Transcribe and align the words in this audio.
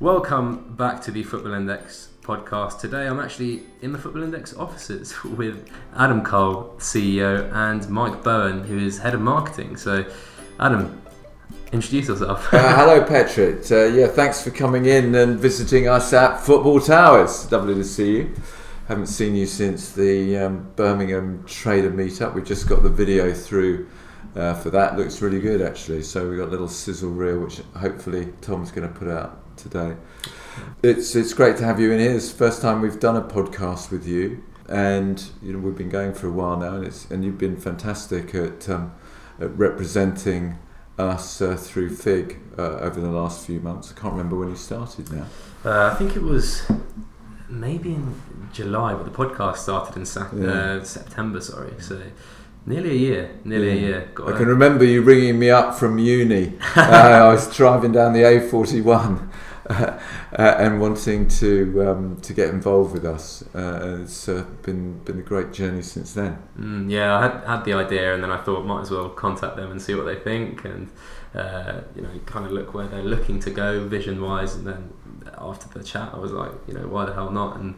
Welcome 0.00 0.76
back 0.76 1.02
to 1.02 1.10
the 1.10 1.24
Football 1.24 1.54
Index 1.54 2.10
podcast. 2.22 2.78
Today 2.78 3.08
I'm 3.08 3.18
actually 3.18 3.64
in 3.82 3.90
the 3.90 3.98
Football 3.98 4.22
Index 4.22 4.54
offices 4.54 5.24
with 5.24 5.68
Adam 5.96 6.22
Cole, 6.22 6.76
CEO, 6.78 7.52
and 7.52 7.88
Mike 7.90 8.22
Bohan, 8.22 8.64
who 8.64 8.78
is 8.78 8.98
head 8.98 9.14
of 9.14 9.20
marketing. 9.20 9.76
So, 9.76 10.04
Adam, 10.60 11.02
introduce 11.72 12.06
yourself. 12.06 12.54
uh, 12.54 12.76
hello, 12.76 13.04
Patrick. 13.04 13.68
Uh, 13.68 13.86
yeah, 13.86 14.06
thanks 14.06 14.40
for 14.40 14.52
coming 14.52 14.86
in 14.86 15.16
and 15.16 15.36
visiting 15.36 15.88
us 15.88 16.12
at 16.12 16.38
Football 16.38 16.78
Towers. 16.78 17.50
Lovely 17.50 17.74
to 17.74 17.82
see 17.82 18.18
you. 18.18 18.34
Haven't 18.86 19.08
seen 19.08 19.34
you 19.34 19.46
since 19.46 19.90
the 19.90 20.36
um, 20.36 20.70
Birmingham 20.76 21.42
Trader 21.44 21.90
meetup. 21.90 22.34
We 22.34 22.42
just 22.42 22.68
got 22.68 22.84
the 22.84 22.88
video 22.88 23.34
through 23.34 23.88
uh, 24.36 24.54
for 24.54 24.70
that. 24.70 24.96
Looks 24.96 25.20
really 25.20 25.40
good, 25.40 25.60
actually. 25.60 26.04
So 26.04 26.28
we've 26.28 26.38
got 26.38 26.46
a 26.46 26.52
little 26.52 26.68
sizzle 26.68 27.10
reel, 27.10 27.40
which 27.40 27.62
hopefully 27.76 28.32
Tom's 28.40 28.70
going 28.70 28.86
to 28.86 28.94
put 28.96 29.08
out 29.08 29.42
today. 29.58 29.96
It's 30.82 31.14
it's 31.14 31.34
great 31.34 31.56
to 31.58 31.64
have 31.64 31.78
you 31.80 31.92
in 31.92 31.98
here. 32.00 32.14
It's 32.16 32.30
the 32.30 32.38
first 32.38 32.62
time 32.62 32.80
we've 32.80 33.00
done 33.00 33.16
a 33.16 33.22
podcast 33.22 33.90
with 33.90 34.06
you, 34.06 34.42
and 34.68 35.22
you 35.42 35.52
know 35.52 35.58
we've 35.58 35.76
been 35.76 35.88
going 35.90 36.14
for 36.14 36.28
a 36.28 36.32
while 36.32 36.56
now, 36.56 36.74
and 36.76 36.84
it's 36.86 37.10
and 37.10 37.24
you've 37.24 37.38
been 37.38 37.56
fantastic 37.56 38.34
at, 38.34 38.68
um, 38.68 38.92
at 39.40 39.50
representing 39.58 40.58
us 40.98 41.40
uh, 41.40 41.56
through 41.56 41.94
Fig 41.94 42.38
uh, 42.58 42.78
over 42.78 43.00
the 43.00 43.10
last 43.10 43.46
few 43.46 43.60
months. 43.60 43.92
I 43.96 44.00
can't 44.00 44.12
remember 44.14 44.36
when 44.36 44.48
you 44.50 44.56
started 44.56 45.12
now. 45.12 45.26
Uh, 45.64 45.90
I 45.92 45.94
think 45.94 46.16
it 46.16 46.22
was 46.22 46.62
maybe 47.48 47.90
in 47.94 48.20
July, 48.52 48.94
but 48.94 49.04
the 49.04 49.10
podcast 49.10 49.58
started 49.58 49.96
in 49.96 50.04
sa- 50.06 50.26
Yeah. 50.34 50.48
uh, 50.48 50.84
September. 50.84 51.40
Sorry, 51.40 51.72
so 51.78 52.00
nearly 52.66 52.90
a 52.90 52.94
year. 52.94 53.30
Nearly 53.44 53.70
a 53.70 53.74
year. 53.74 54.08
Got 54.14 54.34
I 54.34 54.38
can 54.38 54.48
remember 54.48 54.84
you 54.84 55.02
ringing 55.02 55.38
me 55.38 55.50
up 55.50 55.74
from 55.78 55.98
uni. 55.98 56.54
uh, 56.76 56.80
I 56.80 57.28
was 57.32 57.54
driving 57.56 57.92
down 57.92 58.12
the 58.12 58.22
A41 58.22 59.27
uh, 59.70 59.98
and 60.32 60.80
wanting 60.80 61.28
to 61.28 61.86
um, 61.86 62.16
to 62.22 62.32
get 62.32 62.48
involved 62.48 62.94
with 62.94 63.04
us. 63.04 63.44
Uh, 63.54 63.98
it's 64.02 64.26
uh, 64.26 64.44
been 64.62 64.98
been 65.00 65.18
a 65.18 65.22
great 65.22 65.52
journey 65.52 65.82
since 65.82 66.14
then. 66.14 66.42
Mm, 66.58 66.90
yeah, 66.90 67.14
I 67.14 67.22
had, 67.22 67.44
had 67.44 67.64
the 67.64 67.74
idea, 67.74 68.14
and 68.14 68.22
then 68.22 68.30
I 68.30 68.38
thought 68.38 68.64
might 68.64 68.82
as 68.82 68.90
well 68.90 69.10
contact 69.10 69.56
them 69.56 69.70
and 69.70 69.80
see 69.80 69.94
what 69.94 70.06
they 70.06 70.16
think, 70.16 70.64
and 70.64 70.90
uh, 71.34 71.82
you 71.94 72.00
know, 72.00 72.08
kind 72.24 72.46
of 72.46 72.52
look 72.52 72.72
where 72.72 72.86
they're 72.86 73.02
looking 73.02 73.40
to 73.40 73.50
go 73.50 73.86
vision 73.86 74.22
wise. 74.22 74.54
And 74.54 74.66
then 74.66 74.90
after 75.36 75.68
the 75.78 75.84
chat, 75.84 76.14
I 76.14 76.18
was 76.18 76.32
like, 76.32 76.52
you 76.66 76.72
know, 76.72 76.88
why 76.88 77.04
the 77.04 77.12
hell 77.12 77.30
not? 77.30 77.58
And 77.58 77.76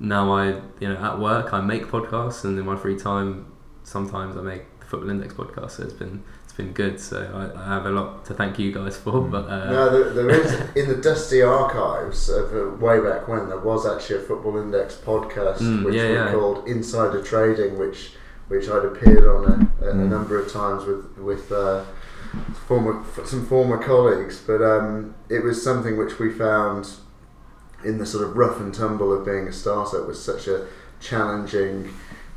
now 0.00 0.32
I, 0.32 0.60
you 0.80 0.88
know, 0.88 0.96
at 0.96 1.20
work 1.20 1.52
I 1.52 1.60
make 1.60 1.86
podcasts, 1.86 2.44
and 2.44 2.58
in 2.58 2.66
my 2.66 2.76
free 2.76 2.98
time, 2.98 3.46
sometimes 3.84 4.36
I 4.36 4.40
make 4.40 4.80
the 4.80 4.86
Football 4.86 5.10
Index 5.10 5.34
podcast. 5.34 5.72
So 5.72 5.84
it's 5.84 5.92
been 5.92 6.24
been 6.62 6.72
good. 6.72 7.00
So 7.00 7.16
I, 7.18 7.60
I 7.60 7.64
have 7.74 7.86
a 7.86 7.90
lot 7.90 8.24
to 8.26 8.34
thank 8.34 8.58
you 8.58 8.72
guys 8.72 8.96
for. 8.96 9.12
Mm. 9.12 9.30
But 9.30 9.44
uh, 9.48 9.70
No, 9.70 9.90
there, 9.90 10.10
there 10.12 10.30
is 10.30 10.52
in 10.76 10.88
the 10.88 10.96
dusty 10.96 11.42
archives 11.42 12.28
of 12.28 12.52
uh, 12.54 12.76
way 12.84 13.00
back 13.00 13.28
when 13.28 13.48
there 13.48 13.58
was 13.60 13.86
actually 13.86 14.16
a 14.16 14.26
Football 14.28 14.58
Index 14.58 14.94
podcast 14.96 15.58
Mm, 15.58 15.84
which 15.84 15.94
yeah, 15.94 16.08
we 16.08 16.14
yeah. 16.14 16.32
called 16.32 16.66
Insider 16.68 17.22
Trading, 17.22 17.78
which 17.78 18.12
which 18.48 18.68
I'd 18.68 18.84
appeared 18.84 19.24
on 19.24 19.44
a, 19.80 19.84
a, 19.86 19.90
a 19.90 19.94
Mm. 19.94 20.08
number 20.08 20.38
of 20.38 20.52
times 20.52 20.84
with 20.84 21.04
with 21.18 21.50
uh, 21.52 21.84
former 22.68 23.02
some 23.24 23.46
former 23.46 23.78
colleagues, 23.82 24.40
but 24.46 24.60
um, 24.62 25.14
it 25.28 25.42
was 25.44 25.62
something 25.62 25.96
which 25.96 26.18
we 26.18 26.30
found 26.32 26.88
in 27.84 27.98
the 27.98 28.06
sort 28.06 28.24
of 28.24 28.36
rough 28.36 28.60
and 28.60 28.72
tumble 28.72 29.12
of 29.12 29.24
being 29.24 29.48
a 29.48 29.52
startup 29.52 30.06
was 30.06 30.22
such 30.22 30.46
a 30.48 30.66
challenging 31.00 31.92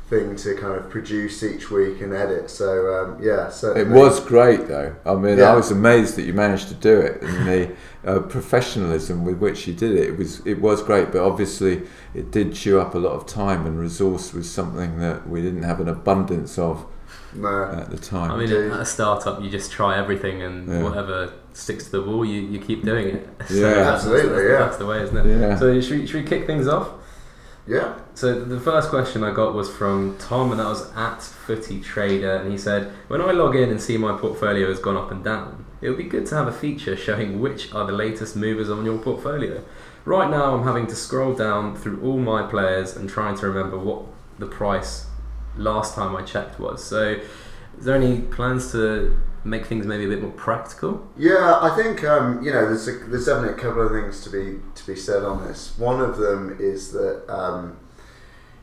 thing 0.08 0.36
to 0.36 0.54
kind 0.54 0.76
of 0.76 0.88
produce 0.88 1.42
each 1.42 1.70
week 1.70 2.00
and 2.00 2.12
edit. 2.14 2.48
So 2.48 2.94
um, 2.94 3.22
yeah, 3.22 3.50
It 3.76 3.88
was 3.88 4.20
great, 4.20 4.68
though. 4.68 4.94
I 5.04 5.14
mean, 5.16 5.38
Yeah. 5.38 5.52
I 5.52 5.56
was 5.56 5.70
amazed 5.72 6.14
that 6.16 6.22
you 6.22 6.32
managed 6.32 6.68
to 6.68 6.74
do 6.74 6.98
it, 7.00 7.22
and 7.22 7.46
the 7.46 7.76
uh, 8.04 8.20
professionalism 8.20 9.24
with 9.24 9.38
which 9.38 9.66
you 9.66 9.74
did 9.74 9.92
it. 9.92 10.08
It 10.08 10.16
was 10.16 10.46
it 10.46 10.60
was 10.60 10.82
great, 10.82 11.10
but 11.12 11.22
obviously 11.22 11.82
it 12.14 12.30
did 12.30 12.54
chew 12.54 12.78
up 12.80 12.94
a 12.94 12.98
lot 12.98 13.12
of 13.12 13.26
time, 13.26 13.66
and 13.66 13.78
resource 13.80 14.32
was 14.32 14.50
something 14.50 14.98
that 15.00 15.28
we 15.28 15.42
didn't 15.42 15.64
have 15.64 15.80
an 15.80 15.88
abundance 15.88 16.56
of 16.58 16.86
no. 17.34 17.64
at 17.76 17.90
the 17.90 17.98
time. 17.98 18.30
I 18.30 18.36
mean, 18.36 18.48
Indeed. 18.52 18.72
at 18.72 18.80
a 18.80 18.84
startup, 18.86 19.42
you 19.42 19.50
just 19.50 19.72
try 19.72 19.98
everything, 19.98 20.40
and 20.42 20.68
Yeah. 20.68 20.82
whatever 20.84 21.32
sticks 21.52 21.84
to 21.86 21.90
the 21.90 22.02
wall, 22.02 22.24
you, 22.24 22.42
you 22.42 22.60
keep 22.60 22.84
doing 22.84 23.08
it. 23.08 23.28
Yeah. 23.50 23.60
that's- 23.70 23.86
Absolutely, 24.04 24.28
that's, 24.28 24.48
yeah. 24.50 24.58
That's 24.58 24.76
the 24.76 24.86
way, 24.86 25.02
isn't 25.02 25.16
it? 25.16 25.40
Yeah. 25.40 25.58
So 25.58 25.80
should 25.80 26.00
we, 26.00 26.06
should 26.06 26.22
we 26.22 26.28
kick 26.28 26.46
things 26.46 26.68
off? 26.68 26.88
Yeah. 27.66 27.98
So 28.14 28.44
the 28.44 28.60
first 28.60 28.90
question 28.90 29.24
I 29.24 29.32
got 29.32 29.54
was 29.54 29.68
from 29.68 30.16
Tom, 30.18 30.52
and 30.52 30.60
that 30.60 30.66
was 30.66 30.90
at 30.96 31.20
Footy 31.20 31.80
Trader, 31.80 32.36
and 32.36 32.50
he 32.50 32.58
said, 32.58 32.92
"When 33.08 33.20
I 33.20 33.32
log 33.32 33.56
in 33.56 33.70
and 33.70 33.80
see 33.80 33.96
my 33.96 34.16
portfolio 34.16 34.68
has 34.68 34.78
gone 34.78 34.96
up 34.96 35.10
and 35.10 35.24
down, 35.24 35.64
it 35.80 35.88
would 35.88 35.98
be 35.98 36.04
good 36.04 36.26
to 36.26 36.36
have 36.36 36.46
a 36.46 36.52
feature 36.52 36.96
showing 36.96 37.40
which 37.40 37.72
are 37.74 37.84
the 37.84 37.92
latest 37.92 38.36
movers 38.36 38.70
on 38.70 38.84
your 38.84 38.98
portfolio. 38.98 39.62
Right 40.04 40.30
now, 40.30 40.54
I'm 40.54 40.62
having 40.62 40.86
to 40.86 40.94
scroll 40.94 41.34
down 41.34 41.74
through 41.74 42.00
all 42.02 42.18
my 42.18 42.44
players 42.44 42.96
and 42.96 43.10
trying 43.10 43.36
to 43.38 43.48
remember 43.48 43.76
what 43.76 44.04
the 44.38 44.46
price 44.46 45.06
last 45.56 45.96
time 45.96 46.14
I 46.14 46.22
checked 46.22 46.60
was. 46.60 46.84
So, 46.84 47.18
is 47.78 47.84
there 47.84 47.96
any 47.96 48.20
plans 48.20 48.70
to 48.72 49.18
make 49.46 49.66
things 49.66 49.86
maybe 49.86 50.04
a 50.04 50.08
bit 50.08 50.22
more 50.22 50.32
practical? 50.32 51.06
Yeah, 51.16 51.58
I 51.62 51.74
think 51.76 52.04
um, 52.04 52.42
you 52.42 52.52
know 52.52 52.66
there's 52.66 52.88
a, 52.88 52.92
there's 53.06 53.26
definitely 53.26 53.54
a 53.54 53.62
couple 53.62 53.82
of 53.82 53.92
things 53.92 54.22
to 54.24 54.30
be 54.30 54.60
to 54.74 54.86
be 54.86 54.96
said 54.96 55.22
on 55.22 55.46
this. 55.46 55.78
One 55.78 56.00
of 56.00 56.18
them 56.18 56.56
is 56.60 56.92
that 56.92 57.24
um, 57.32 57.78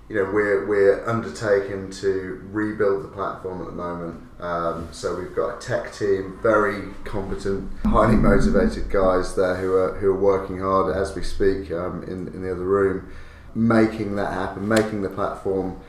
you 0.10 0.16
know 0.16 0.30
we're 0.32 0.66
we're 0.66 1.08
undertaking 1.08 1.90
to 1.90 2.42
rebuild 2.52 3.04
the 3.04 3.08
platform 3.08 3.62
at 3.62 3.68
the 3.68 3.74
moment. 3.74 4.22
Um, 4.40 4.90
so 4.92 5.16
we've 5.16 5.36
got 5.36 5.58
a 5.58 5.60
tech 5.66 5.94
team, 5.94 6.38
very 6.44 6.92
competent, 7.06 7.72
highly 7.86 8.18
motivated 8.18 8.90
guys 8.90 9.36
there 9.36 9.56
who 9.56 9.74
are 9.74 9.98
who 10.00 10.10
are 10.12 10.20
working 10.20 10.60
hard 10.60 10.96
as 10.96 11.16
we 11.16 11.24
speak 11.24 11.72
um, 11.72 12.04
in 12.04 12.28
in 12.28 12.42
the 12.42 12.52
other 12.52 12.66
room, 12.66 13.10
making 13.56 14.16
that 14.18 14.34
happen, 14.34 14.68
making 14.68 15.02
the 15.02 15.10
platform. 15.10 15.80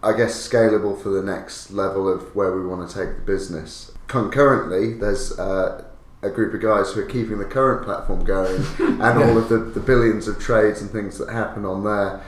I 0.00 0.16
guess 0.16 0.48
scalable 0.48 1.00
for 1.02 1.08
the 1.08 1.24
next 1.24 1.72
level 1.72 2.08
of 2.08 2.34
where 2.36 2.54
we 2.54 2.64
want 2.64 2.88
to 2.88 2.94
take 2.94 3.16
the 3.16 3.22
business. 3.22 3.87
Concurrently, 4.08 4.94
there's 4.94 5.38
uh, 5.38 5.84
a 6.22 6.30
group 6.30 6.52
of 6.54 6.60
guys 6.60 6.92
who 6.92 7.00
are 7.00 7.06
keeping 7.06 7.38
the 7.38 7.44
current 7.44 7.84
platform 7.84 8.24
going 8.24 8.62
and 8.78 9.02
all 9.22 9.38
of 9.38 9.48
the, 9.48 9.58
the 9.58 9.80
billions 9.80 10.26
of 10.26 10.38
trades 10.38 10.80
and 10.80 10.90
things 10.90 11.18
that 11.18 11.30
happen 11.30 11.64
on 11.64 11.84
there. 11.84 12.24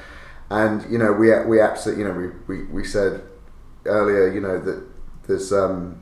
And 0.51 0.91
you 0.91 0.99
know, 0.99 1.13
we 1.13 1.29
we 1.45 1.61
absolutely, 1.61 2.05
you 2.05 2.09
know, 2.09 2.33
we, 2.47 2.57
we, 2.57 2.65
we 2.65 2.85
said 2.85 3.23
earlier, 3.87 4.33
you 4.33 4.41
know, 4.41 4.59
that 4.61 4.87
there's 5.27 5.53
um, 5.53 6.01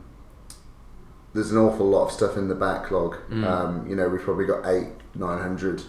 there's 1.34 1.53
an 1.53 1.59
awful 1.59 1.87
lot 1.87 2.06
of 2.06 2.12
stuff 2.12 2.37
in 2.37 2.49
the 2.49 2.55
backlog. 2.55 3.17
Mm. 3.31 3.44
Um, 3.44 3.88
you 3.88 3.94
know, 3.94 4.09
we've 4.09 4.22
probably 4.22 4.47
got 4.47 4.67
eight, 4.67 4.88
nine 5.15 5.38
hundred 5.41 5.83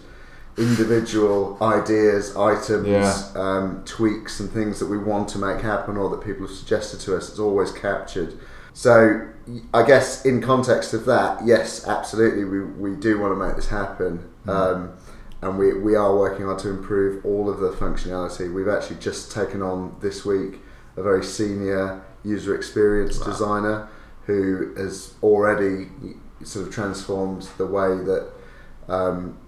individual 0.58 1.56
ideas, 1.62 2.36
items, 2.36 2.86
Yeah. 2.86 3.14
um, 3.34 3.82
tweaks, 3.86 4.40
and 4.40 4.50
things 4.50 4.78
that 4.78 4.86
we 4.86 4.98
want 4.98 5.28
to 5.30 5.38
make 5.38 5.62
happen 5.62 5.96
or 5.96 6.10
that 6.10 6.22
people 6.22 6.46
have 6.46 6.54
suggested 6.54 7.00
to 7.00 7.16
us. 7.16 7.30
It's 7.30 7.38
always 7.38 7.72
captured. 7.72 8.38
So, 8.72 9.28
I 9.74 9.86
guess 9.86 10.24
in 10.24 10.40
context 10.40 10.94
of 10.94 11.04
that, 11.06 11.44
yes, 11.44 11.86
absolutely, 11.86 12.44
we, 12.44 12.62
we 12.62 12.96
do 12.96 13.18
want 13.18 13.32
to 13.32 13.46
make 13.46 13.56
this 13.56 13.68
happen. 13.68 14.28
Um, 14.46 14.92
and 15.42 15.58
we, 15.58 15.72
we 15.72 15.96
are 15.96 16.16
working 16.16 16.44
hard 16.46 16.58
to 16.60 16.68
improve 16.70 17.24
all 17.24 17.48
of 17.48 17.60
the 17.60 17.70
functionality. 17.70 18.52
We've 18.52 18.68
actually 18.68 18.96
just 18.96 19.32
taken 19.32 19.62
on 19.62 19.96
this 20.00 20.24
week 20.24 20.60
a 20.96 21.02
very 21.02 21.24
senior 21.24 22.02
user 22.24 22.54
experience 22.54 23.18
Wow. 23.18 23.26
designer 23.26 23.88
who 24.26 24.74
has 24.76 25.14
already 25.22 25.88
sort 26.44 26.66
of 26.66 26.74
transformed 26.74 27.48
the 27.56 27.66
way 27.66 27.96
that 28.04 28.30
um, 28.88 29.38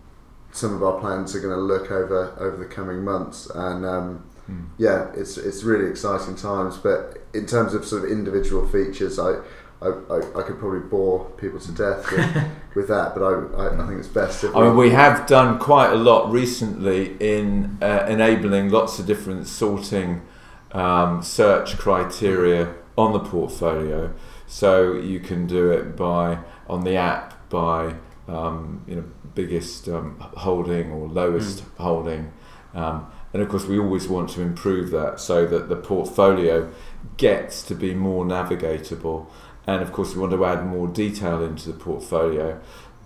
some 0.50 0.74
of 0.74 0.82
our 0.82 0.98
plans 0.98 1.34
are 1.34 1.40
going 1.40 1.54
to 1.54 1.60
look 1.60 1.90
over 1.90 2.34
over 2.38 2.56
the 2.56 2.64
coming 2.64 3.04
months. 3.04 3.48
And 3.54 3.84
um, 3.84 4.24
Hmm. 4.46 4.64
yeah, 4.78 5.10
it's 5.14 5.38
it's 5.38 5.62
really 5.62 5.88
exciting 5.88 6.36
times. 6.36 6.76
But 6.76 7.18
in 7.32 7.46
terms 7.46 7.74
of 7.74 7.84
sort 7.84 8.04
of 8.04 8.10
individual 8.10 8.66
features, 8.68 9.18
I. 9.18 9.36
I, 9.80 9.88
I, 9.88 10.18
I 10.38 10.42
could 10.44 10.60
probably 10.60 10.78
bore 10.78 11.28
people 11.30 11.58
to 11.58 11.72
death 11.72 12.08
with, 12.12 12.44
with 12.76 12.86
that, 12.86 13.16
but 13.16 13.24
I, 13.24 13.64
I, 13.64 13.82
I 13.82 13.86
think 13.88 13.98
it's 13.98 14.06
best 14.06 14.44
if 14.44 14.54
I 14.54 14.62
mean, 14.62 14.76
we 14.76 14.90
have 14.90 15.26
done 15.26 15.58
quite 15.58 15.90
a 15.92 15.96
lot 15.96 16.30
recently 16.30 17.16
in 17.18 17.78
uh, 17.82 18.06
enabling 18.08 18.70
lots 18.70 19.00
of 19.00 19.06
different 19.06 19.48
sorting 19.48 20.22
um, 20.70 21.20
search 21.20 21.78
criteria 21.78 22.72
on 22.96 23.12
the 23.12 23.20
portfolio. 23.20 24.12
So 24.46 24.94
you 24.94 25.20
can 25.20 25.46
do 25.46 25.70
it 25.70 25.96
by 25.96 26.38
on 26.68 26.84
the 26.84 26.96
app 26.96 27.48
by 27.48 27.94
um, 28.28 28.84
you 28.86 28.96
know 28.96 29.04
biggest 29.34 29.88
um, 29.88 30.16
holding 30.20 30.90
or 30.90 31.08
lowest 31.08 31.64
holding, 31.78 32.32
um, 32.74 33.10
and 33.32 33.42
of 33.42 33.48
course 33.48 33.66
we 33.66 33.78
always 33.78 34.08
want 34.08 34.30
to 34.30 34.42
improve 34.42 34.90
that 34.90 35.20
so 35.20 35.46
that 35.46 35.68
the 35.68 35.76
portfolio 35.76 36.70
gets 37.16 37.62
to 37.62 37.74
be 37.74 37.94
more 37.94 38.24
navigatable. 38.24 39.26
And 39.66 39.80
of 39.80 39.92
course, 39.92 40.14
we 40.14 40.20
want 40.20 40.32
to 40.32 40.44
add 40.44 40.66
more 40.66 40.88
detail 40.88 41.42
into 41.42 41.70
the 41.70 41.78
portfolio. 41.78 42.60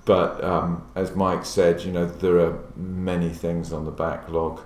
But 0.04 0.42
um, 0.42 0.88
as 0.94 1.14
Mike 1.14 1.44
said, 1.44 1.82
you 1.82 1.92
know, 1.92 2.06
there 2.06 2.38
are 2.38 2.58
many 2.76 3.28
things 3.28 3.72
on 3.72 3.84
the 3.84 3.90
backlog, 3.90 4.60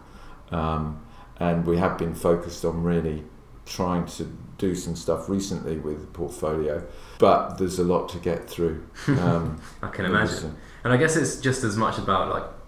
um, 0.51 1.05
and 1.39 1.67
we 1.67 1.79
have 1.79 1.97
been 1.97 2.15
focused 2.15 2.65
on 2.65 2.83
really 2.83 3.25
trying 3.65 4.05
to 4.05 4.31
do 4.59 4.75
some 4.75 4.95
stuff 4.95 5.29
recently 5.29 5.79
with 5.79 6.03
the 6.03 6.07
portfolio. 6.09 6.87
But 7.19 7.57
there's 7.57 7.79
a 7.79 7.85
lot 7.85 8.11
to 8.11 8.19
get 8.19 8.49
through. 8.49 8.87
Um, 9.09 9.61
I 9.83 9.89
can 9.89 10.05
imagine. 10.05 10.57
And 10.85 10.93
I 10.93 10.97
guess 10.97 11.17
it's 11.17 11.41
just 11.41 11.65
as 11.65 11.77
much 11.77 11.99
about 11.99 12.29
like 12.31 12.60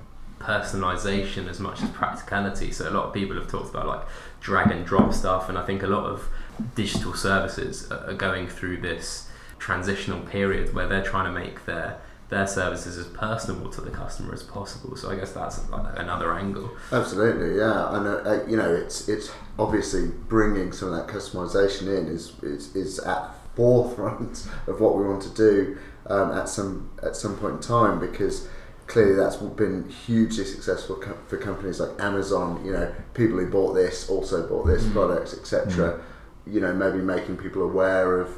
personalization 0.43 1.49
as 1.49 1.61
much 1.61 1.83
as 1.83 1.91
practicality. 1.91 2.71
So 2.73 2.89
a 2.89 2.91
lot 2.91 3.05
of 3.07 3.15
people 3.15 3.37
have 3.37 3.49
talked 3.49 3.71
about 3.71 3.87
like 3.87 4.07
drag 4.41 4.71
and 4.71 4.85
drop 4.85 5.13
stuff, 5.13 5.49
and 5.49 5.59
I 5.59 5.65
think 5.65 5.83
a 5.83 5.87
lot 5.87 6.05
of 6.05 6.29
digital 6.75 7.15
services 7.15 7.91
are 7.91 8.15
going 8.15 8.49
through 8.49 8.79
this 8.79 9.29
transitional 9.59 10.21
period 10.21 10.75
where 10.75 10.89
they're 10.89 11.05
trying 11.05 11.33
to 11.33 11.41
make 11.41 11.67
their 11.67 12.01
their 12.33 12.47
services 12.47 12.97
as 12.97 13.07
personable 13.09 13.71
to 13.71 13.83
the 13.83 13.91
customer 13.91 14.33
as 14.33 14.43
possible. 14.43 14.97
So 14.97 15.11
I 15.11 15.17
guess 15.17 15.33
that's 15.33 15.61
another 15.71 16.33
angle. 16.33 16.71
Absolutely, 16.91 17.59
yeah. 17.59 17.95
And 17.95 18.07
uh, 18.07 18.11
uh, 18.11 18.47
you 18.49 18.57
know, 18.57 18.73
it's 18.75 19.09
it's 19.09 19.31
obviously 19.59 20.09
bringing 20.29 20.73
some 20.73 20.93
of 20.93 20.95
that 20.97 21.15
customization 21.15 21.83
in 21.83 22.07
is 22.07 22.33
is, 22.43 22.75
is 22.75 22.99
at 23.01 23.35
forefront 23.55 24.47
of 24.67 24.81
what 24.81 24.97
we 24.97 25.05
want 25.05 25.23
to 25.23 25.35
do 25.35 25.79
um, 26.07 26.33
at 26.33 26.49
some 26.49 26.91
at 27.03 27.15
some 27.15 27.37
point 27.37 27.57
in 27.57 27.61
time 27.61 28.01
because 28.01 28.49
clearly 28.93 29.15
that's 29.15 29.37
been 29.37 29.89
hugely 29.89 30.45
successful 30.45 30.97
co- 30.97 31.17
for 31.27 31.39
companies 31.39 31.81
like 31.81 31.99
Amazon. 31.99 32.63
You 32.63 32.73
know, 32.73 32.95
people 33.15 33.39
who 33.39 33.49
bought 33.49 33.73
this 33.73 34.11
also 34.11 34.47
bought 34.47 34.67
this 34.67 34.85
mm. 34.85 34.93
product, 34.93 35.33
etc. 35.33 35.99
Mm. 36.47 36.53
You 36.53 36.61
know, 36.61 36.75
maybe 36.75 36.99
making 36.99 37.39
people 37.39 37.63
aware 37.63 38.21
of 38.21 38.37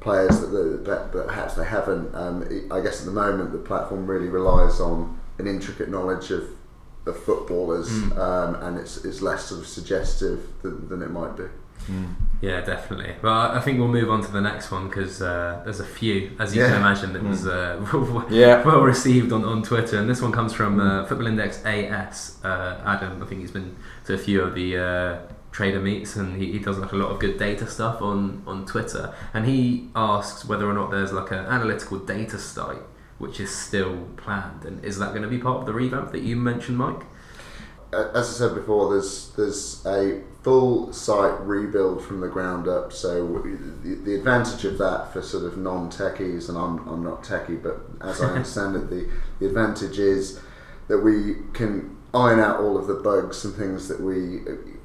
players 0.00 0.40
that, 0.40 0.84
that, 0.84 1.12
that 1.12 1.26
perhaps 1.26 1.54
they 1.54 1.64
haven't. 1.64 2.14
Um, 2.14 2.46
I 2.70 2.80
guess 2.80 3.00
at 3.00 3.06
the 3.06 3.12
moment 3.12 3.52
the 3.52 3.58
platform 3.58 4.06
really 4.06 4.28
relies 4.28 4.78
on 4.78 5.18
an 5.38 5.46
intricate 5.46 5.88
knowledge 5.88 6.30
of, 6.32 6.44
of 7.06 7.18
footballers, 7.22 7.88
mm. 7.88 8.18
um, 8.18 8.56
and 8.56 8.78
it's, 8.78 9.06
it's 9.06 9.22
less 9.22 9.46
sort 9.46 9.62
of 9.62 9.66
suggestive 9.66 10.48
than, 10.60 10.86
than 10.90 11.00
it 11.00 11.10
might 11.10 11.34
be. 11.34 11.44
Mm. 11.86 12.14
Yeah, 12.40 12.60
definitely. 12.60 13.14
Well, 13.22 13.34
I 13.34 13.60
think 13.60 13.78
we'll 13.78 13.88
move 13.88 14.10
on 14.10 14.22
to 14.22 14.30
the 14.30 14.40
next 14.40 14.70
one 14.70 14.88
because 14.88 15.20
uh, 15.20 15.60
there's 15.64 15.80
a 15.80 15.84
few, 15.84 16.36
as 16.38 16.54
you 16.54 16.62
yeah. 16.62 16.68
can 16.68 16.76
imagine, 16.76 17.12
that 17.14 17.22
was 17.22 17.46
uh, 17.46 18.26
yeah. 18.30 18.62
well 18.64 18.82
received 18.82 19.32
on, 19.32 19.44
on 19.44 19.62
Twitter. 19.62 19.98
And 19.98 20.08
this 20.08 20.20
one 20.20 20.32
comes 20.32 20.52
from 20.52 20.78
uh, 20.78 21.04
Football 21.06 21.26
Index 21.26 21.64
AS. 21.64 22.38
Uh, 22.44 22.80
Adam, 22.84 23.22
I 23.22 23.26
think 23.26 23.40
he's 23.40 23.50
been 23.50 23.74
to 24.04 24.14
a 24.14 24.18
few 24.18 24.42
of 24.42 24.54
the 24.54 24.76
uh, 24.76 25.18
trader 25.50 25.80
meets 25.80 26.14
and 26.14 26.40
he, 26.40 26.52
he 26.52 26.58
does 26.58 26.78
like 26.78 26.92
a 26.92 26.96
lot 26.96 27.10
of 27.10 27.18
good 27.18 27.38
data 27.38 27.66
stuff 27.66 28.00
on, 28.02 28.42
on 28.46 28.66
Twitter. 28.66 29.14
And 29.34 29.46
he 29.46 29.88
asks 29.96 30.44
whether 30.44 30.68
or 30.68 30.74
not 30.74 30.90
there's 30.90 31.12
like 31.12 31.32
an 31.32 31.46
analytical 31.46 31.98
data 31.98 32.38
site 32.38 32.82
which 33.18 33.40
is 33.40 33.54
still 33.54 34.08
planned. 34.16 34.64
And 34.64 34.84
is 34.84 34.98
that 34.98 35.10
going 35.10 35.22
to 35.22 35.28
be 35.28 35.38
part 35.38 35.60
of 35.60 35.66
the 35.66 35.72
revamp 35.72 36.12
that 36.12 36.22
you 36.22 36.36
mentioned, 36.36 36.78
Mike? 36.78 37.02
As 37.92 38.28
I 38.28 38.32
said 38.32 38.54
before, 38.54 38.92
there's 38.92 39.30
there's 39.30 39.84
a 39.86 40.22
full 40.48 40.90
site 40.94 41.38
rebuild 41.40 42.02
from 42.02 42.20
the 42.22 42.26
ground 42.26 42.66
up. 42.66 42.90
So 42.90 43.42
the, 43.82 43.96
the 43.96 44.14
advantage 44.14 44.64
of 44.64 44.78
that 44.78 45.12
for 45.12 45.20
sort 45.20 45.44
of 45.44 45.58
non-techies, 45.58 46.48
and 46.48 46.56
I'm, 46.56 46.88
I'm 46.88 47.04
not 47.04 47.22
techie, 47.22 47.62
but 47.62 47.80
as 48.00 48.22
I 48.22 48.28
understand 48.32 48.74
it, 48.76 48.88
the, 48.88 49.10
the 49.40 49.46
advantage 49.46 49.98
is 49.98 50.40
that 50.88 51.00
we 51.00 51.36
can 51.52 51.98
iron 52.14 52.40
out 52.40 52.60
all 52.60 52.78
of 52.78 52.86
the 52.86 52.94
bugs 52.94 53.44
and 53.44 53.54
things 53.54 53.88
that 53.88 54.00
we 54.00 54.40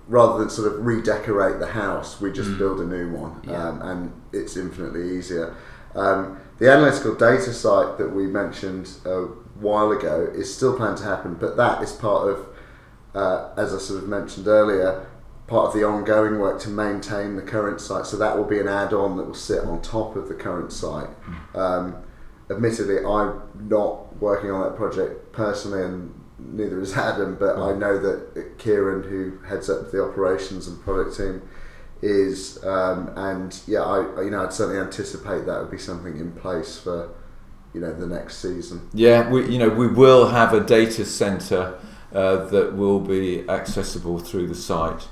rather 0.09 0.37
than 0.37 0.49
sort 0.49 0.69
of 0.69 0.85
redecorate 0.85 1.59
the 1.59 1.67
house, 1.67 2.19
we 2.19 2.29
just 2.29 2.49
mm. 2.49 2.57
build 2.57 2.81
a 2.81 2.85
new 2.85 3.09
one, 3.13 3.39
yeah. 3.47 3.69
um, 3.69 3.81
and 3.83 4.21
it's 4.33 4.57
infinitely 4.57 5.17
easier. 5.17 5.55
Um, 5.95 6.41
the 6.59 6.69
analytical 6.69 7.15
data 7.15 7.53
site 7.53 7.97
that 7.99 8.09
we 8.09 8.27
mentioned 8.27 8.89
a 9.05 9.21
while 9.61 9.93
ago 9.93 10.29
is 10.35 10.53
still 10.53 10.75
planned 10.75 10.97
to 10.97 11.05
happen, 11.05 11.35
but 11.35 11.55
that 11.55 11.81
is 11.81 11.93
part 11.93 12.27
of, 12.27 12.47
uh, 13.15 13.53
as 13.55 13.73
I 13.73 13.77
sort 13.77 14.03
of 14.03 14.09
mentioned 14.09 14.47
earlier, 14.47 15.07
part 15.47 15.67
of 15.67 15.73
the 15.73 15.83
ongoing 15.83 16.39
work 16.39 16.59
to 16.61 16.69
maintain 16.69 17.35
the 17.35 17.41
current 17.41 17.81
site. 17.81 18.05
So 18.05 18.17
that 18.17 18.37
will 18.37 18.45
be 18.45 18.59
an 18.59 18.67
add-on 18.67 19.17
that 19.17 19.23
will 19.23 19.33
sit 19.33 19.63
on 19.63 19.81
top 19.81 20.15
of 20.15 20.27
the 20.27 20.33
current 20.33 20.71
site. 20.71 21.09
Mm. 21.53 21.55
Um, 21.55 21.95
admittedly, 22.49 23.05
I'm 23.05 23.41
not 23.69 24.15
working 24.21 24.51
on 24.51 24.61
that 24.61 24.77
project 24.77 25.31
personally, 25.33 25.83
and 25.83 26.13
neither 26.39 26.79
is 26.79 26.95
Adam, 26.95 27.35
but 27.39 27.57
I 27.57 27.73
know 27.73 27.99
that 27.99 28.57
Kieran, 28.57 29.03
who 29.03 29.39
heads 29.47 29.69
up 29.69 29.91
the 29.91 30.03
operations 30.03 30.67
and 30.67 30.81
product 30.81 31.17
team, 31.17 31.41
is, 32.01 32.63
um, 32.65 33.11
and 33.15 33.57
yeah, 33.65 33.81
I 33.81 34.23
you 34.23 34.29
know 34.29 34.43
I'd 34.43 34.53
certainly 34.53 34.79
anticipate 34.79 35.45
that 35.45 35.61
would 35.61 35.71
be 35.71 35.77
something 35.77 36.17
in 36.17 36.33
place 36.33 36.77
for 36.77 37.13
you 37.73 37.79
know 37.79 37.93
the 37.93 38.07
next 38.07 38.39
season. 38.39 38.89
Yeah, 38.93 39.29
we 39.29 39.49
you 39.49 39.57
know 39.57 39.69
we 39.69 39.87
will 39.87 40.27
have 40.27 40.53
a 40.53 40.59
data 40.59 41.05
center 41.05 41.79
uh, 42.13 42.45
that 42.45 42.75
will 42.75 42.99
be 42.99 43.47
accessible 43.49 44.19
through 44.19 44.47
the 44.47 44.55
site. 44.55 45.07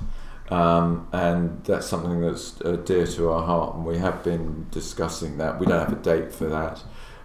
Um, 0.52 1.08
and 1.12 1.64
that's 1.64 1.86
something 1.86 2.20
that's 2.20 2.60
uh, 2.60 2.76
dear 2.76 3.06
to 3.06 3.30
our 3.30 3.42
heart, 3.42 3.74
and 3.74 3.86
we 3.86 3.96
have 3.96 4.22
been 4.22 4.66
discussing 4.70 5.38
that. 5.38 5.58
We 5.58 5.64
don't 5.64 5.78
have 5.78 5.98
a 5.98 6.02
date 6.02 6.30
for 6.30 6.44
that, 6.44 6.82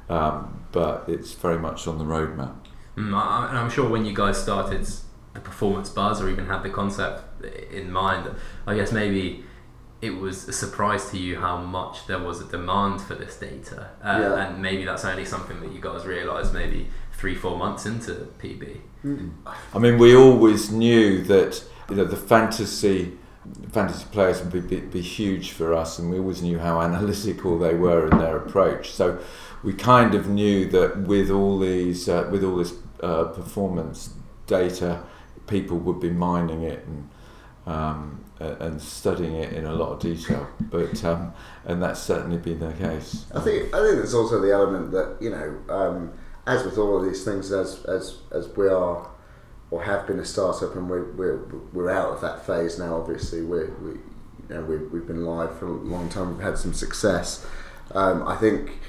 um, 0.08 0.64
but 0.72 1.04
it's 1.10 1.34
very 1.34 1.60
much 1.60 1.88
on 1.88 1.98
the 1.98 2.06
roadmap. 2.06 2.56
Mm, 2.96 3.14
I, 3.14 3.50
and 3.50 3.58
I'm 3.58 3.70
sure 3.70 3.90
when 3.90 4.06
you 4.06 4.14
guys 4.16 4.42
started 4.42 4.88
the 5.34 5.42
performance 5.42 5.90
buzz 5.90 6.22
or 6.22 6.30
even 6.30 6.46
had 6.46 6.64
the 6.64 6.70
concept 6.70 7.44
in 7.70 7.92
mind, 7.92 8.34
I 8.66 8.76
guess 8.76 8.94
maybe 8.94 9.44
it 10.02 10.12
was 10.12 10.48
a 10.48 10.54
surprise 10.54 11.10
to 11.12 11.18
you 11.18 11.42
how 11.42 11.58
much 11.58 12.08
there 12.08 12.20
was 12.20 12.40
a 12.40 12.46
demand 12.46 13.02
for 13.02 13.16
this 13.16 13.38
data, 13.38 13.90
uh, 14.02 14.20
yeah. 14.22 14.48
and 14.48 14.62
maybe 14.62 14.86
that's 14.86 15.04
only 15.04 15.26
something 15.26 15.60
that 15.60 15.74
you 15.74 15.82
guys 15.82 16.06
realised 16.06 16.54
maybe 16.54 16.88
three, 17.12 17.36
four 17.36 17.58
months 17.58 17.86
into 17.86 18.12
PB. 18.40 18.80
Mm. 19.04 19.32
I 19.74 19.80
mean, 19.80 19.98
we 19.98 20.16
always 20.16 20.72
knew 20.72 21.24
that 21.24 21.62
you 21.90 21.96
know 21.96 22.06
the 22.06 22.18
fantasy 22.18 23.18
fantasy 23.72 24.06
players 24.12 24.42
would 24.42 24.52
be, 24.52 24.60
be, 24.60 24.86
be, 24.86 25.02
huge 25.02 25.52
for 25.52 25.74
us, 25.74 26.00
and 26.00 26.12
we 26.12 26.20
always 26.20 26.42
knew 26.42 26.60
how 26.60 26.82
analytical 26.90 27.58
they 27.58 27.74
were 27.74 28.10
in 28.10 28.18
their 28.18 28.38
approach. 28.38 28.92
So 28.92 29.20
we 29.64 29.74
kind 29.74 30.14
of 30.16 30.28
knew 30.28 30.70
that 30.70 30.98
with 30.98 31.30
all 31.30 31.60
these 31.60 32.10
uh, 32.10 32.28
with 32.32 32.44
all 32.44 32.58
this 32.58 32.74
uh, 33.02 33.26
performance 33.26 34.14
data, 34.48 35.04
people 35.48 35.78
would 35.80 36.00
be 36.00 36.10
mining 36.10 36.64
it 36.64 36.86
and 36.86 37.10
um, 37.66 38.24
and 38.40 38.82
studying 38.82 39.36
it 39.36 39.54
in 39.54 39.66
a 39.66 39.74
lot 39.74 39.92
of 39.92 40.00
detail. 40.00 40.48
But 40.60 41.04
um, 41.04 41.34
and 41.66 41.82
that's 41.82 42.02
certainly 42.02 42.38
been 42.38 42.60
the 42.60 42.74
case. 42.74 43.26
I 43.34 43.42
think 43.42 43.74
I 43.74 43.80
think 43.82 43.98
there's 43.98 44.14
also 44.14 44.40
the 44.40 44.52
element 44.52 44.92
that 44.92 45.18
you 45.20 45.30
know, 45.30 45.58
um, 45.70 46.14
as 46.46 46.64
with 46.64 46.78
all 46.78 46.98
of 46.98 47.06
these 47.06 47.24
things, 47.24 47.52
as 47.52 47.84
as 47.86 48.18
as 48.32 48.48
we 48.56 48.68
are 48.68 49.10
or 49.70 49.84
have 49.84 50.08
been 50.08 50.20
a 50.20 50.26
startup, 50.26 50.76
and 50.76 50.90
we're 50.90 51.12
we're, 51.14 51.38
we're 51.74 51.90
out 51.90 52.12
of 52.12 52.22
that 52.22 52.46
phase 52.46 52.80
now. 52.80 52.96
Obviously, 52.96 53.42
we're, 53.42 53.70
we 53.82 53.92
you 53.92 54.02
know 54.50 54.62
we've, 54.62 54.92
we've 54.92 55.08
been 55.08 55.26
live 55.26 55.58
for 55.58 55.66
a 55.66 55.72
long 55.72 56.10
time. 56.10 56.36
We've 56.36 56.46
had 56.46 56.58
some 56.58 56.74
success. 56.74 57.46
Um, 57.92 58.28
I 58.28 58.36
think 58.36 58.80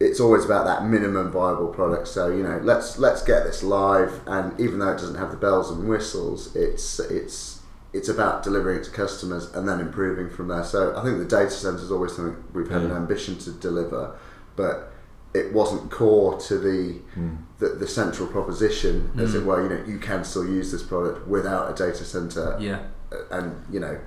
it's 0.00 0.20
always 0.20 0.44
about 0.44 0.64
that 0.64 0.84
minimum 0.84 1.30
viable 1.30 1.68
product. 1.68 2.08
So 2.08 2.28
you 2.28 2.42
know, 2.42 2.58
let's 2.62 2.98
let's 2.98 3.22
get 3.22 3.44
this 3.44 3.62
live, 3.62 4.20
and 4.26 4.58
even 4.58 4.78
though 4.78 4.92
it 4.92 4.98
doesn't 4.98 5.16
have 5.16 5.30
the 5.30 5.36
bells 5.36 5.70
and 5.70 5.88
whistles, 5.88 6.54
it's 6.56 6.98
it's 7.00 7.60
it's 7.92 8.08
about 8.08 8.42
delivering 8.42 8.80
it 8.80 8.84
to 8.84 8.90
customers 8.90 9.52
and 9.54 9.68
then 9.68 9.78
improving 9.78 10.28
from 10.28 10.48
there. 10.48 10.64
So 10.64 10.96
I 10.96 11.02
think 11.04 11.18
the 11.18 11.24
data 11.24 11.50
center 11.50 11.78
is 11.78 11.92
always 11.92 12.16
something 12.16 12.42
we've 12.52 12.68
had 12.68 12.82
an 12.82 12.90
ambition 12.90 13.38
to 13.38 13.52
deliver, 13.52 14.18
but 14.56 14.93
it 15.34 15.52
wasn't 15.52 15.90
core 15.90 16.38
to 16.38 16.58
the 16.58 17.00
mm. 17.16 17.36
the, 17.58 17.70
the, 17.70 17.86
central 17.86 18.28
proposition, 18.28 19.10
mm. 19.14 19.20
as 19.20 19.34
it 19.34 19.40
hmm. 19.40 19.46
were. 19.46 19.62
You 19.62 19.68
know, 19.76 19.84
you 19.84 19.98
can 19.98 20.24
still 20.24 20.46
use 20.46 20.70
this 20.70 20.82
product 20.82 21.26
without 21.26 21.70
a 21.70 21.74
data 21.74 22.04
center. 22.04 22.56
Yeah, 22.60 22.84
and 23.30 23.64
you 23.70 23.80
know. 23.80 23.98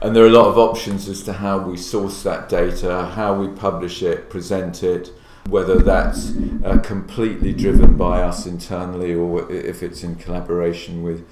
And 0.00 0.14
there 0.14 0.24
are 0.24 0.28
a 0.28 0.30
lot 0.30 0.46
of 0.46 0.58
options 0.58 1.08
as 1.08 1.22
to 1.24 1.32
how 1.32 1.58
we 1.58 1.76
source 1.76 2.22
that 2.22 2.48
data, 2.48 3.06
how 3.14 3.34
we 3.34 3.48
publish 3.48 4.02
it, 4.02 4.28
present 4.28 4.82
it, 4.82 5.10
whether 5.48 5.78
that's 5.78 6.34
uh, 6.64 6.78
completely 6.84 7.54
driven 7.54 7.96
by 7.96 8.22
us 8.22 8.46
internally 8.46 9.14
or 9.14 9.50
if 9.50 9.82
it's 9.82 10.02
in 10.02 10.16
collaboration 10.16 11.02
with 11.02 11.26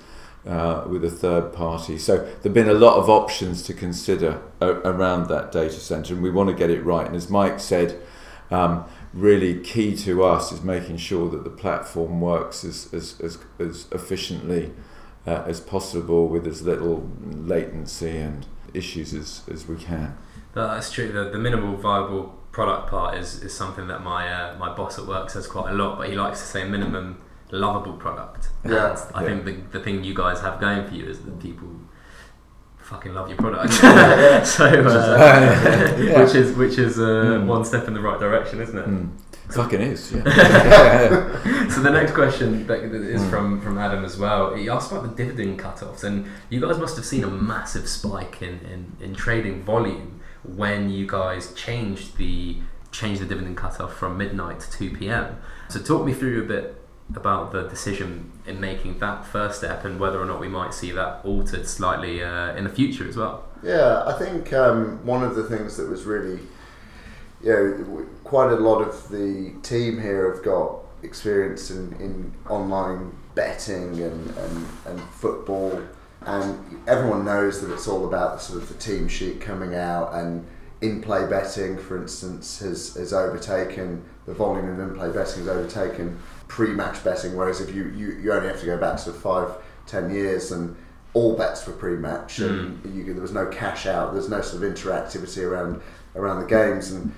uh, 0.46 0.84
with 0.88 1.04
a 1.04 1.10
third 1.10 1.52
party. 1.52 1.98
So 1.98 2.18
there've 2.42 2.54
been 2.54 2.68
a 2.68 2.74
lot 2.74 2.96
of 2.96 3.08
options 3.08 3.62
to 3.62 3.74
consider 3.74 4.42
a- 4.60 4.72
around 4.72 5.28
that 5.28 5.52
data 5.52 5.80
center, 5.80 6.14
and 6.14 6.22
we 6.22 6.30
want 6.30 6.50
to 6.50 6.54
get 6.54 6.70
it 6.70 6.84
right. 6.84 7.06
And 7.06 7.16
as 7.16 7.30
Mike 7.30 7.60
said, 7.60 8.00
um, 8.50 8.84
really 9.14 9.60
key 9.60 9.96
to 9.96 10.24
us 10.24 10.52
is 10.52 10.62
making 10.62 10.96
sure 10.96 11.30
that 11.30 11.44
the 11.44 11.50
platform 11.50 12.20
works 12.20 12.64
as 12.64 12.92
as, 12.92 13.20
as, 13.20 13.38
as 13.58 13.86
efficiently 13.92 14.72
uh, 15.26 15.42
as 15.46 15.60
possible 15.60 16.28
with 16.28 16.46
as 16.46 16.62
little 16.62 17.08
latency 17.22 18.18
and 18.18 18.46
issues 18.74 19.14
as, 19.14 19.42
as 19.50 19.66
we 19.66 19.76
can. 19.76 20.16
That's 20.52 20.90
true. 20.90 21.10
The, 21.10 21.30
the 21.30 21.38
minimal 21.38 21.76
viable 21.76 22.38
product 22.52 22.88
part 22.88 23.16
is, 23.16 23.42
is 23.42 23.52
something 23.52 23.88
that 23.88 24.02
my 24.02 24.32
uh, 24.32 24.56
my 24.58 24.74
boss 24.74 24.98
at 24.98 25.06
work 25.06 25.30
says 25.30 25.46
quite 25.46 25.70
a 25.70 25.74
lot, 25.74 25.98
but 25.98 26.08
he 26.08 26.14
likes 26.14 26.40
to 26.40 26.46
say 26.46 26.64
minimum 26.64 27.20
lovable 27.50 27.94
product. 27.94 28.48
Yeah, 28.64 28.98
I 29.14 29.22
yeah. 29.22 29.28
think 29.28 29.44
the, 29.44 29.78
the 29.78 29.84
thing 29.84 30.04
you 30.04 30.14
guys 30.14 30.40
have 30.40 30.60
going 30.60 30.86
for 30.86 30.94
you 30.94 31.06
is 31.06 31.20
that 31.20 31.40
people 31.40 31.68
fucking 32.84 33.14
love 33.14 33.28
your 33.28 33.38
product. 33.38 33.72
so, 34.46 34.66
uh, 34.66 35.96
yeah. 35.98 36.22
which 36.22 36.34
is 36.34 36.56
which 36.56 36.78
is 36.78 36.98
uh, 36.98 37.02
mm. 37.02 37.46
one 37.46 37.64
step 37.64 37.88
in 37.88 37.94
the 37.94 38.00
right 38.00 38.20
direction, 38.20 38.60
isn't 38.60 38.78
it? 38.78 38.86
Mm. 38.86 39.10
Fucking 39.50 39.80
is. 39.80 40.12
Yeah. 40.12 40.22
so 41.68 41.80
the 41.82 41.90
next 41.90 42.12
question 42.12 42.68
is 42.70 43.22
mm. 43.22 43.30
from 43.30 43.60
from 43.60 43.78
Adam 43.78 44.04
as 44.04 44.18
well. 44.18 44.54
He 44.54 44.68
asked 44.68 44.92
about 44.92 45.04
the 45.04 45.24
dividend 45.24 45.58
cut-offs, 45.58 46.04
and 46.04 46.26
you 46.48 46.60
guys 46.60 46.78
must 46.78 46.96
have 46.96 47.04
seen 47.04 47.24
a 47.24 47.30
massive 47.30 47.88
spike 47.88 48.40
in, 48.42 48.60
in, 48.60 48.96
in 49.00 49.14
trading 49.14 49.62
volume 49.62 50.20
when 50.42 50.90
you 50.90 51.06
guys 51.06 51.52
changed 51.54 52.16
the 52.16 52.58
changed 52.90 53.20
the 53.20 53.26
dividend 53.26 53.56
cutoff 53.56 53.92
from 53.92 54.16
midnight 54.16 54.60
to 54.60 54.70
2 54.70 54.96
p.m. 54.96 55.36
So 55.68 55.80
talk 55.80 56.06
me 56.06 56.14
through 56.14 56.44
a 56.44 56.46
bit 56.46 56.83
about 57.10 57.52
the 57.52 57.62
decision 57.68 58.32
in 58.46 58.60
making 58.60 58.98
that 58.98 59.26
first 59.26 59.58
step 59.58 59.84
and 59.84 60.00
whether 60.00 60.20
or 60.20 60.24
not 60.24 60.40
we 60.40 60.48
might 60.48 60.72
see 60.72 60.90
that 60.92 61.20
altered 61.24 61.66
slightly 61.68 62.22
uh, 62.22 62.54
in 62.56 62.64
the 62.64 62.70
future 62.70 63.06
as 63.06 63.16
well. 63.16 63.44
Yeah, 63.62 64.02
I 64.06 64.18
think 64.18 64.52
um, 64.52 65.04
one 65.04 65.22
of 65.22 65.34
the 65.34 65.44
things 65.44 65.76
that 65.76 65.88
was 65.88 66.04
really, 66.04 66.40
you 67.42 67.52
know, 67.52 68.06
quite 68.24 68.52
a 68.52 68.56
lot 68.56 68.80
of 68.80 69.08
the 69.08 69.52
team 69.62 70.00
here 70.00 70.32
have 70.32 70.42
got 70.42 70.80
experience 71.02 71.70
in, 71.70 71.92
in 72.00 72.32
online 72.48 73.12
betting 73.34 74.00
and, 74.00 74.30
and, 74.36 74.66
and 74.86 75.00
football, 75.10 75.82
and 76.22 76.82
everyone 76.86 77.24
knows 77.24 77.60
that 77.60 77.72
it's 77.72 77.86
all 77.86 78.06
about 78.06 78.34
the 78.34 78.38
sort 78.38 78.62
of 78.62 78.68
the 78.68 78.74
team 78.74 79.08
sheet 79.08 79.40
coming 79.40 79.74
out 79.74 80.14
and 80.14 80.46
in-play 80.80 81.26
betting, 81.26 81.78
for 81.78 82.00
instance, 82.00 82.58
has, 82.60 82.94
has 82.94 83.12
overtaken 83.12 84.04
the 84.26 84.34
volume 84.34 84.68
of 84.68 84.80
in-play 84.80 85.08
betting 85.08 85.44
has 85.44 85.48
overtaken 85.48 86.18
pre-match 86.48 87.02
betting. 87.04 87.36
Whereas 87.36 87.60
if 87.60 87.74
you, 87.74 87.88
you, 87.88 88.12
you 88.20 88.32
only 88.32 88.48
have 88.48 88.60
to 88.60 88.66
go 88.66 88.78
back 88.78 88.98
to 89.04 89.12
five, 89.12 89.50
ten 89.86 90.10
years 90.14 90.52
and 90.52 90.76
all 91.14 91.36
bets 91.36 91.66
were 91.66 91.72
pre-match 91.72 92.40
and 92.40 92.80
you, 92.94 93.12
there 93.12 93.22
was 93.22 93.32
no 93.32 93.46
cash 93.46 93.86
out. 93.86 94.12
There's 94.12 94.28
no 94.28 94.40
sort 94.40 94.62
of 94.64 94.72
interactivity 94.72 95.44
around 95.44 95.80
around 96.16 96.40
the 96.40 96.46
games. 96.46 96.90
And 96.92 97.12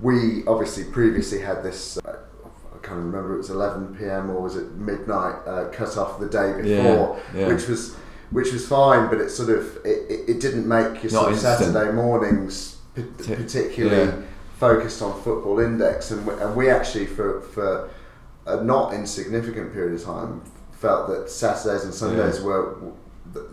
we 0.00 0.44
obviously 0.46 0.84
previously 0.84 1.40
had 1.40 1.62
this. 1.62 1.98
Uh, 1.98 2.18
I 2.44 2.78
can't 2.86 2.98
remember. 2.98 3.34
It 3.34 3.38
was 3.38 3.50
11 3.50 3.96
p.m. 3.96 4.30
or 4.30 4.40
was 4.40 4.56
it 4.56 4.72
midnight 4.72 5.36
uh, 5.46 5.68
cut 5.70 5.96
off 5.96 6.18
the 6.18 6.28
day 6.28 6.52
before, 6.60 7.20
Yeah, 7.34 7.40
yeah. 7.40 7.46
which 7.48 7.68
was 7.68 7.94
which 8.30 8.50
was 8.50 8.66
fine, 8.66 9.10
but 9.10 9.20
it 9.20 9.28
sort 9.30 9.50
of 9.50 9.76
it, 9.84 10.10
it, 10.10 10.30
it 10.30 10.40
didn't 10.40 10.66
make 10.66 11.02
your 11.02 11.10
sort 11.10 11.32
of. 11.32 11.38
Saturday 11.38 11.92
mornings 11.92 12.78
p- 12.94 13.02
particularly 13.26 14.06
yeah. 14.06 14.22
focused 14.58 15.02
on 15.02 15.12
football 15.22 15.60
index, 15.60 16.10
and 16.10 16.26
we, 16.26 16.32
and 16.34 16.56
we 16.56 16.70
actually 16.70 17.06
for 17.06 17.42
for 17.42 17.90
a 18.46 18.62
not 18.62 18.92
insignificant 18.94 19.72
period 19.72 19.94
of 20.00 20.04
time 20.04 20.42
felt 20.72 21.08
that 21.08 21.30
Saturdays 21.30 21.84
and 21.84 21.94
Sundays 21.94 22.40
were. 22.40 22.76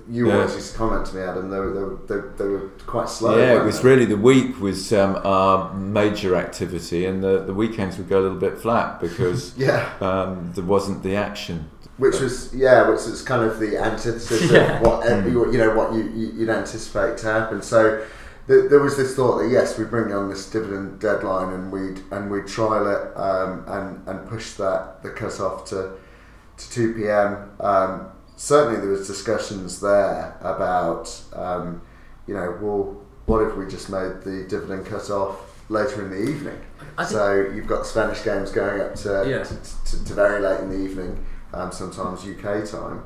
You 0.10 0.28
Yeah. 0.28 0.36
always 0.40 0.56
used 0.56 0.72
to 0.74 0.78
comment 0.78 1.06
to 1.06 1.16
me, 1.16 1.22
Adam. 1.22 1.50
They 1.50 1.60
were, 1.60 1.72
they 1.72 1.82
were, 1.82 1.98
they, 2.08 2.28
they 2.44 2.50
were 2.50 2.70
quite 2.86 3.08
slow. 3.08 3.38
yeah, 3.38 3.62
it 3.62 3.64
was 3.64 3.82
they? 3.82 3.88
really 3.90 4.04
the 4.06 4.18
week 4.18 4.60
was 4.60 4.92
um, 4.92 5.16
our 5.24 5.74
major 5.74 6.36
activity, 6.36 7.06
and 7.06 7.24
the, 7.24 7.44
the 7.46 7.54
weekends 7.54 7.98
would 7.98 8.10
go 8.10 8.20
a 8.20 8.24
little 8.24 8.38
bit 8.40 8.58
flat 8.58 9.00
because 9.00 9.58
yeah, 9.58 9.90
um, 10.02 10.52
there 10.54 10.66
wasn't 10.66 11.02
the 11.04 11.16
action. 11.16 11.70
which 11.98 12.20
was 12.20 12.54
yeah, 12.54 12.90
which 12.90 13.02
is 13.02 13.22
kind 13.22 13.44
of 13.50 13.60
the 13.60 13.78
antithesis 13.78 14.52
Yeah. 14.52 14.80
of 14.80 14.82
what 14.86 15.06
you 15.52 15.58
know 15.60 15.74
what 15.76 15.94
you, 15.94 16.04
you 16.16 16.32
you'd 16.36 16.50
anticipate 16.50 17.18
to 17.20 17.28
happen. 17.28 17.62
So 17.62 18.04
there 18.58 18.80
was 18.80 18.98
this 18.98 19.16
thought 19.16 19.38
that 19.40 19.50
yes, 19.50 19.78
we 19.78 19.86
bring 19.86 20.12
on 20.12 20.28
this 20.30 20.50
dividend 20.50 21.00
deadline 21.00 21.54
and 21.54 21.72
we'd 21.72 22.02
and 22.12 22.32
we'd 22.32 22.48
trial 22.48 22.88
it 22.88 23.16
um, 23.18 23.64
and 23.68 24.08
and 24.08 24.28
push 24.28 24.54
that 24.54 25.04
the 25.04 25.10
cut 25.12 25.40
off 25.40 25.66
to 25.70 25.92
to 26.58 26.72
two 26.72 26.94
p.m. 26.96 27.52
Um, 27.60 28.10
certainly, 28.36 28.80
there 28.80 28.90
was 28.90 29.06
discussions 29.08 29.80
there 29.80 30.36
about 30.42 31.22
um, 31.34 31.82
you 32.28 32.34
know 32.34 32.58
well 32.62 33.02
what 33.28 33.44
if 33.44 33.56
we 33.56 33.68
just 33.68 33.90
made 33.92 34.22
the 34.24 34.46
dividend 34.50 34.88
cut 34.88 35.10
off 35.12 35.46
later 35.70 36.04
in 36.04 36.10
the 36.10 36.30
evening. 36.32 36.60
So 37.08 37.52
you've 37.54 37.68
got 37.68 37.86
Spanish 37.86 38.24
games 38.24 38.52
going 38.52 38.82
up 38.82 38.96
to, 38.96 39.24
Yeah. 39.30 39.44
to, 39.44 39.56
to, 39.86 40.06
to 40.06 40.14
very 40.14 40.42
late 40.42 40.62
in 40.62 40.70
the 40.70 40.78
evening, 40.78 41.24
um, 41.54 41.72
sometimes 41.72 42.26
UK 42.26 42.66
time, 42.68 43.04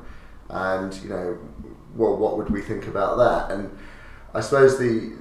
and 0.48 0.94
you 1.02 1.10
know, 1.10 1.38
well, 1.94 2.16
what 2.16 2.38
would 2.38 2.48
we 2.48 2.62
think 2.62 2.86
about 2.86 3.18
that? 3.18 3.54
And 3.54 3.76
I 4.32 4.40
suppose 4.40 4.78
the, 4.78 5.12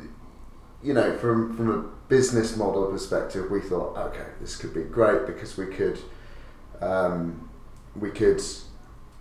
you 0.83 0.93
know, 0.93 1.17
from 1.17 1.55
from 1.55 1.69
a 1.69 1.83
business 2.09 2.55
model 2.57 2.85
perspective, 2.87 3.49
we 3.49 3.59
thought, 3.61 3.97
okay, 3.97 4.25
this 4.41 4.55
could 4.57 4.73
be 4.73 4.83
great 4.83 5.25
because 5.25 5.57
we 5.57 5.67
could, 5.67 5.99
um, 6.81 7.49
we 7.95 8.09
could. 8.09 8.41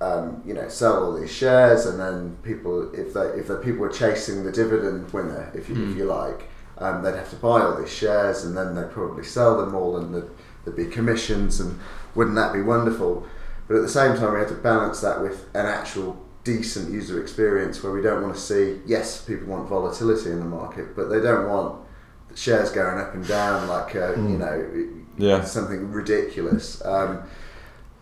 Um, 0.00 0.42
you 0.44 0.52
know, 0.52 0.68
sell 0.68 1.04
all 1.04 1.12
these 1.14 1.30
shares, 1.30 1.86
and 1.86 2.00
then 2.00 2.36
people, 2.42 2.92
if 2.92 3.14
they 3.14 3.20
if 3.38 3.46
the 3.46 3.54
people 3.54 3.82
were 3.82 3.88
chasing 3.88 4.42
the 4.42 4.50
dividend 4.50 5.12
winner, 5.12 5.52
if 5.54 5.68
you, 5.68 5.76
Mm. 5.76 5.92
if 5.92 5.96
you 5.96 6.04
like, 6.06 6.48
um, 6.78 7.02
they'd 7.04 7.14
have 7.14 7.30
to 7.30 7.36
buy 7.36 7.60
all 7.62 7.76
these 7.76 7.88
shares, 7.88 8.42
and 8.44 8.56
then 8.56 8.74
they'd 8.74 8.90
probably 8.90 9.22
sell 9.22 9.56
them 9.64 9.76
all, 9.76 9.96
and 9.96 10.12
there'd, 10.12 10.28
there'd 10.64 10.76
be 10.76 10.86
commissions, 10.86 11.60
and 11.60 11.78
wouldn't 12.16 12.34
that 12.34 12.52
be 12.52 12.60
wonderful? 12.62 13.24
But 13.68 13.76
at 13.76 13.82
the 13.82 13.88
same 13.88 14.16
time, 14.16 14.32
we 14.32 14.40
had 14.40 14.48
to 14.48 14.54
balance 14.56 15.00
that 15.02 15.22
with 15.22 15.44
an 15.54 15.66
actual 15.66 16.16
decent 16.44 16.90
user 16.92 17.20
experience, 17.20 17.82
where 17.82 17.92
we 17.92 18.02
don't 18.02 18.22
want 18.22 18.34
to 18.34 18.40
see. 18.40 18.80
Yes, 18.86 19.22
people 19.22 19.46
want 19.48 19.68
volatility 19.68 20.30
in 20.30 20.38
the 20.38 20.44
market, 20.44 20.94
but 20.96 21.08
they 21.08 21.20
don't 21.20 21.48
want 21.48 21.80
shares 22.34 22.70
going 22.70 22.98
up 22.98 23.14
and 23.14 23.26
down 23.28 23.68
like 23.68 23.94
uh, 23.94 24.12
you 24.14 24.38
know 24.38 24.88
Yeah. 25.18 25.44
something 25.44 25.90
ridiculous. 25.92 26.82
Um, 26.84 27.22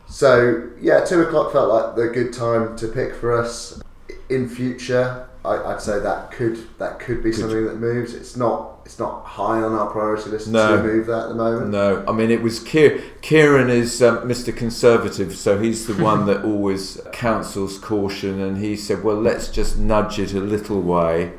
so 0.08 0.68
yeah, 0.80 1.04
two 1.04 1.22
o'clock 1.22 1.52
felt 1.52 1.68
like 1.68 1.96
the 1.96 2.08
good 2.12 2.32
time 2.32 2.76
to 2.76 2.88
pick 2.88 3.14
for 3.14 3.36
us. 3.36 3.80
In 4.28 4.48
future, 4.48 5.28
I, 5.44 5.56
I'd 5.72 5.80
say 5.80 5.98
that 6.00 6.30
could 6.30 6.58
that 6.78 6.98
could 6.98 7.22
be 7.22 7.30
Could- 7.30 7.40
something 7.40 7.64
that 7.64 7.76
moves. 7.78 8.14
It's 8.14 8.36
not 8.36 8.80
it's 8.84 8.98
not 8.98 9.24
high 9.24 9.60
on 9.62 9.72
our 9.72 9.88
priority 9.90 10.30
list 10.30 10.48
No. 10.48 10.76
to 10.76 10.82
move 10.82 11.06
that 11.06 11.24
at 11.24 11.28
the 11.28 11.34
moment. 11.34 11.70
No, 11.70 12.04
I 12.08 12.12
mean 12.12 12.30
it 12.30 12.42
was 12.42 12.60
Kier- 12.60 13.00
Kieran 13.22 13.70
is 13.70 14.02
um, 14.02 14.18
Mr. 14.28 14.54
Conservative, 14.54 15.34
so 15.36 15.58
he's 15.58 15.86
the 15.86 16.02
one 16.02 16.26
that 16.26 16.44
always 16.44 17.00
counsels 17.12 17.78
caution, 17.78 18.40
and 18.40 18.58
he 18.58 18.76
said, 18.76 19.02
"Well, 19.04 19.16
let's 19.20 19.48
just 19.48 19.78
nudge 19.78 20.18
it 20.18 20.32
a 20.34 20.40
little 20.40 20.80
way 20.82 21.32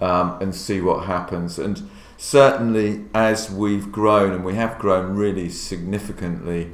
um, 0.00 0.36
and 0.40 0.54
see 0.54 0.80
what 0.80 1.06
happens." 1.06 1.58
And 1.58 1.88
certainly, 2.18 3.04
as 3.14 3.50
we've 3.50 3.90
grown, 3.92 4.32
and 4.32 4.44
we 4.44 4.54
have 4.54 4.78
grown 4.78 5.16
really 5.16 5.48
significantly 5.48 6.72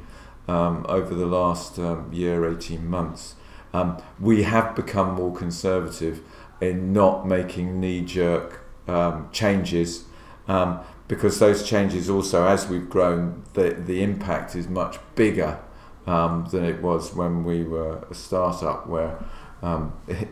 um, 0.48 0.84
over 0.88 1.14
the 1.14 1.26
last 1.26 1.78
um, 1.78 2.12
year, 2.12 2.50
eighteen 2.50 2.86
months, 2.88 3.34
um, 3.74 4.02
we 4.18 4.42
have 4.44 4.74
become 4.74 5.14
more 5.14 5.32
conservative 5.34 6.20
in 6.62 6.92
not 6.92 7.26
making 7.26 7.80
knee-jerk 7.80 8.64
um, 8.88 9.28
changes 9.32 10.04
um, 10.48 10.80
because 11.08 11.38
those 11.38 11.68
changes 11.68 12.08
also, 12.08 12.46
as 12.46 12.68
we've 12.68 12.88
grown, 12.88 13.42
the 13.54 13.70
the 13.74 14.02
impact 14.02 14.56
is 14.56 14.68
much 14.68 14.98
bigger 15.14 15.58
um, 16.06 16.46
than 16.50 16.64
it 16.64 16.80
was 16.80 17.14
when 17.14 17.44
we 17.44 17.64
were 17.64 17.98
a 18.10 18.14
startup, 18.14 18.86
where 18.86 19.18
um, 19.62 19.92
it, 20.08 20.28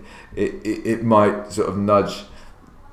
it 0.65 0.87
it 0.87 1.05
might 1.05 1.53
sort 1.53 1.69
of 1.69 1.77
nudge 1.77 2.25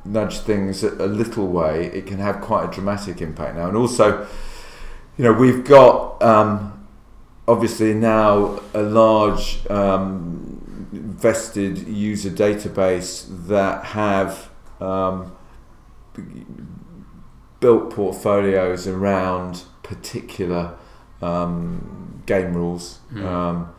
nudge 0.03 0.39
things 0.39 0.83
a, 0.83 0.89
a 0.95 1.07
little 1.07 1.47
way. 1.47 1.85
It 1.85 2.07
can 2.07 2.19
have 2.19 2.41
quite 2.41 2.69
a 2.69 2.71
dramatic 2.71 3.21
impact 3.21 3.55
now, 3.55 3.67
and 3.67 3.77
also, 3.77 4.27
you 5.17 5.23
know, 5.23 5.33
we've 5.33 5.63
got. 5.63 6.21
Um, 6.21 6.73
Obviously 7.49 7.93
now 7.93 8.59
a 8.73 8.81
large 8.81 9.65
um, 9.69 10.46
vested 11.17 11.87
user 11.87 12.29
database 12.29 13.25
that 13.47 13.83
have 13.85 14.49
um, 14.79 15.35
built 17.59 17.89
portfolios 17.91 18.87
around 18.87 19.63
particular 19.83 20.75
um, 21.21 22.21
game 22.25 22.53
rules, 22.53 22.99
Mm. 23.13 23.25
um, 23.25 23.69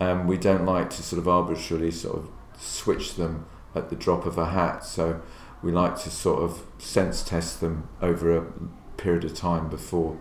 and 0.00 0.28
we 0.28 0.36
don't 0.36 0.64
like 0.64 0.90
to 0.90 1.02
sort 1.02 1.18
of 1.20 1.28
arbitrarily 1.28 1.90
sort 1.90 2.16
of 2.18 2.28
switch 2.58 3.14
them 3.14 3.46
at 3.74 3.90
the 3.90 3.96
drop 3.96 4.26
of 4.26 4.38
a 4.38 4.46
hat. 4.46 4.84
So 4.84 5.20
we 5.62 5.70
like 5.72 5.96
to 6.02 6.10
sort 6.10 6.42
of 6.42 6.62
sense 6.78 7.22
test 7.22 7.60
them 7.60 7.88
over 8.00 8.36
a 8.36 8.44
period 8.96 9.24
of 9.24 9.34
time 9.34 9.68
before 9.68 10.16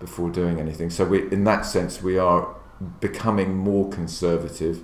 before 0.00 0.30
doing 0.30 0.58
anything. 0.58 0.90
So 0.90 1.04
we, 1.04 1.30
in 1.30 1.44
that 1.44 1.64
sense, 1.64 2.02
we 2.02 2.18
are 2.18 2.54
becoming 3.00 3.56
more 3.56 3.88
conservative. 3.88 4.82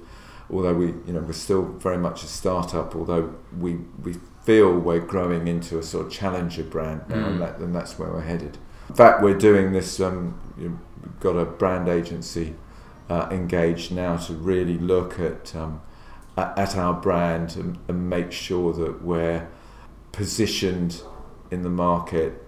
Although 0.50 0.74
we, 0.74 0.86
you 0.86 1.12
know, 1.12 1.20
we're 1.20 1.32
still 1.32 1.62
very 1.62 1.98
much 1.98 2.22
a 2.24 2.26
startup. 2.26 2.94
Although 2.96 3.34
we 3.58 3.76
we 4.02 4.14
feel 4.44 4.72
we're 4.78 5.00
growing 5.00 5.46
into 5.46 5.78
a 5.78 5.82
sort 5.82 6.06
of 6.06 6.12
challenger 6.12 6.62
brand 6.62 7.02
now, 7.08 7.16
Mm. 7.16 7.26
and, 7.28 7.40
that, 7.42 7.58
and 7.58 7.74
that's 7.74 7.98
where 7.98 8.10
we're 8.10 8.22
headed. 8.22 8.56
In 8.88 8.94
fact, 8.94 9.22
we're 9.22 9.36
doing 9.38 9.72
this. 9.72 10.00
Um, 10.00 10.38
you 10.58 10.78
we've 11.02 11.20
got 11.20 11.36
a 11.36 11.44
brand 11.44 11.88
agency 11.88 12.54
uh, 13.10 13.28
engaged 13.30 13.92
now 13.92 14.16
to 14.16 14.32
really 14.32 14.78
look 14.78 15.20
at 15.20 15.54
um, 15.54 15.80
at, 16.36 16.58
at 16.58 16.76
our 16.76 16.94
brand 16.94 17.54
and, 17.56 17.78
and 17.88 18.08
make 18.08 18.32
sure 18.32 18.72
that 18.72 19.02
we're 19.02 19.48
positioned 20.12 21.02
in 21.50 21.62
the 21.62 21.70
market 21.70 22.42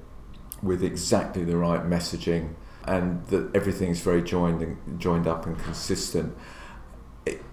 with 0.62 0.82
exactly 0.82 1.44
the 1.44 1.56
right 1.56 1.82
messaging 1.82 2.54
and 2.86 3.24
that 3.26 3.50
everything's 3.54 4.00
very 4.00 4.22
joined 4.22 4.60
and 4.62 5.00
joined 5.00 5.26
up 5.26 5.46
and 5.46 5.58
consistent. 5.58 6.34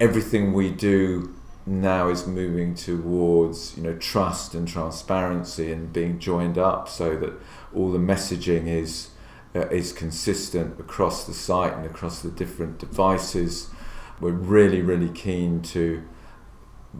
Everything 0.00 0.52
we 0.52 0.70
do 0.70 1.34
now 1.66 2.08
is 2.08 2.26
moving 2.26 2.74
towards 2.74 3.76
you 3.76 3.82
know 3.82 3.94
trust 3.96 4.54
and 4.54 4.66
transparency 4.66 5.70
and 5.70 5.92
being 5.92 6.18
joined 6.18 6.56
up 6.56 6.88
so 6.88 7.14
that 7.16 7.32
all 7.74 7.92
the 7.92 7.98
messaging 7.98 8.66
is 8.66 9.10
uh, 9.54 9.66
is 9.68 9.92
consistent 9.92 10.78
across 10.80 11.26
the 11.26 11.34
site 11.34 11.74
and 11.74 11.84
across 11.84 12.22
the 12.22 12.30
different 12.30 12.78
devices. 12.78 13.68
We're 14.20 14.32
really 14.32 14.80
really 14.80 15.10
keen 15.10 15.60
to 15.74 16.02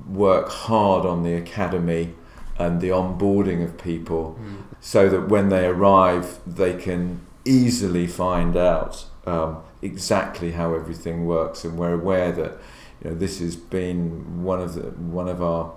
work 0.06 0.50
hard 0.50 1.06
on 1.06 1.22
the 1.22 1.32
academy 1.34 2.14
and 2.58 2.80
the 2.80 2.88
onboarding 2.90 3.64
of 3.64 3.78
people 3.78 4.36
Mm. 4.38 4.56
so 4.80 5.08
that 5.08 5.28
when 5.28 5.48
they 5.48 5.64
arrive 5.66 6.40
they 6.46 6.74
can 6.74 7.20
easily 7.44 8.06
find 8.06 8.56
out 8.56 9.06
um, 9.28 9.62
exactly 9.82 10.52
how 10.52 10.74
everything 10.74 11.26
works, 11.26 11.64
and 11.64 11.78
we're 11.78 11.94
aware 11.94 12.32
that 12.32 12.52
you 13.02 13.10
know 13.10 13.16
this 13.16 13.40
has 13.40 13.56
been 13.56 14.42
one 14.42 14.60
of 14.60 14.74
the 14.74 14.82
one 14.82 15.28
of 15.28 15.42
our 15.42 15.72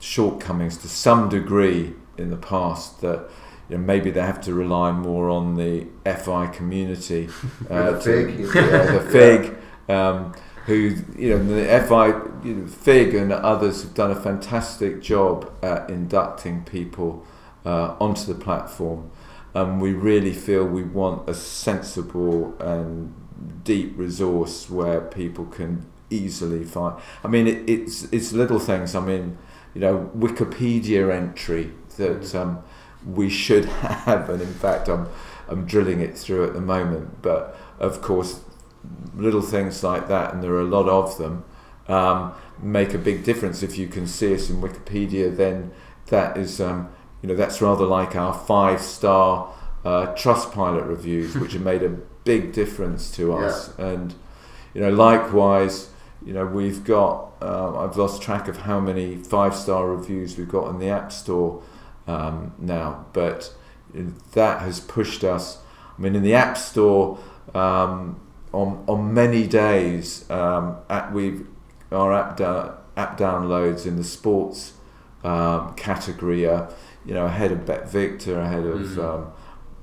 shortcomings 0.00 0.76
to 0.78 0.88
some 0.88 1.28
degree 1.28 1.92
in 2.16 2.30
the 2.30 2.36
past 2.36 3.00
that 3.00 3.28
you 3.68 3.76
know, 3.76 3.84
maybe 3.84 4.10
they 4.10 4.20
have 4.20 4.40
to 4.42 4.54
rely 4.54 4.92
more 4.92 5.28
on 5.28 5.56
the 5.56 5.86
FI 6.04 6.46
community, 6.48 7.28
uh, 7.70 7.92
the 7.92 8.00
fig, 8.00 8.38
yeah, 8.54 8.92
the 8.92 9.08
fig, 9.10 9.56
um, 9.88 10.34
who 10.66 10.94
you 11.16 11.36
know 11.36 11.44
the 11.44 11.86
FI 11.86 12.06
you 12.46 12.54
know, 12.54 12.66
fig 12.66 13.14
and 13.14 13.32
others 13.32 13.82
have 13.82 13.94
done 13.94 14.10
a 14.10 14.20
fantastic 14.20 15.02
job 15.02 15.50
at 15.62 15.88
inducting 15.90 16.64
people 16.64 17.26
uh, 17.64 17.94
onto 18.00 18.32
the 18.32 18.38
platform. 18.38 19.10
And 19.58 19.80
we 19.80 19.92
really 19.92 20.32
feel 20.32 20.64
we 20.64 20.82
want 20.82 21.28
a 21.28 21.34
sensible 21.34 22.56
and 22.60 23.12
deep 23.64 23.98
resource 23.98 24.70
where 24.70 25.00
people 25.00 25.46
can 25.46 25.86
easily 26.10 26.64
find. 26.64 27.00
I 27.24 27.28
mean, 27.28 27.46
it, 27.46 27.68
it's 27.68 28.04
it's 28.12 28.32
little 28.32 28.60
things. 28.60 28.94
I 28.94 29.00
mean, 29.00 29.36
you 29.74 29.80
know, 29.80 30.10
Wikipedia 30.16 31.12
entry 31.12 31.72
that 31.96 32.20
mm. 32.20 32.34
um, 32.40 32.62
we 33.04 33.28
should 33.28 33.64
have, 34.06 34.30
and 34.30 34.40
in 34.40 34.54
fact, 34.54 34.88
I'm 34.88 35.08
I'm 35.48 35.64
drilling 35.66 36.00
it 36.00 36.16
through 36.16 36.46
at 36.46 36.54
the 36.54 36.60
moment. 36.60 37.22
But 37.22 37.56
of 37.78 38.00
course, 38.00 38.40
little 39.16 39.42
things 39.42 39.82
like 39.82 40.08
that, 40.08 40.32
and 40.32 40.42
there 40.42 40.52
are 40.52 40.60
a 40.60 40.64
lot 40.64 40.88
of 40.88 41.18
them, 41.18 41.44
um, 41.88 42.32
make 42.62 42.94
a 42.94 42.98
big 42.98 43.24
difference. 43.24 43.62
If 43.62 43.76
you 43.78 43.88
can 43.88 44.06
see 44.06 44.34
us 44.34 44.50
in 44.50 44.60
Wikipedia, 44.60 45.36
then 45.36 45.72
that 46.06 46.36
is, 46.36 46.60
um, 46.60 46.90
you 47.22 47.28
know, 47.28 47.34
that's 47.34 47.60
rather 47.60 47.84
like 47.84 48.14
our 48.16 48.32
five 48.34 48.80
star 48.80 49.52
uh, 49.84 50.14
Trustpilot 50.14 50.88
reviews, 50.88 51.36
which 51.36 51.52
have 51.52 51.62
made 51.62 51.82
a 51.82 51.88
big 51.88 52.52
difference 52.52 53.10
to 53.12 53.32
us. 53.34 53.72
Yeah. 53.78 53.86
And 53.86 54.14
you 54.74 54.80
know, 54.80 54.90
likewise, 54.90 55.90
you 56.24 56.32
know, 56.32 56.46
we've 56.46 56.84
got. 56.84 57.26
Uh, 57.40 57.84
I've 57.84 57.96
lost 57.96 58.20
track 58.20 58.48
of 58.48 58.58
how 58.58 58.80
many 58.80 59.14
five 59.16 59.54
star 59.54 59.88
reviews 59.88 60.36
we've 60.36 60.48
got 60.48 60.68
in 60.70 60.80
the 60.80 60.88
App 60.88 61.12
Store 61.12 61.62
um, 62.08 62.52
now, 62.58 63.06
but 63.12 63.54
that 64.32 64.62
has 64.62 64.80
pushed 64.80 65.22
us. 65.22 65.58
I 65.96 66.02
mean, 66.02 66.16
in 66.16 66.22
the 66.22 66.34
App 66.34 66.58
Store, 66.58 67.18
um, 67.54 68.20
on 68.52 68.84
on 68.88 69.14
many 69.14 69.46
days, 69.46 70.28
um, 70.30 70.78
at 70.88 71.12
we 71.12 71.42
our 71.92 72.12
app 72.12 72.36
da- 72.36 72.74
app 72.96 73.18
downloads 73.18 73.86
in 73.86 73.96
the 73.96 74.04
sports 74.04 74.72
um, 75.24 75.74
category 75.74 76.46
are, 76.46 76.68
you 77.08 77.14
know, 77.14 77.24
ahead 77.24 77.50
of 77.50 77.60
BetVictor, 77.60 78.36
ahead 78.36 78.66
of 78.66 78.80
mm-hmm. 78.80 79.00
Um, 79.00 79.32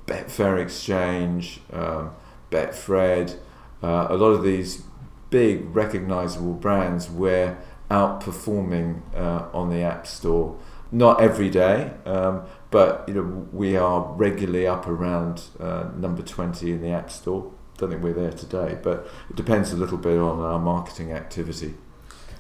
Betfair 0.06 0.62
Exchange, 0.62 1.60
um, 1.74 2.12
Betfred. 2.52 3.40
Uh, 3.82 4.08
a 4.12 4.16
lot 4.16 4.30
of 4.30 4.44
these 4.44 4.84
big 5.32 5.76
recognizable 5.76 6.54
brands 6.54 7.10
we're 7.10 7.58
outperforming 7.90 9.02
uh, 9.16 9.48
on 9.54 9.72
the 9.72 9.82
App 9.82 10.06
Store. 10.06 10.58
Not 10.92 11.20
every 11.20 11.50
day, 11.50 11.92
um, 12.06 12.44
but 12.70 13.04
you 13.08 13.16
know 13.16 13.48
we 13.52 13.76
are 13.76 14.02
regularly 14.14 14.68
up 14.68 14.88
around 14.88 15.42
uh, 15.60 15.90
number 15.98 16.22
20 16.22 16.72
in 16.72 16.82
the 16.82 16.90
App 16.90 17.10
Store. 17.10 17.52
Don't 17.78 17.90
think 17.90 18.04
we're 18.04 18.14
there 18.14 18.32
today, 18.32 18.78
but 18.84 19.08
it 19.32 19.36
depends 19.36 19.74
a 19.74 19.76
little 19.76 19.98
bit 19.98 20.20
on 20.20 20.40
our 20.40 20.60
marketing 20.60 21.12
activity. 21.12 21.74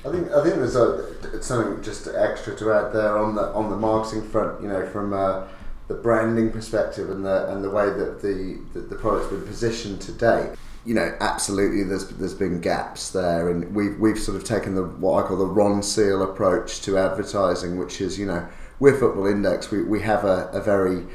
I 0.05 0.11
think 0.11 0.31
I 0.31 0.43
think 0.43 0.55
there's 0.55 0.75
a, 0.75 1.41
something 1.41 1.83
just 1.83 2.07
extra 2.07 2.55
to 2.57 2.73
add 2.73 2.93
there 2.93 3.17
on 3.17 3.35
the 3.35 3.47
on 3.53 3.69
the 3.69 3.77
marketing 3.77 4.27
front. 4.29 4.61
You 4.61 4.67
know, 4.67 4.85
from 4.87 5.13
uh, 5.13 5.47
the 5.87 5.95
branding 5.95 6.51
perspective 6.51 7.09
and 7.09 7.25
the 7.25 7.51
and 7.51 7.63
the 7.63 7.69
way 7.69 7.85
that 7.85 8.21
the 8.21 8.59
the, 8.73 8.81
the 8.81 8.95
product's 8.95 9.29
been 9.29 9.45
positioned 9.45 10.01
to 10.01 10.11
date 10.11 10.55
you 10.85 10.93
know, 10.93 11.15
absolutely, 11.19 11.83
there's 11.83 12.07
there's 12.09 12.35
been 12.35 12.61
gaps 12.61 13.09
there, 13.09 13.49
and 13.49 13.75
we've 13.75 13.99
we've 13.99 14.19
sort 14.19 14.37
of 14.37 14.43
taken 14.43 14.75
the 14.75 14.83
what 14.83 15.23
I 15.23 15.27
call 15.27 15.37
the 15.37 15.45
Ronseal 15.45 16.23
approach 16.23 16.81
to 16.83 16.97
advertising, 16.97 17.77
which 17.77 17.99
is 17.99 18.19
you 18.19 18.27
know, 18.27 18.47
with 18.79 18.99
Football 18.99 19.25
Index, 19.25 19.71
we, 19.71 19.81
we 19.81 20.01
have 20.01 20.23
a, 20.23 20.47
a 20.53 20.61
very 20.61 21.05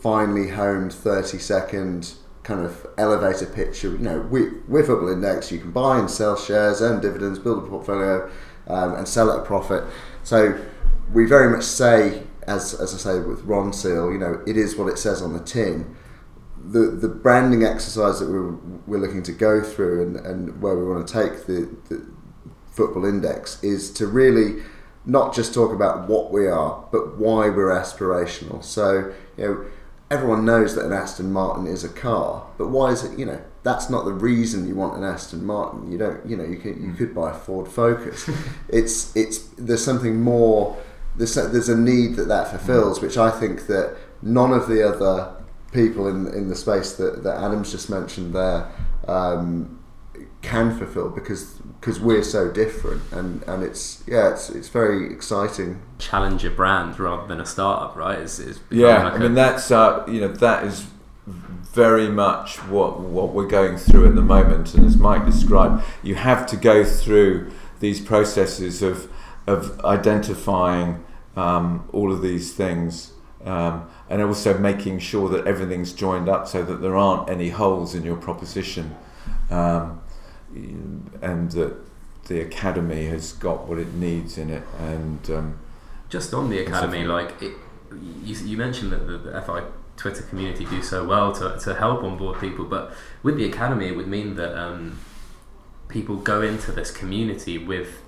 finely 0.00 0.48
honed 0.48 0.92
thirty 0.92 1.38
second 1.38 2.14
kind 2.44 2.64
of 2.64 2.86
elevator 2.96 3.46
pitch. 3.46 3.82
You 3.82 3.98
know, 3.98 4.20
we 4.20 4.50
with 4.68 4.86
Football 4.86 5.10
Index, 5.10 5.50
you 5.50 5.58
can 5.58 5.72
buy 5.72 5.98
and 5.98 6.08
sell 6.08 6.36
shares, 6.36 6.80
earn 6.80 7.00
dividends, 7.00 7.38
build 7.38 7.64
a 7.64 7.66
portfolio, 7.66 8.30
um, 8.68 8.94
and 8.94 9.08
sell 9.08 9.32
at 9.32 9.40
a 9.40 9.42
profit. 9.42 9.82
So 10.22 10.58
we 11.12 11.26
very 11.26 11.50
much 11.50 11.64
say, 11.64 12.22
as 12.46 12.74
as 12.74 12.94
I 12.94 12.98
say 12.98 13.20
with 13.20 13.44
Ronseal, 13.46 14.12
you 14.12 14.18
know, 14.18 14.42
it 14.46 14.56
is 14.56 14.76
what 14.76 14.86
it 14.86 14.98
says 14.98 15.20
on 15.20 15.32
the 15.32 15.40
tin 15.40 15.96
the 16.66 16.78
the 16.78 17.08
branding 17.08 17.62
exercise 17.62 18.20
that 18.20 18.28
we're, 18.28 18.52
we're 18.86 18.98
looking 18.98 19.22
to 19.22 19.32
go 19.32 19.62
through 19.62 20.02
and, 20.02 20.16
and 20.26 20.62
where 20.62 20.76
we 20.76 20.84
want 20.84 21.06
to 21.06 21.12
take 21.12 21.46
the, 21.46 21.68
the 21.88 22.04
football 22.70 23.04
index 23.04 23.62
is 23.62 23.90
to 23.90 24.06
really 24.06 24.62
not 25.06 25.34
just 25.34 25.52
talk 25.52 25.72
about 25.72 26.08
what 26.08 26.32
we 26.32 26.46
are, 26.46 26.82
but 26.90 27.18
why 27.18 27.50
we're 27.50 27.68
aspirational. 27.68 28.64
So, 28.64 29.12
you 29.36 29.44
know, 29.44 29.64
everyone 30.10 30.44
knows 30.44 30.74
that 30.74 30.84
an 30.84 30.92
Aston 30.92 31.32
Martin 31.32 31.66
is 31.66 31.84
a 31.84 31.88
car, 31.88 32.46
but 32.58 32.68
why 32.68 32.90
is 32.90 33.04
it, 33.04 33.18
you 33.18 33.24
know, 33.24 33.40
that's 33.62 33.88
not 33.88 34.04
the 34.04 34.12
reason 34.12 34.68
you 34.68 34.74
want 34.74 34.96
an 34.96 35.04
Aston 35.04 35.44
Martin. 35.44 35.90
You 35.90 35.98
don't, 35.98 36.24
you 36.26 36.36
know, 36.36 36.44
you 36.44 36.56
can, 36.56 36.84
you 36.84 36.92
could 36.92 37.14
buy 37.14 37.30
a 37.30 37.34
Ford 37.34 37.66
Focus. 37.66 38.28
it's 38.68 39.14
it's 39.16 39.38
there's 39.56 39.84
something 39.84 40.20
more 40.20 40.76
there's 41.16 41.36
a, 41.36 41.48
there's 41.48 41.68
a 41.68 41.76
need 41.76 42.16
that 42.16 42.28
that 42.28 42.50
fulfills, 42.50 43.00
which 43.00 43.16
I 43.16 43.30
think 43.30 43.66
that 43.68 43.96
none 44.22 44.52
of 44.52 44.68
the 44.68 44.86
other 44.86 45.34
people 45.72 46.08
in 46.08 46.26
in 46.28 46.48
the 46.48 46.54
space 46.54 46.94
that, 46.96 47.22
that 47.24 47.42
Adam's 47.42 47.70
just 47.72 47.88
mentioned 47.88 48.34
there 48.34 48.70
um, 49.08 49.82
can 50.42 50.76
fulfill 50.76 51.08
because 51.08 51.60
because 51.84 52.00
we're 52.00 52.22
so 52.22 52.50
different 52.50 53.02
and, 53.12 53.42
and 53.42 53.62
it's 53.62 54.02
yeah 54.06 54.32
it's 54.32 54.48
it's 54.48 54.68
very 54.70 55.12
exciting. 55.12 55.82
Challenger 55.98 56.48
brand 56.48 56.98
rather 56.98 57.26
than 57.26 57.42
a 57.42 57.44
startup 57.44 57.94
right? 57.94 58.20
It's, 58.20 58.38
it's 58.38 58.58
yeah 58.70 59.04
like 59.04 59.12
I 59.12 59.18
mean 59.18 59.34
that's 59.34 59.70
uh, 59.70 60.02
you 60.08 60.22
know 60.22 60.28
that 60.28 60.64
is 60.64 60.86
very 61.26 62.08
much 62.08 62.56
what 62.70 63.00
what 63.00 63.34
we're 63.34 63.46
going 63.46 63.76
through 63.76 64.08
at 64.08 64.14
the 64.14 64.22
moment. 64.22 64.74
And 64.74 64.86
as 64.86 64.96
Mike 64.96 65.26
described 65.26 65.84
you 66.02 66.14
have 66.14 66.46
to 66.46 66.56
go 66.56 66.84
through 66.84 67.52
these 67.80 68.00
processes 68.00 68.82
of 68.82 69.10
of 69.46 69.78
identifying 69.84 71.04
um, 71.36 71.86
all 71.92 72.10
of 72.10 72.22
these 72.22 72.54
things 72.54 73.12
um, 73.44 73.90
and 74.08 74.22
also 74.22 74.56
making 74.56 75.00
sure 75.00 75.28
that 75.28 75.46
everything's 75.46 75.92
joined 75.92 76.30
up 76.30 76.48
so 76.48 76.62
that 76.62 76.80
there 76.80 76.96
aren't 76.96 77.28
any 77.28 77.50
holes 77.50 77.94
in 77.94 78.04
your 78.04 78.16
proposition. 78.16 78.96
Um, 79.50 80.00
and 80.52 81.50
that 81.52 81.76
the 82.26 82.40
academy 82.40 83.06
has 83.06 83.32
got 83.32 83.66
what 83.66 83.78
it 83.78 83.92
needs 83.94 84.38
in 84.38 84.50
it 84.50 84.62
and 84.78 85.30
um, 85.30 85.58
just 86.08 86.32
on 86.32 86.48
the 86.48 86.58
academy 86.58 87.04
like 87.04 87.30
it, 87.42 87.52
you, 88.22 88.34
you, 88.36 88.56
mentioned 88.56 88.92
that 88.92 89.06
the, 89.06 89.18
the, 89.18 89.42
FI 89.42 89.62
Twitter 89.96 90.22
community 90.22 90.64
do 90.64 90.82
so 90.82 91.04
well 91.04 91.32
to, 91.32 91.58
to 91.58 91.74
help 91.74 92.02
onboard 92.02 92.40
people 92.40 92.64
but 92.64 92.92
with 93.22 93.36
the 93.36 93.44
academy 93.44 93.88
it 93.88 93.96
would 93.96 94.08
mean 94.08 94.36
that 94.36 94.56
um, 94.58 94.98
people 95.88 96.16
go 96.16 96.40
into 96.40 96.72
this 96.72 96.90
community 96.90 97.58
with 97.58 98.02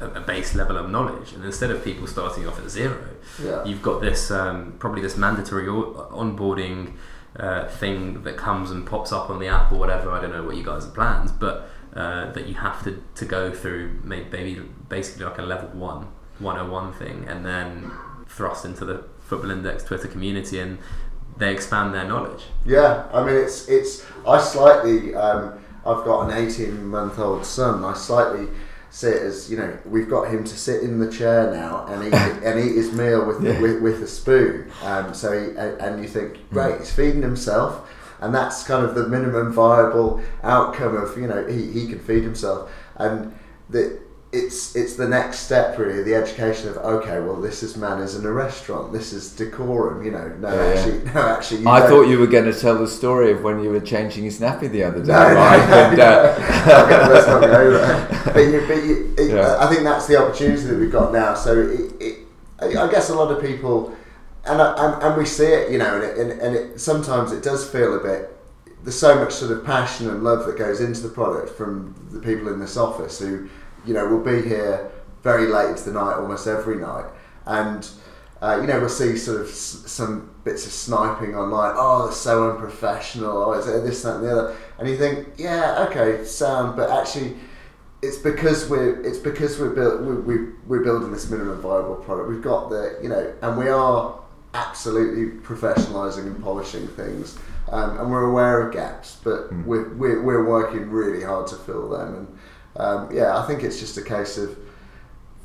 a, 0.00 0.20
base 0.20 0.54
level 0.54 0.76
of 0.76 0.88
knowledge 0.88 1.32
and 1.32 1.44
instead 1.44 1.70
of 1.70 1.84
people 1.84 2.06
starting 2.06 2.46
off 2.46 2.58
at 2.58 2.70
zero 2.70 3.08
yeah. 3.42 3.64
you've 3.64 3.82
got 3.82 4.00
this 4.00 4.30
um, 4.30 4.74
probably 4.78 5.02
this 5.02 5.16
mandatory 5.16 5.66
onboarding 5.66 6.94
uh, 7.36 7.68
thing 7.68 8.22
that 8.22 8.36
comes 8.36 8.70
and 8.70 8.86
pops 8.86 9.12
up 9.12 9.28
on 9.28 9.38
the 9.38 9.46
app 9.46 9.70
or 9.70 9.76
whatever 9.78 10.10
I 10.10 10.20
don't 10.20 10.32
know 10.32 10.44
what 10.44 10.56
you 10.56 10.64
guys 10.64 10.84
have 10.84 10.94
planned 10.94 11.32
but 11.38 11.68
uh, 11.94 12.30
that 12.32 12.46
you 12.46 12.54
have 12.54 12.82
to, 12.84 13.02
to 13.14 13.24
go 13.24 13.52
through 13.52 14.00
maybe 14.04 14.60
basically 14.88 15.24
like 15.24 15.38
a 15.38 15.42
level 15.42 15.68
one 15.70 16.06
101 16.38 16.92
thing 16.92 17.24
and 17.28 17.44
then 17.44 17.90
thrust 18.28 18.64
into 18.64 18.84
the 18.84 19.04
football 19.20 19.50
index 19.50 19.84
twitter 19.84 20.08
community 20.08 20.58
and 20.60 20.78
they 21.36 21.52
expand 21.52 21.92
their 21.92 22.04
knowledge 22.04 22.44
yeah 22.64 23.06
i 23.12 23.24
mean 23.24 23.34
it's 23.34 23.68
it's 23.68 24.04
i 24.26 24.40
slightly 24.40 25.14
um, 25.14 25.58
i've 25.86 26.04
got 26.04 26.28
an 26.28 26.46
18 26.46 26.86
month 26.86 27.18
old 27.18 27.44
son 27.44 27.84
i 27.84 27.92
slightly 27.94 28.48
see 28.90 29.08
it 29.08 29.22
as 29.22 29.50
you 29.50 29.56
know 29.56 29.78
we've 29.84 30.08
got 30.08 30.30
him 30.30 30.44
to 30.44 30.56
sit 30.56 30.82
in 30.82 30.98
the 30.98 31.10
chair 31.10 31.52
now 31.52 31.86
and 31.86 32.04
eat 32.04 32.14
and 32.44 32.58
eat 32.58 32.74
his 32.74 32.92
meal 32.92 33.24
with 33.26 33.42
yeah. 33.42 33.60
with, 33.60 33.82
with, 33.82 34.02
a 34.02 34.06
spoon. 34.06 34.70
Um, 34.82 35.14
so 35.14 35.32
he, 35.32 35.56
and 35.56 36.02
you 36.02 36.08
think 36.08 36.36
hmm. 36.36 36.54
great, 36.54 36.78
he's 36.78 36.92
feeding 36.92 37.22
himself, 37.22 37.88
and 38.20 38.34
that's 38.34 38.64
kind 38.64 38.84
of 38.84 38.94
the 38.94 39.08
minimum 39.08 39.52
viable 39.52 40.20
outcome 40.42 40.96
of 40.96 41.16
you 41.16 41.26
know 41.26 41.46
he, 41.46 41.70
he 41.70 41.86
can 41.86 41.98
feed 41.98 42.22
himself. 42.22 42.70
And 42.96 43.34
the 43.70 44.00
it's 44.30 44.76
it's 44.76 44.96
the 44.96 45.08
next 45.08 45.38
step 45.38 45.78
really 45.78 46.02
the 46.02 46.14
education 46.14 46.68
of 46.68 46.76
okay 46.76 47.18
well 47.18 47.36
this 47.36 47.62
is 47.62 47.78
manners 47.78 48.14
in 48.14 48.26
a 48.26 48.32
restaurant. 48.32 48.92
This 48.92 49.12
is 49.12 49.34
decorum 49.34 50.04
you 50.04 50.10
know. 50.10 50.28
No 50.38 50.52
yeah, 50.52 50.74
actually 50.74 51.04
no 51.14 51.28
actually 51.28 51.66
I 51.66 51.80
thought 51.80 52.02
you 52.02 52.18
were 52.18 52.26
going 52.26 52.44
to 52.44 52.58
tell 52.58 52.78
the 52.78 52.88
story 52.88 53.32
of 53.32 53.42
when 53.42 53.62
you 53.62 53.70
were 53.70 53.80
changing 53.80 54.24
his 54.24 54.38
nappy 54.38 54.70
the 54.70 54.84
other 54.84 55.00
day 55.00 55.12
no, 55.12 55.34
right? 55.34 55.70
no, 55.70 55.90
and, 55.90 56.00
uh... 56.00 57.40
go 57.40 57.70
there. 57.70 58.14
But, 58.28 58.40
you, 58.40 58.64
but 58.68 58.84
you, 58.84 59.14
it, 59.16 59.34
yeah. 59.34 59.56
I 59.58 59.68
think 59.68 59.84
that's 59.84 60.06
the 60.06 60.16
opportunity 60.16 60.62
that 60.62 60.78
we've 60.78 60.92
got 60.92 61.12
now. 61.12 61.34
So 61.34 61.58
it, 61.58 61.92
it, 61.98 62.18
I 62.60 62.88
guess 62.88 63.08
a 63.08 63.14
lot 63.14 63.32
of 63.32 63.42
people 63.42 63.96
and, 64.46 64.60
and, 64.60 65.02
and 65.02 65.16
we 65.16 65.24
see 65.24 65.46
it 65.46 65.70
you 65.70 65.78
know 65.78 65.94
and, 65.94 66.04
it, 66.04 66.18
and, 66.18 66.40
and 66.40 66.56
it, 66.56 66.80
sometimes 66.80 67.32
it 67.32 67.42
does 67.42 67.68
feel 67.68 67.96
a 67.96 68.02
bit 68.02 68.34
there's 68.82 68.98
so 68.98 69.16
much 69.16 69.32
sort 69.32 69.50
of 69.52 69.64
passion 69.64 70.08
and 70.08 70.22
love 70.22 70.46
that 70.46 70.56
goes 70.56 70.80
into 70.80 71.00
the 71.00 71.08
product 71.08 71.50
from 71.50 71.94
the 72.10 72.20
people 72.20 72.52
in 72.52 72.60
this 72.60 72.76
office 72.76 73.18
who, 73.18 73.48
you 73.84 73.92
know, 73.92 74.06
will 74.06 74.22
be 74.22 74.40
here 74.48 74.90
very 75.22 75.46
late 75.46 75.70
into 75.70 75.84
the 75.84 75.92
night 75.92 76.14
almost 76.14 76.46
every 76.46 76.76
night, 76.76 77.04
and 77.46 77.88
uh, 78.40 78.58
you 78.60 78.66
know 78.66 78.78
we'll 78.78 78.88
see 78.88 79.16
sort 79.16 79.40
of 79.40 79.48
s- 79.48 79.82
some 79.86 80.32
bits 80.44 80.64
of 80.64 80.72
sniping 80.72 81.34
online. 81.34 81.74
Oh, 81.76 82.06
it's 82.08 82.16
so 82.16 82.50
unprofessional. 82.50 83.36
Oh, 83.42 83.52
is 83.54 83.66
it 83.66 83.84
this, 83.84 84.02
that, 84.02 84.16
and 84.16 84.24
the 84.24 84.30
other? 84.30 84.56
And 84.78 84.88
you 84.88 84.96
think, 84.96 85.28
yeah, 85.36 85.86
okay, 85.90 86.24
sound, 86.24 86.76
but 86.76 86.90
actually. 86.90 87.36
It's 88.00 88.16
because 88.16 88.70
we're 88.70 89.04
it's 89.04 89.18
because 89.18 89.58
we're 89.58 89.70
built 89.70 90.02
we, 90.02 90.14
we, 90.14 90.52
we're 90.68 90.84
building 90.84 91.10
this 91.10 91.28
minimum 91.28 91.60
viable 91.60 91.96
product. 91.96 92.28
We've 92.28 92.40
got 92.40 92.70
the 92.70 92.96
you 93.02 93.08
know, 93.08 93.34
and 93.42 93.58
we 93.58 93.68
are 93.68 94.20
absolutely 94.62 95.24
professionalising 95.50 96.26
and 96.30 96.42
polishing 96.42 96.86
things, 96.88 97.38
um, 97.70 97.98
and 97.98 98.10
we're 98.10 98.28
aware 98.32 98.56
of 98.66 98.72
gaps, 98.72 99.08
but 99.24 99.38
Mm. 99.52 99.64
we're, 99.70 99.88
we're 100.00 100.22
we're 100.28 100.44
working 100.56 100.82
really 100.90 101.22
hard 101.30 101.46
to 101.52 101.56
fill 101.66 101.88
them. 101.96 102.08
And 102.18 102.26
um, 102.82 103.00
yeah, 103.18 103.30
I 103.38 103.42
think 103.46 103.62
it's 103.66 103.78
just 103.84 103.96
a 103.98 104.02
case 104.16 104.34
of 104.44 104.48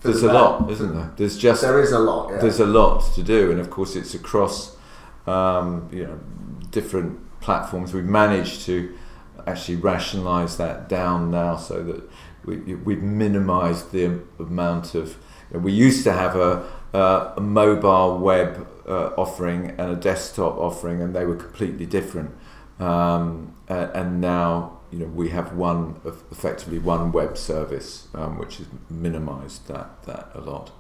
There's 0.02 0.21
the 0.21 0.32
a 0.32 0.34
lot, 0.41 0.69
isn't 0.71 0.93
there? 0.97 1.10
There's 1.17 1.38
just 1.38 1.62
There 1.62 1.80
is 1.82 1.91
a 1.91 1.99
lot. 1.99 2.23
Yeah. 2.32 2.39
there's 2.43 2.60
a 2.60 2.65
lot 2.82 2.97
to 3.15 3.23
do, 3.23 3.52
and 3.52 3.60
of 3.60 3.69
course 3.69 3.95
it's 3.99 4.13
across 4.21 4.76
um, 5.28 5.89
you 5.91 6.04
know 6.08 6.19
different 6.71 7.12
platforms. 7.41 7.93
We've 7.93 8.04
managed 8.23 8.65
to 8.65 8.76
actually 9.47 9.78
rationalise 9.91 10.58
that 10.58 10.88
down 10.89 11.30
now 11.32 11.58
so 11.58 11.84
that 11.84 12.02
we, 12.45 12.76
we've 12.88 13.02
minimised 13.04 13.91
the 13.91 14.04
amount 14.39 14.95
of. 14.95 15.06
You 15.52 15.58
know, 15.58 15.60
we 15.60 15.71
used 15.88 16.04
to 16.06 16.13
have 16.13 16.36
a, 16.36 16.52
a, 16.93 17.34
a 17.38 17.41
mobile 17.41 18.17
web 18.17 18.67
uh, 18.88 19.12
offering 19.17 19.71
and 19.77 19.91
a 19.91 19.95
desktop 19.95 20.58
offering, 20.58 21.01
and 21.01 21.15
they 21.15 21.25
were 21.25 21.36
completely 21.36 21.86
different. 21.86 22.32
Um, 22.79 23.56
and 23.67 24.19
now 24.19 24.79
you 24.91 24.99
know 24.99 25.06
we 25.06 25.29
have 25.29 25.53
one 25.53 25.99
effectively 26.32 26.79
one 26.79 27.12
web 27.12 27.38
service, 27.38 28.08
um, 28.13 28.38
which 28.38 28.58
has 28.58 28.67
minimised 28.89 29.67
that 29.67 30.03
that 30.03 30.32
a 30.34 30.41
lot. 30.41 30.71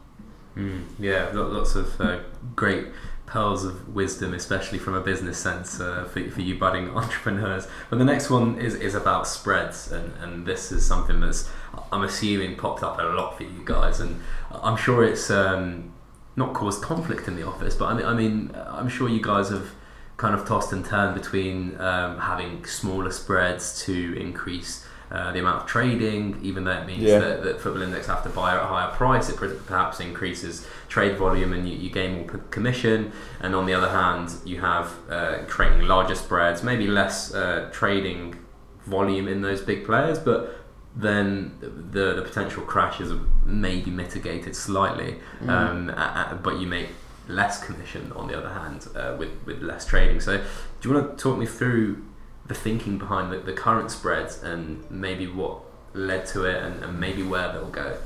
Mm, 0.55 0.83
yeah, 0.99 1.29
lots 1.33 1.75
of 1.75 1.99
uh, 1.99 2.19
great 2.55 2.87
pearls 3.25 3.65
of 3.65 3.95
wisdom, 3.95 4.33
especially 4.33 4.77
from 4.77 4.93
a 4.93 5.01
business 5.01 5.37
sense 5.37 5.79
uh, 5.79 6.03
for, 6.05 6.29
for 6.29 6.41
you 6.41 6.57
budding 6.57 6.89
entrepreneurs. 6.95 7.67
But 7.89 7.99
the 7.99 8.05
next 8.05 8.29
one 8.29 8.59
is, 8.59 8.75
is 8.75 8.93
about 8.93 9.27
spreads, 9.27 9.91
and, 9.91 10.13
and 10.21 10.45
this 10.45 10.71
is 10.71 10.85
something 10.85 11.19
that's, 11.19 11.49
I'm 11.91 12.03
assuming, 12.03 12.57
popped 12.57 12.83
up 12.83 12.99
a 12.99 13.03
lot 13.03 13.37
for 13.37 13.43
you 13.43 13.61
guys, 13.65 13.99
and 13.99 14.21
I'm 14.51 14.77
sure 14.77 15.03
it's 15.03 15.31
um, 15.31 15.92
not 16.35 16.53
caused 16.53 16.81
conflict 16.81 17.27
in 17.27 17.35
the 17.35 17.45
office, 17.47 17.75
but 17.75 17.85
I 17.85 17.93
mean, 17.93 18.05
I 18.05 18.13
mean, 18.13 18.51
I'm 18.55 18.89
sure 18.89 19.07
you 19.09 19.21
guys 19.21 19.49
have 19.49 19.71
kind 20.17 20.35
of 20.35 20.47
tossed 20.47 20.71
and 20.73 20.85
turned 20.85 21.13
between 21.15 21.79
um, 21.79 22.17
having 22.19 22.65
smaller 22.65 23.11
spreads 23.11 23.83
to 23.85 24.15
increase 24.19 24.85
uh, 25.11 25.31
the 25.31 25.39
amount 25.39 25.61
of 25.61 25.67
trading, 25.67 26.39
even 26.41 26.63
though 26.63 26.71
it 26.71 26.87
means 26.87 27.03
Yeah. 27.03 27.19
that, 27.19 27.43
that 27.43 27.61
Football 27.61 27.83
Index 27.83 28.07
have 28.07 28.23
to 28.23 28.29
buy 28.29 28.55
at 28.55 28.61
a 28.61 28.65
higher 28.65 28.89
price, 28.91 29.29
it 29.29 29.35
perhaps 29.67 29.99
increases 29.99 30.65
trade 30.89 31.17
volume 31.17 31.53
and 31.53 31.69
you, 31.69 31.77
you 31.77 31.89
gain 31.91 32.15
more 32.15 32.25
commission. 32.49 33.11
And 33.39 33.53
on 33.53 33.65
the 33.67 33.73
other 33.75 33.89
hand, 33.89 34.33
you 34.43 34.61
have 34.61 34.91
uh, 35.09 35.39
creating 35.47 35.87
larger 35.87 36.15
spreads, 36.15 36.63
maybe 36.63 36.87
less 36.87 37.33
uh, 37.33 37.69
trading 37.71 38.37
volume 38.85 39.27
in 39.27 39.41
those 39.41 39.61
big 39.61 39.85
players, 39.85 40.17
but 40.17 40.62
then 40.95 41.51
the, 41.59 42.13
the 42.13 42.21
potential 42.21 42.63
crashes 42.63 43.11
are 43.11 43.19
maybe 43.45 43.89
mitigated 43.91 44.55
slightly, 44.55 45.15
Mm. 45.41 45.49
um, 45.49 45.89
a- 45.89 46.29
a- 46.31 46.35
but 46.35 46.59
you 46.59 46.67
make 46.67 46.89
less 47.27 47.63
commission 47.65 48.11
on 48.15 48.27
the 48.27 48.37
other 48.37 48.49
hand 48.49 48.87
uh, 48.95 49.15
with, 49.17 49.29
with 49.45 49.61
less 49.61 49.85
trading. 49.85 50.19
So, 50.19 50.37
do 50.37 50.89
you 50.89 50.93
want 50.93 51.17
to 51.17 51.23
talk 51.23 51.37
me 51.37 51.45
through 51.45 52.03
the 52.45 52.53
thinking 52.53 52.97
behind 52.97 53.31
the, 53.31 53.37
the 53.37 53.53
current 53.53 53.89
spreads 53.89 54.43
and 54.43 54.83
maybe 54.91 55.25
what 55.27 55.59
led 55.93 56.25
to 56.27 56.43
it 56.45 56.61
and, 56.61 56.83
and 56.83 56.99
maybe 56.99 57.23
where 57.23 57.51
they'll 57.53 57.69
go? 57.69 57.97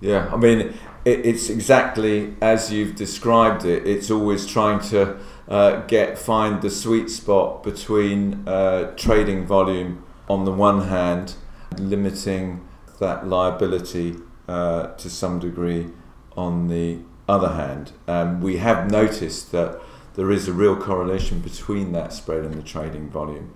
Yeah, 0.00 0.30
I 0.32 0.36
mean, 0.36 0.60
it, 1.04 1.26
it's 1.26 1.48
exactly 1.48 2.36
as 2.40 2.70
you've 2.72 2.94
described 2.94 3.64
it. 3.64 3.86
It's 3.86 4.10
always 4.10 4.46
trying 4.46 4.80
to 4.90 5.18
uh, 5.48 5.80
get 5.86 6.18
find 6.18 6.62
the 6.62 6.70
sweet 6.70 7.10
spot 7.10 7.64
between 7.64 8.46
uh, 8.46 8.92
trading 8.96 9.44
volume 9.46 10.04
on 10.28 10.44
the 10.44 10.52
one 10.52 10.86
hand, 10.88 11.34
limiting 11.78 12.66
that 13.00 13.26
liability 13.26 14.16
uh, 14.48 14.88
to 14.94 15.08
some 15.10 15.38
degree 15.38 15.88
on 16.36 16.68
the 16.68 16.98
other 17.28 17.50
hand. 17.50 17.92
Um, 18.06 18.40
we 18.40 18.56
have 18.58 18.90
noticed 18.90 19.52
that 19.52 19.80
there 20.14 20.30
is 20.30 20.48
a 20.48 20.52
real 20.52 20.76
correlation 20.76 21.40
between 21.40 21.92
that 21.92 22.12
spread 22.12 22.44
and 22.44 22.54
the 22.54 22.62
trading 22.62 23.08
volume. 23.08 23.54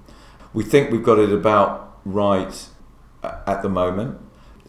We 0.52 0.64
think 0.64 0.90
we've 0.90 1.02
got 1.02 1.18
it 1.18 1.32
about 1.32 1.98
right 2.04 2.68
at 3.22 3.62
the 3.62 3.68
moment 3.68 4.20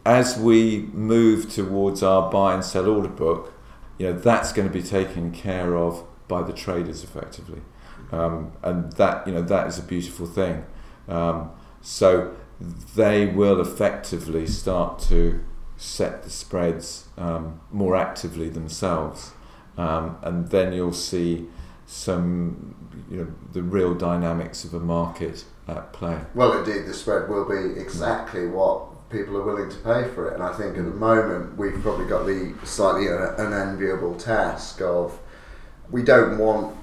as 0.06 0.38
we 0.38 0.90
move 0.94 1.52
towards 1.52 2.04
our 2.04 2.30
buy 2.30 2.54
and 2.54 2.64
sell 2.64 2.88
order 2.88 3.08
book, 3.08 3.54
you 3.98 4.08
know 4.08 4.14
that's 4.14 4.52
going 4.52 4.68
to 4.68 4.74
be 4.74 4.84
taken 4.84 5.32
care 5.32 5.78
of 5.78 6.04
by 6.28 6.42
the 6.42 6.54
traders 6.54 7.04
effectively, 7.04 7.62
um, 8.12 8.52
and 8.64 8.92
that 8.94 9.26
you 9.26 9.34
know 9.34 9.42
that 9.42 9.68
is 9.68 9.80
a 9.80 9.84
beautiful 9.84 10.26
thing. 10.26 10.66
Um, 11.08 11.52
so 11.82 12.36
they 12.96 13.26
will 13.26 13.60
effectively 13.60 14.48
start 14.48 15.00
to 15.00 15.44
set 15.78 16.24
the 16.24 16.30
spreads 16.30 17.08
um, 17.18 17.60
more 17.72 17.96
actively 17.96 18.50
themselves, 18.50 19.32
um, 19.78 20.18
and 20.22 20.50
then 20.50 20.74
you'll 20.74 20.94
see 20.94 21.48
some 21.86 22.76
you 23.10 23.18
know 23.18 23.28
the 23.52 23.62
real 23.62 23.94
dynamics 23.94 24.64
of 24.64 24.74
a 24.74 24.80
market 24.80 25.46
at 25.68 25.94
play. 25.94 26.20
Well, 26.34 26.58
indeed, 26.60 26.86
the 26.86 26.94
spread 26.94 27.30
will 27.30 27.46
be 27.46 27.80
exactly 27.80 28.48
what 28.48 29.10
people 29.10 29.38
are 29.38 29.44
willing 29.44 29.70
to 29.70 29.78
pay 29.78 30.08
for 30.10 30.30
it. 30.30 30.34
And 30.34 30.44
I 30.44 30.54
think 30.54 30.78
at 30.78 30.84
the 30.84 30.92
moment 30.92 31.58
we've 31.58 31.80
probably 31.82 32.08
got 32.08 32.26
the 32.26 32.54
slightly 32.66 33.08
un- 33.10 33.36
unenviable 33.38 34.16
task 34.16 34.82
of 34.82 35.20
we 35.90 36.02
don't 36.02 36.38
want 36.38 36.76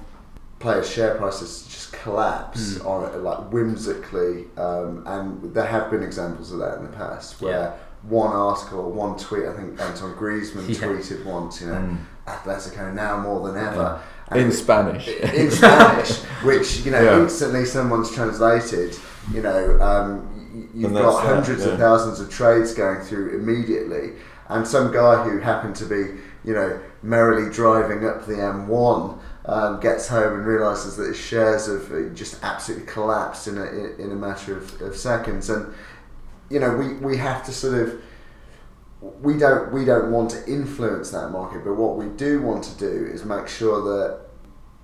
players' 0.61 0.89
share 0.89 1.15
prices 1.15 1.63
just 1.69 1.91
collapse 1.93 2.75
Mm. 2.75 2.85
on 2.85 3.03
it 3.09 3.17
like 3.17 3.39
whimsically. 3.51 4.47
Um, 4.57 5.03
and 5.05 5.53
there 5.53 5.65
have 5.65 5.89
been 5.91 6.03
examples 6.03 6.51
of 6.51 6.59
that 6.59 6.77
in 6.77 6.83
the 6.83 6.89
past 6.95 7.41
where 7.41 7.51
Yeah. 7.53 7.71
one 8.07 8.31
article, 8.31 8.91
one 8.91 9.17
tweet, 9.17 9.45
I 9.45 9.53
think 9.53 9.79
Anton 9.81 10.13
Griezmann 10.15 10.65
Yeah. 10.69 10.87
tweeted 10.87 11.25
once, 11.25 11.61
you 11.61 11.67
know, 11.67 11.73
Mm. 11.75 11.97
Atletico 12.27 12.93
now 12.93 13.17
more 13.17 13.47
than 13.47 13.57
ever. 13.57 13.99
And 14.29 14.39
In 14.39 14.51
Spanish. 14.51 15.07
in 15.41 15.51
Spanish, 15.51 16.19
which 16.43 16.85
you 16.85 16.91
know 16.91 17.01
Yeah. 17.01 17.19
instantly 17.23 17.65
someone's 17.65 18.09
translated. 18.11 18.95
You 19.33 19.41
know, 19.41 19.77
um, 19.81 20.69
you've 20.73 20.93
got 20.93 21.25
hundreds 21.25 21.65
of 21.65 21.77
thousands 21.77 22.19
of 22.21 22.29
trades 22.29 22.73
going 22.73 23.01
through 23.01 23.35
immediately, 23.35 24.13
and 24.49 24.65
some 24.67 24.91
guy 24.91 25.23
who 25.23 25.39
happened 25.39 25.75
to 25.77 25.85
be, 25.85 26.15
you 26.45 26.53
know, 26.53 26.79
merrily 27.03 27.49
driving 27.51 28.05
up 28.07 28.25
the 28.25 28.33
M1 28.35 29.17
um, 29.51 29.79
gets 29.81 30.07
home 30.07 30.33
and 30.39 30.45
realizes 30.45 30.95
that 30.95 31.07
his 31.07 31.19
shares 31.19 31.67
have 31.67 31.91
uh, 31.91 32.09
just 32.13 32.41
absolutely 32.41 32.87
collapsed 32.87 33.47
in 33.49 33.57
a 33.57 33.65
in- 33.99 34.11
a 34.11 34.15
matter 34.15 34.57
of, 34.57 34.81
of 34.81 34.95
seconds, 34.95 35.49
and 35.49 35.73
you 36.49 36.59
know 36.59 36.75
we, 36.75 36.93
we 36.95 37.17
have 37.17 37.43
to 37.45 37.51
sort 37.51 37.73
of 37.73 38.01
we 39.21 39.37
don't 39.37 39.73
we 39.73 39.83
don't 39.83 40.09
want 40.11 40.29
to 40.31 40.45
influence 40.47 41.11
that 41.11 41.29
market, 41.31 41.65
but 41.65 41.73
what 41.73 41.97
we 41.97 42.05
do 42.17 42.41
want 42.41 42.63
to 42.63 42.77
do 42.77 43.05
is 43.13 43.25
make 43.25 43.47
sure 43.47 43.81
that 43.83 44.21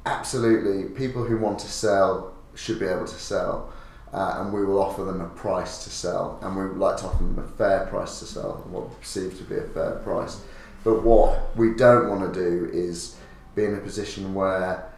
absolutely 0.05 0.89
people 0.89 1.23
who 1.23 1.37
want 1.37 1.59
to 1.59 1.67
sell 1.67 2.33
should 2.55 2.79
be 2.79 2.85
able 2.87 3.05
to 3.05 3.15
sell, 3.15 3.71
uh, 4.11 4.39
and 4.39 4.51
we 4.51 4.65
will 4.65 4.81
offer 4.81 5.03
them 5.05 5.21
a 5.21 5.29
price 5.29 5.83
to 5.85 5.89
sell, 5.89 6.39
and 6.41 6.57
we 6.57 6.67
would 6.67 6.77
like 6.77 6.97
to 6.97 7.05
offer 7.05 7.23
them 7.23 7.39
a 7.39 7.47
fair 7.57 7.85
price 7.85 8.19
to 8.19 8.25
sell, 8.25 8.65
what 8.69 8.89
we 8.89 8.95
perceive 8.95 9.37
to 9.37 9.43
be 9.43 9.55
a 9.55 9.61
fair 9.61 9.91
price. 10.03 10.41
But 10.83 11.03
what 11.03 11.55
we 11.55 11.73
don't 11.75 12.09
want 12.09 12.33
to 12.33 12.39
do 12.39 12.69
is 12.73 13.15
be 13.57 13.65
in 13.65 13.73
a 13.75 13.79
position 13.79 14.33
where 14.33 14.89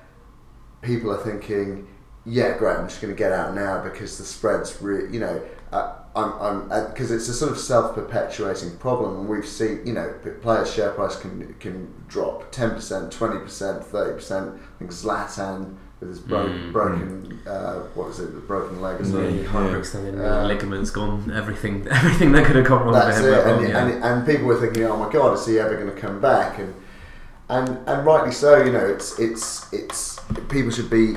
people 0.82 1.10
are 1.12 1.17
thinking, 1.24 1.88
yeah, 2.26 2.58
great, 2.58 2.78
I'm 2.78 2.88
just 2.88 3.02
going 3.02 3.13
to 3.13 3.17
get 3.17 3.32
out 3.32 3.56
now 3.56 3.82
because 3.84 4.17
the 4.17 4.24
spread's 4.26 4.80
re- 4.82 5.10
you 5.12 5.19
know, 5.19 5.41
uh, 5.72 5.95
I'm, 6.15 6.32
I'm, 6.72 6.88
because 6.89 7.12
it's 7.12 7.30
a 7.30 7.34
sort 7.34 7.52
of 7.52 7.58
self-perpetuating 7.58 8.78
problem, 8.78 9.19
and 9.22 9.30
we've 9.30 9.48
seen, 9.48 9.82
you 9.86 9.93
know, 9.93 10.13
players' 10.41 10.72
share 10.74 10.91
price 10.91 11.15
can 11.19 11.54
can 11.60 11.93
drop 12.08 12.52
ten 12.52 12.72
percent, 12.72 13.12
twenty 13.12 13.39
percent, 13.39 13.84
thirty 13.86 14.13
percent. 14.15 14.56
I 14.56 14.80
think 14.80 14.91
Zlatan 14.91 15.76
with 16.00 16.10
his 16.10 16.19
bro- 16.19 16.48
Mm. 16.48 16.72
broken, 16.72 17.39
uh, 17.45 17.80
what 17.93 18.08
was 18.08 18.19
it, 18.22 18.34
the 18.34 18.39
broken 18.39 18.82
leg 18.82 19.02
or 19.02 19.04
something. 19.04 19.38
Yeah, 19.39 19.43
hyperextended 19.50 20.17
Uh, 20.17 20.48
ligaments 20.48 20.91
gone, 20.91 21.30
everything, 21.36 21.86
everything 21.91 22.32
that 22.32 22.45
could 22.45 22.56
have 22.56 22.65
gone 22.65 22.84
wrong 22.86 22.93
That's 22.93 23.19
it, 23.19 23.30
went 23.30 23.45
wrong, 23.45 23.60
and, 23.65 23.67
yeah. 23.69 23.86
and, 23.86 24.04
and 24.04 24.26
people 24.26 24.45
were 24.48 24.60
thinking, 24.60 24.84
oh 24.86 24.95
my 24.98 25.12
god, 25.12 25.38
is 25.38 25.45
he 25.45 25.60
ever 25.60 25.76
going 25.76 25.93
to 25.93 26.02
come 26.02 26.19
back? 26.22 26.58
And 26.58 26.74
and 27.50 27.70
and 27.88 28.06
rightly 28.06 28.32
so. 28.32 28.64
You 28.64 28.72
know, 28.72 28.86
it's 28.86 29.18
it's 29.20 29.72
it's 29.74 30.20
people 30.50 30.72
should 30.72 30.90
be 30.90 31.16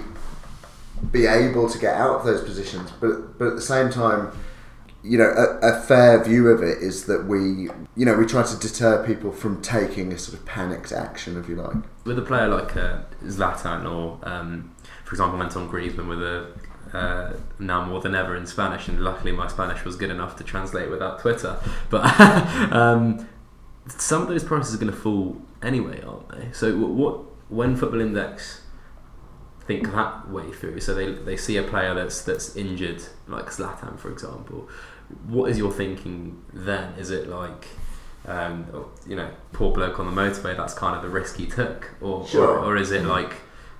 be 1.10 1.26
able 1.26 1.68
to 1.68 1.78
get 1.78 1.94
out 1.94 2.20
of 2.20 2.24
those 2.24 2.42
positions, 2.42 2.90
but 3.00 3.38
but 3.38 3.48
at 3.48 3.54
the 3.56 3.62
same 3.62 3.90
time, 3.90 4.32
you 5.02 5.18
know, 5.18 5.28
a, 5.30 5.58
a 5.66 5.80
fair 5.82 6.22
view 6.22 6.48
of 6.48 6.62
it 6.62 6.78
is 6.78 7.06
that 7.06 7.26
we, 7.26 7.68
you 7.96 8.06
know, 8.06 8.14
we 8.14 8.24
try 8.24 8.42
to 8.42 8.56
deter 8.56 9.04
people 9.04 9.32
from 9.32 9.60
taking 9.60 10.12
a 10.12 10.18
sort 10.18 10.38
of 10.38 10.46
panicked 10.46 10.92
action, 10.92 11.36
if 11.36 11.48
you 11.48 11.56
like. 11.56 11.76
with 12.04 12.18
a 12.18 12.22
player 12.22 12.48
like 12.48 12.76
uh, 12.76 13.00
Zlatan 13.24 13.90
or, 13.90 14.18
um, 14.22 14.72
for 15.04 15.14
example, 15.14 15.42
Anton 15.42 15.68
Griezmann 15.68 16.08
with 16.08 16.22
a 16.22 16.46
uh, 16.96 17.32
now 17.58 17.84
more 17.84 18.00
than 18.00 18.14
ever 18.14 18.36
in 18.36 18.46
Spanish, 18.46 18.86
and 18.86 19.02
luckily 19.02 19.32
my 19.32 19.48
Spanish 19.48 19.84
was 19.84 19.96
good 19.96 20.10
enough 20.10 20.36
to 20.36 20.44
translate 20.44 20.90
without 20.90 21.20
Twitter. 21.20 21.58
But 21.90 22.20
um, 22.72 23.26
some 23.88 24.22
of 24.22 24.28
those 24.28 24.44
prices 24.44 24.74
are 24.74 24.78
going 24.78 24.92
to 24.92 24.96
fall 24.96 25.40
anyway, 25.62 26.02
aren't 26.02 26.28
they? 26.30 26.48
So 26.52 26.76
what 26.76 27.20
when 27.50 27.76
Football 27.76 28.00
Index 28.00 28.62
think 29.66 29.92
that 29.92 30.28
way 30.30 30.50
through, 30.52 30.80
so 30.80 30.94
they, 30.94 31.12
they 31.12 31.36
see 31.36 31.56
a 31.56 31.62
player 31.62 31.94
that's 31.94 32.22
that's 32.22 32.56
injured, 32.56 33.02
like 33.28 33.46
Zlatan, 33.46 33.98
for 33.98 34.10
example. 34.10 34.68
What 35.26 35.50
is 35.50 35.58
your 35.58 35.70
thinking 35.72 36.42
then? 36.52 36.94
Is 36.98 37.10
it 37.10 37.28
like 37.28 37.66
um, 38.26 38.66
you 39.06 39.16
know, 39.16 39.28
poor 39.52 39.72
bloke 39.72 39.98
on 39.98 40.06
the 40.06 40.12
motorway, 40.20 40.56
that's 40.56 40.74
kind 40.74 40.94
of 40.96 41.02
the 41.02 41.08
risk 41.08 41.36
he 41.36 41.46
took? 41.46 41.90
Or, 42.00 42.26
Sure. 42.26 42.58
or, 42.58 42.66
or 42.66 42.76
is 42.76 42.92
it 42.92 43.04
like 43.04 43.34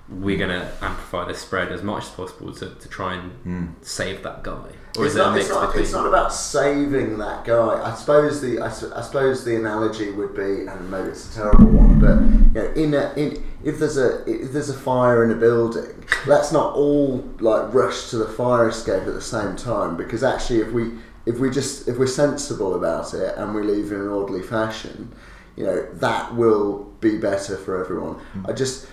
we're 0.09 0.37
going 0.37 0.49
to 0.49 0.65
amplify 0.81 1.25
the 1.25 1.33
spread 1.33 1.71
as 1.71 1.81
much 1.81 2.03
as 2.03 2.09
possible 2.09 2.53
to, 2.55 2.75
to 2.75 2.89
try 2.89 3.13
and 3.15 3.31
Mm. 3.45 3.73
save 3.85 4.21
that 4.23 4.43
guy? 4.43 4.69
Or 4.97 5.05
it's 5.05 5.15
is 5.15 5.19
it 5.19 5.21
a 5.21 5.23
not, 5.23 5.33
mix 5.33 5.45
it's, 5.45 5.53
not, 5.55 5.65
between. 5.67 5.83
it's 5.83 5.93
not 5.93 6.05
about 6.05 6.33
saving 6.33 7.17
that 7.17 7.45
guy. 7.45 7.81
I 7.83 7.95
suppose 7.95 8.41
the 8.41 8.59
I, 8.59 8.67
I 8.67 9.01
suppose 9.01 9.43
the 9.43 9.55
analogy 9.55 10.11
would 10.11 10.35
be, 10.35 10.67
and 10.67 10.91
maybe 10.91 11.09
it's 11.09 11.31
a 11.31 11.41
terrible 11.41 11.65
one, 11.65 11.99
but 11.99 12.19
you 12.53 12.61
know, 12.61 12.73
in 12.73 12.93
a, 12.93 13.13
in 13.15 13.43
if 13.63 13.79
there's 13.79 13.97
a 13.97 14.23
if 14.29 14.51
there's 14.51 14.69
a 14.69 14.77
fire 14.77 15.23
in 15.23 15.31
a 15.31 15.35
building, 15.35 16.05
let's 16.27 16.51
not 16.51 16.75
all 16.75 17.27
like 17.39 17.73
rush 17.73 18.11
to 18.11 18.17
the 18.17 18.27
fire 18.27 18.69
escape 18.69 19.07
at 19.07 19.13
the 19.13 19.21
same 19.21 19.55
time 19.55 19.97
because 19.97 20.23
actually, 20.23 20.59
if 20.59 20.71
we 20.71 20.91
if 21.25 21.39
we 21.39 21.49
just 21.49 21.87
if 21.87 21.97
we're 21.97 22.05
sensible 22.05 22.75
about 22.75 23.13
it 23.15 23.35
and 23.37 23.55
we 23.55 23.63
leave 23.63 23.91
in 23.91 23.99
an 23.99 24.09
orderly 24.09 24.43
fashion, 24.43 25.11
you 25.55 25.65
know, 25.65 25.87
that 25.93 26.35
will 26.35 26.83
be 26.99 27.17
better 27.17 27.57
for 27.57 27.83
everyone. 27.83 28.15
Hmm. 28.15 28.45
I 28.47 28.53
just 28.53 28.87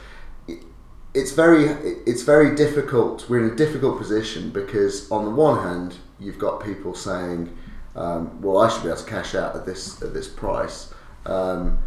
it's 1.15 1.33
very 1.33 1.65
it's 2.07 2.23
very 2.23 2.55
difficult. 2.55 3.29
We're 3.29 3.45
in 3.45 3.53
a 3.53 3.57
difficult 3.57 3.99
position 3.99 4.51
because 4.51 5.11
on 5.11 5.25
the 5.25 5.31
one 5.31 5.63
hand, 5.63 5.97
you've 6.19 6.39
got 6.39 6.63
people 6.63 6.95
saying, 6.95 7.57
um, 7.97 8.41
"Well, 8.41 8.59
I 8.59 8.69
should 8.69 8.83
be 8.83 8.89
able 8.89 9.01
to 9.01 9.07
cash 9.07 9.35
out 9.35 9.57
at 9.57 9.67
this 9.67 10.01
at 10.03 10.15
this 10.15 10.29
price," 10.29 10.95
um, 11.27 11.79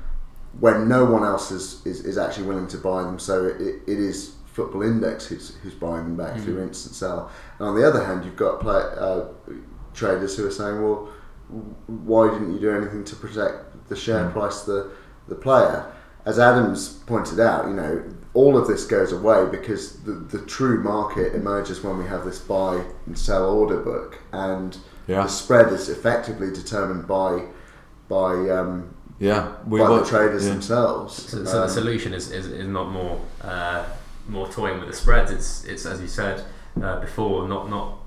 when 0.60 0.90
no 0.90 1.06
one 1.06 1.24
else 1.24 1.52
is, 1.52 1.86
is, 1.86 2.02
is 2.02 2.18
actually 2.18 2.48
willing 2.48 2.68
to 2.68 2.78
buy 2.78 3.04
them. 3.04 3.18
So 3.18 3.46
it, 3.46 3.82
it 3.88 4.00
is 4.00 4.36
Football 4.46 4.84
Index 4.84 5.26
who's, 5.28 5.56
who's 5.64 5.74
buying 5.74 6.04
them 6.04 6.18
back 6.18 6.40
through 6.40 6.62
instant 6.62 6.94
sell. 6.94 7.32
And 7.58 7.70
on 7.70 7.76
the 7.76 7.88
other 7.88 8.04
hand, 8.04 8.24
you've 8.24 8.36
got 8.36 8.60
play, 8.60 8.84
uh, 8.98 9.26
traders 9.94 10.36
who 10.36 10.46
are 10.48 10.52
saying, 10.52 10.84
"Well, 10.84 11.10
why 11.88 12.30
didn't 12.30 12.54
you 12.54 12.60
do 12.60 12.72
anything 12.72 13.04
to 13.06 13.16
protect 13.16 13.88
the 13.88 13.96
share 13.96 14.30
price 14.32 14.62
of 14.62 14.66
the 14.68 14.92
the 15.30 15.36
player?" 15.36 15.86
As 16.26 16.40
Adams 16.40 17.02
pointed 17.06 17.40
out, 17.40 17.68
you 17.68 17.74
know, 17.74 18.04
all 18.34 18.58
of 18.58 18.68
this 18.68 18.86
goes 18.86 19.12
away 19.12 19.46
because 19.52 19.98
the, 20.04 20.12
the 20.14 20.40
true 20.46 20.82
market 20.82 21.36
emerges 21.36 21.84
when 21.84 21.98
we 21.98 22.06
have 22.06 22.26
this 22.26 22.40
buy 22.40 22.84
and 23.06 23.18
sell 23.18 23.50
order 23.50 23.78
book, 23.80 24.20
and 24.32 24.78
Yeah. 25.08 25.24
the 25.24 25.30
spread 25.30 25.72
is 25.74 25.90
effectively 25.90 26.52
determined 26.52 27.08
by 27.08 27.46
by 28.10 28.34
um, 28.50 28.94
Yeah, 29.20 29.54
we 29.68 29.80
by 29.80 29.90
want 29.90 30.04
the 30.06 30.10
traders 30.10 30.46
yeah. 30.46 30.54
themselves. 30.54 31.14
So, 31.32 31.46
so 31.46 31.62
Um, 31.62 31.68
the 31.68 31.74
solution 31.74 32.14
is, 32.14 32.32
is, 32.32 32.48
is 32.48 32.68
not 32.68 32.90
more 32.90 33.22
uh, 33.42 33.84
more 34.28 34.48
toying 34.48 34.80
with 34.80 34.90
the 34.90 34.96
spreads. 34.96 35.32
It's 35.32 35.64
it's 35.66 35.86
as 35.86 36.02
you 36.02 36.08
said 36.08 36.44
uh, 36.82 37.00
before, 37.00 37.48
not 37.48 37.70
not 37.70 38.00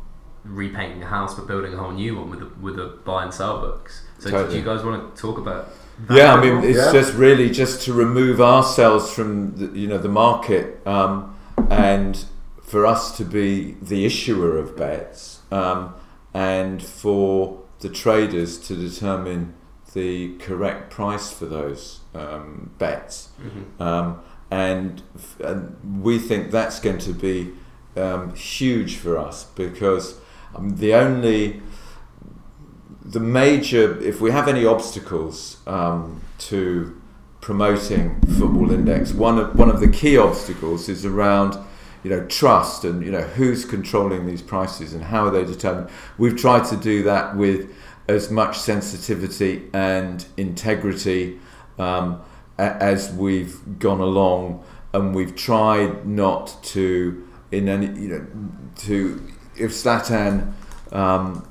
repainting 0.45 1.03
a 1.03 1.07
house, 1.07 1.35
but 1.35 1.47
building 1.47 1.75
a 1.75 1.77
whole 1.77 1.93
new 1.93 2.17
one 2.17 2.31
with 2.31 2.41
the, 2.41 2.49
with 2.61 2.77
the 2.77 2.87
buy 3.05 3.25
and 3.25 3.33
sell 3.35 3.61
books. 3.61 4.05
So 4.19 4.31
do 4.49 4.57
you 4.57 4.63
guys 4.65 4.85
want 4.85 5.15
to 5.17 5.21
talk 5.21 5.39
about? 5.39 5.69
Yeah, 6.11 6.35
I 6.35 6.41
mean, 6.41 6.63
it's 6.65 6.79
Yeah. 6.79 6.93
just 6.93 7.15
really 7.15 7.51
just 7.51 7.83
to 7.83 7.93
remove 7.93 8.41
ourselves 8.41 9.11
from 9.11 9.57
the, 9.57 9.79
you 9.79 9.87
know 9.89 9.99
the 9.99 10.09
market 10.11 10.87
um, 10.87 11.35
and 11.71 12.23
for 12.63 12.85
us 12.85 13.17
to 13.17 13.25
be 13.25 13.77
the 13.81 14.05
issuer 14.05 14.59
of 14.59 14.77
bets 14.77 15.41
um, 15.51 15.95
and 16.35 16.83
for 16.83 17.61
the 17.81 17.89
traders 17.89 18.59
to 18.69 18.75
determine 18.77 19.55
the 19.95 20.35
correct 20.39 20.91
price 20.91 21.31
for 21.31 21.47
those 21.47 22.01
um, 22.15 22.71
bets. 22.79 23.29
Mhm. 23.41 23.81
Um, 23.85 24.19
and, 24.51 25.03
f- 25.17 25.41
and 25.41 25.77
we 26.03 26.19
think 26.19 26.51
that's 26.51 26.79
going 26.81 26.99
to 26.99 27.13
be 27.13 27.53
um, 27.97 28.35
huge 28.35 28.97
for 28.97 29.17
us 29.19 29.45
because 29.57 30.17
um, 30.55 30.77
the 30.77 30.95
only 30.95 31.63
the 33.09 33.21
major 33.21 34.01
if 34.03 34.21
we 34.21 34.31
have 34.31 34.49
any 34.49 34.65
obstacles 34.65 35.59
um, 35.67 36.21
to 36.39 37.01
promoting 37.41 38.21
football 38.39 38.71
index 38.73 39.13
one 39.13 39.39
of 39.39 39.57
one 39.57 39.71
of 39.71 39.81
the 39.81 39.89
key 39.89 40.19
obstacles 40.19 40.89
is 40.89 41.07
around 41.07 41.57
you 42.07 42.11
know 42.11 42.25
trust 42.27 42.85
and 42.85 43.05
you 43.05 43.11
know 43.11 43.23
who's 43.23 43.65
controlling 43.65 44.27
these 44.27 44.41
prices 44.41 44.95
and 44.95 45.03
how 45.03 45.27
are 45.27 45.31
they 45.31 45.45
determined. 45.45 45.89
We've 46.19 46.37
tried 46.37 46.65
to 46.67 46.77
do 46.77 47.03
that 47.03 47.37
with 47.37 47.75
as 48.09 48.31
much 48.31 48.59
sensitivity 48.59 49.69
and 49.73 50.25
integrity 50.37 51.41
um, 51.79 52.23
as 52.59 53.13
we've 53.13 53.81
gone 53.81 54.01
along 54.01 54.65
and 54.93 55.17
we've 55.17 55.35
tried 55.35 56.07
not 56.07 56.57
to 56.63 57.27
in 57.51 57.69
any 57.69 57.87
you 58.01 58.09
know 58.09 58.27
to 58.77 59.33
if 59.57 59.73
Zlatan 59.73 60.53
um, 60.93 61.46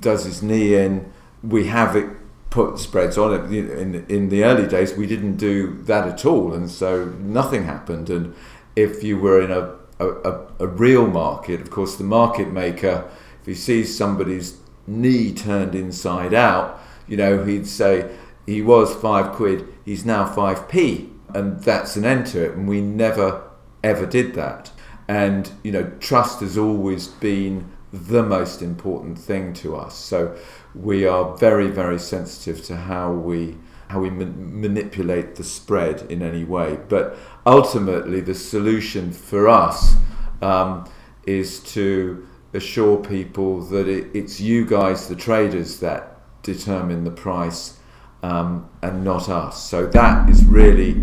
does 0.00 0.24
his 0.24 0.42
knee 0.42 0.74
in 0.74 1.12
we 1.42 1.66
have 1.66 1.94
it 1.94 2.08
put 2.50 2.78
spreads 2.78 3.18
on 3.18 3.34
it. 3.34 3.52
In 3.52 4.06
in 4.08 4.28
the 4.28 4.44
early 4.44 4.66
days 4.66 4.94
we 4.94 5.06
didn't 5.06 5.36
do 5.36 5.82
that 5.84 6.08
at 6.08 6.24
all 6.24 6.52
and 6.54 6.70
so 6.70 7.06
nothing 7.20 7.64
happened. 7.64 8.10
And 8.10 8.34
if 8.76 9.02
you 9.02 9.18
were 9.18 9.40
in 9.40 9.50
a 9.50 9.76
a, 10.00 10.46
a, 10.60 10.66
real 10.68 11.08
market 11.08 11.60
of 11.60 11.70
course 11.70 11.96
the 11.96 12.04
market 12.04 12.52
maker 12.52 13.10
if 13.40 13.46
he 13.46 13.54
sees 13.54 13.98
somebody's 13.98 14.58
knee 14.86 15.34
turned 15.34 15.74
inside 15.74 16.32
out 16.32 16.80
you 17.08 17.16
know 17.16 17.42
he'd 17.42 17.66
say 17.66 18.08
he 18.46 18.62
was 18.62 18.94
five 18.94 19.34
quid 19.34 19.66
he's 19.84 20.04
now 20.04 20.24
5p 20.24 21.10
and 21.34 21.60
that's 21.62 21.96
an 21.96 22.04
end 22.04 22.26
to 22.28 22.44
it. 22.44 22.52
And 22.52 22.68
we 22.68 22.80
never 22.80 23.42
ever 23.82 24.06
did 24.06 24.34
that. 24.34 24.70
And 25.06 25.50
you 25.62 25.72
know 25.72 25.90
trust 26.00 26.40
has 26.40 26.58
always 26.58 27.08
been 27.08 27.70
the 27.92 28.22
most 28.22 28.62
important 28.62 29.18
thing 29.18 29.52
to 29.54 29.76
us. 29.76 29.96
So 29.96 30.36
we 30.74 31.06
are 31.06 31.36
very 31.36 31.68
very 31.68 31.98
sensitive 31.98 32.62
to 32.64 32.76
how 32.76 33.12
we 33.12 33.56
how 33.88 34.00
we 34.00 34.10
ma- 34.10 34.26
manipulate 34.36 35.36
the 35.36 35.44
spread 35.44 36.02
in 36.10 36.22
any 36.22 36.44
way. 36.44 36.78
But 36.88 37.16
ultimately 37.46 38.20
the 38.20 38.34
solution 38.34 39.12
for 39.12 39.48
us 39.48 39.96
um, 40.42 40.88
is 41.26 41.60
to 41.74 42.26
assure 42.54 42.98
people 42.98 43.62
that 43.62 43.88
it, 43.88 44.08
it's 44.14 44.40
you 44.40 44.66
guys 44.66 45.08
the 45.08 45.16
traders 45.16 45.80
that 45.80 46.18
determine 46.42 47.04
the 47.04 47.10
price 47.10 47.78
um, 48.22 48.68
and 48.82 49.04
not 49.04 49.28
us. 49.28 49.62
So 49.62 49.86
that 49.86 50.28
is 50.28 50.44
really 50.44 50.94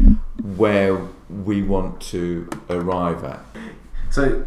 where 0.57 1.01
we 1.29 1.61
want 1.61 2.01
to 2.01 2.49
arrive 2.69 3.23
at. 3.23 3.39
So, 4.11 4.45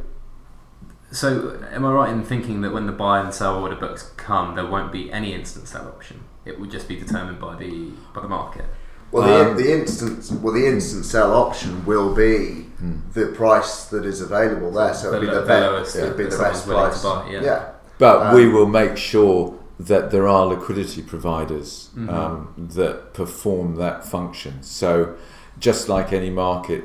so 1.10 1.58
am 1.72 1.84
I 1.84 1.92
right 1.92 2.10
in 2.10 2.22
thinking 2.22 2.60
that 2.62 2.72
when 2.72 2.86
the 2.86 2.92
buy 2.92 3.20
and 3.20 3.32
sell 3.32 3.58
order 3.62 3.76
books 3.76 4.12
come, 4.16 4.54
there 4.54 4.66
won't 4.66 4.92
be 4.92 5.10
any 5.12 5.32
instant 5.34 5.68
sell 5.68 5.86
option? 5.88 6.24
It 6.44 6.58
would 6.60 6.70
just 6.70 6.88
be 6.88 6.96
determined 6.96 7.40
by 7.40 7.56
the 7.56 7.90
by 8.14 8.22
the 8.22 8.28
market. 8.28 8.64
Well, 9.10 9.26
the, 9.26 9.50
Um, 9.52 9.56
the 9.56 9.72
instant 9.72 10.30
well 10.42 10.52
the 10.54 10.66
instant 10.66 11.04
sell 11.04 11.32
option 11.34 11.84
will 11.86 12.14
be 12.14 12.66
Hmm. 12.78 12.98
the 13.12 13.26
price 13.26 13.86
that 13.86 14.04
is 14.04 14.20
available 14.20 14.70
there. 14.70 14.94
So 14.94 15.08
it'll 15.08 15.20
be 15.20 15.26
lo- 15.26 15.34
the, 15.34 15.40
the 15.40 15.46
best. 15.46 15.62
lowest 15.72 15.96
it'll 15.96 16.16
be 16.16 16.24
the 16.24 16.38
best 16.38 16.66
price. 16.66 17.00
to 17.02 17.08
buy, 17.08 17.30
yeah. 17.30 17.62
But 17.98 18.22
Um, 18.28 18.34
we 18.36 18.48
will 18.48 18.66
make 18.68 18.96
sure 18.96 19.54
that 19.80 20.10
there 20.12 20.28
are 20.28 20.46
liquidity 20.46 21.02
providers 21.02 21.88
Mhm. 21.96 22.08
um, 22.12 22.48
that 22.76 23.14
perform 23.14 23.76
that 23.76 24.04
function. 24.04 24.62
So, 24.62 25.14
just 25.58 25.88
like 25.88 26.12
any 26.12 26.30
market, 26.30 26.84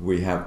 we 0.00 0.20
have 0.22 0.44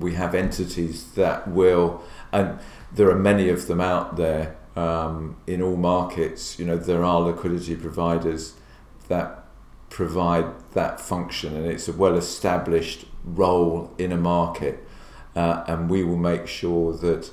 we 0.00 0.14
have 0.14 0.34
entities 0.34 1.04
that 1.14 1.46
will, 1.48 2.00
and 2.36 2.58
there 2.92 3.10
are 3.10 3.18
many 3.18 3.48
of 3.48 3.66
them 3.66 3.80
out 3.80 4.16
there 4.16 4.56
um, 4.76 5.36
in 5.46 5.62
all 5.62 5.76
markets. 5.76 6.58
You 6.58 6.66
know, 6.66 6.76
there 6.76 7.04
are 7.04 7.20
liquidity 7.20 7.76
providers 7.76 8.54
that 9.08 9.44
provide 9.88 10.46
that 10.72 11.00
function, 11.00 11.56
and 11.56 11.66
it's 11.66 11.88
a 11.88 11.92
well-established 11.92 13.06
role 13.24 13.92
in 13.98 14.12
a 14.12 14.16
market. 14.16 14.86
Uh, 15.34 15.64
and 15.66 15.90
we 15.90 16.02
will 16.02 16.16
make 16.16 16.46
sure 16.46 16.92
that 16.96 17.30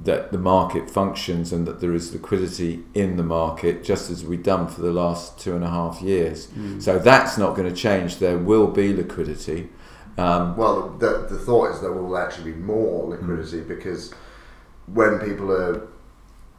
that 0.00 0.30
the 0.30 0.38
market 0.38 0.88
functions 0.88 1.52
and 1.52 1.66
that 1.66 1.80
there 1.80 1.92
is 1.92 2.12
liquidity 2.12 2.84
in 2.94 3.16
the 3.16 3.22
market, 3.22 3.82
just 3.82 4.10
as 4.10 4.24
we've 4.24 4.44
done 4.44 4.68
for 4.68 4.80
the 4.80 4.92
last 4.92 5.40
two 5.40 5.56
and 5.56 5.64
a 5.64 5.68
half 5.68 6.00
years. 6.00 6.46
So 6.78 7.00
that's 7.00 7.36
not 7.36 7.56
going 7.56 7.68
to 7.68 7.74
change. 7.74 8.18
There 8.18 8.38
will 8.38 8.68
be 8.68 8.94
liquidity. 8.94 9.70
Um, 10.18 10.56
Well, 10.56 10.90
the, 10.98 11.26
the 11.30 11.38
thought 11.38 11.72
is 11.72 11.80
there 11.80 11.92
will 11.92 12.18
actually 12.18 12.52
be 12.52 12.58
more 12.58 13.08
liquidity 13.08 13.60
because 13.60 14.12
when 14.86 15.18
people 15.20 15.52
are 15.52 15.86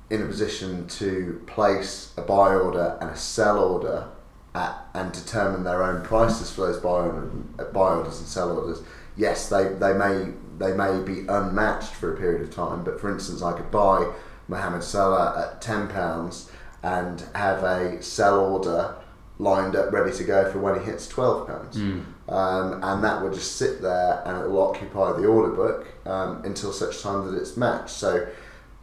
in 0.10 0.24
a 0.24 0.26
position 0.26 0.88
to 0.88 1.42
place 1.46 2.14
a 2.18 2.22
buy 2.22 2.56
order 2.56 2.98
and 3.02 3.10
a 3.10 3.16
sell 3.16 3.60
order 3.60 4.08
at, 4.56 4.88
and 4.94 5.12
determine 5.12 5.64
their 5.64 5.84
own 5.84 6.04
prices 6.04 6.52
for 6.52 6.62
those 6.62 6.78
buy, 6.78 6.90
order, 6.90 7.28
buy 7.74 7.94
orders 7.94 8.18
and 8.20 8.28
sell 8.28 8.58
orders, 8.58 8.82
yes, 9.16 9.50
they, 9.50 9.66
they 9.74 9.94
may 9.94 10.32
they 10.58 10.74
may 10.74 11.02
be 11.02 11.26
unmatched 11.28 11.94
for 11.94 12.14
a 12.14 12.18
period 12.18 12.42
of 12.42 12.54
time. 12.54 12.84
But 12.84 13.00
for 13.00 13.10
instance, 13.10 13.42
I 13.42 13.54
could 13.54 13.72
buy 13.72 14.12
Mohamed 14.48 14.84
Salah 14.84 15.40
at 15.54 15.62
ten 15.62 15.88
pounds 15.88 16.52
and 16.84 17.24
have 17.34 17.64
a 17.64 18.02
sell 18.02 18.40
order 18.40 18.96
lined 19.38 19.76
up 19.76 19.92
ready 19.94 20.12
to 20.18 20.24
go 20.24 20.52
for 20.52 20.60
when 20.60 20.78
he 20.80 20.86
hits 20.86 21.08
twelve 21.08 21.48
pounds. 21.48 21.78
Mm. 21.78 22.04
Um, 22.30 22.84
and 22.84 23.04
that 23.04 23.22
will 23.24 23.34
just 23.34 23.58
sit 23.58 23.82
there 23.82 24.22
and 24.26 24.38
it 24.44 24.50
will 24.50 24.62
occupy 24.62 25.14
the 25.20 25.26
order 25.26 25.52
book 25.52 25.88
um, 26.06 26.44
until 26.46 26.72
such 26.72 27.02
time 27.02 27.26
that 27.32 27.36
it's 27.40 27.58
matched. 27.58 27.90
So 27.90 28.28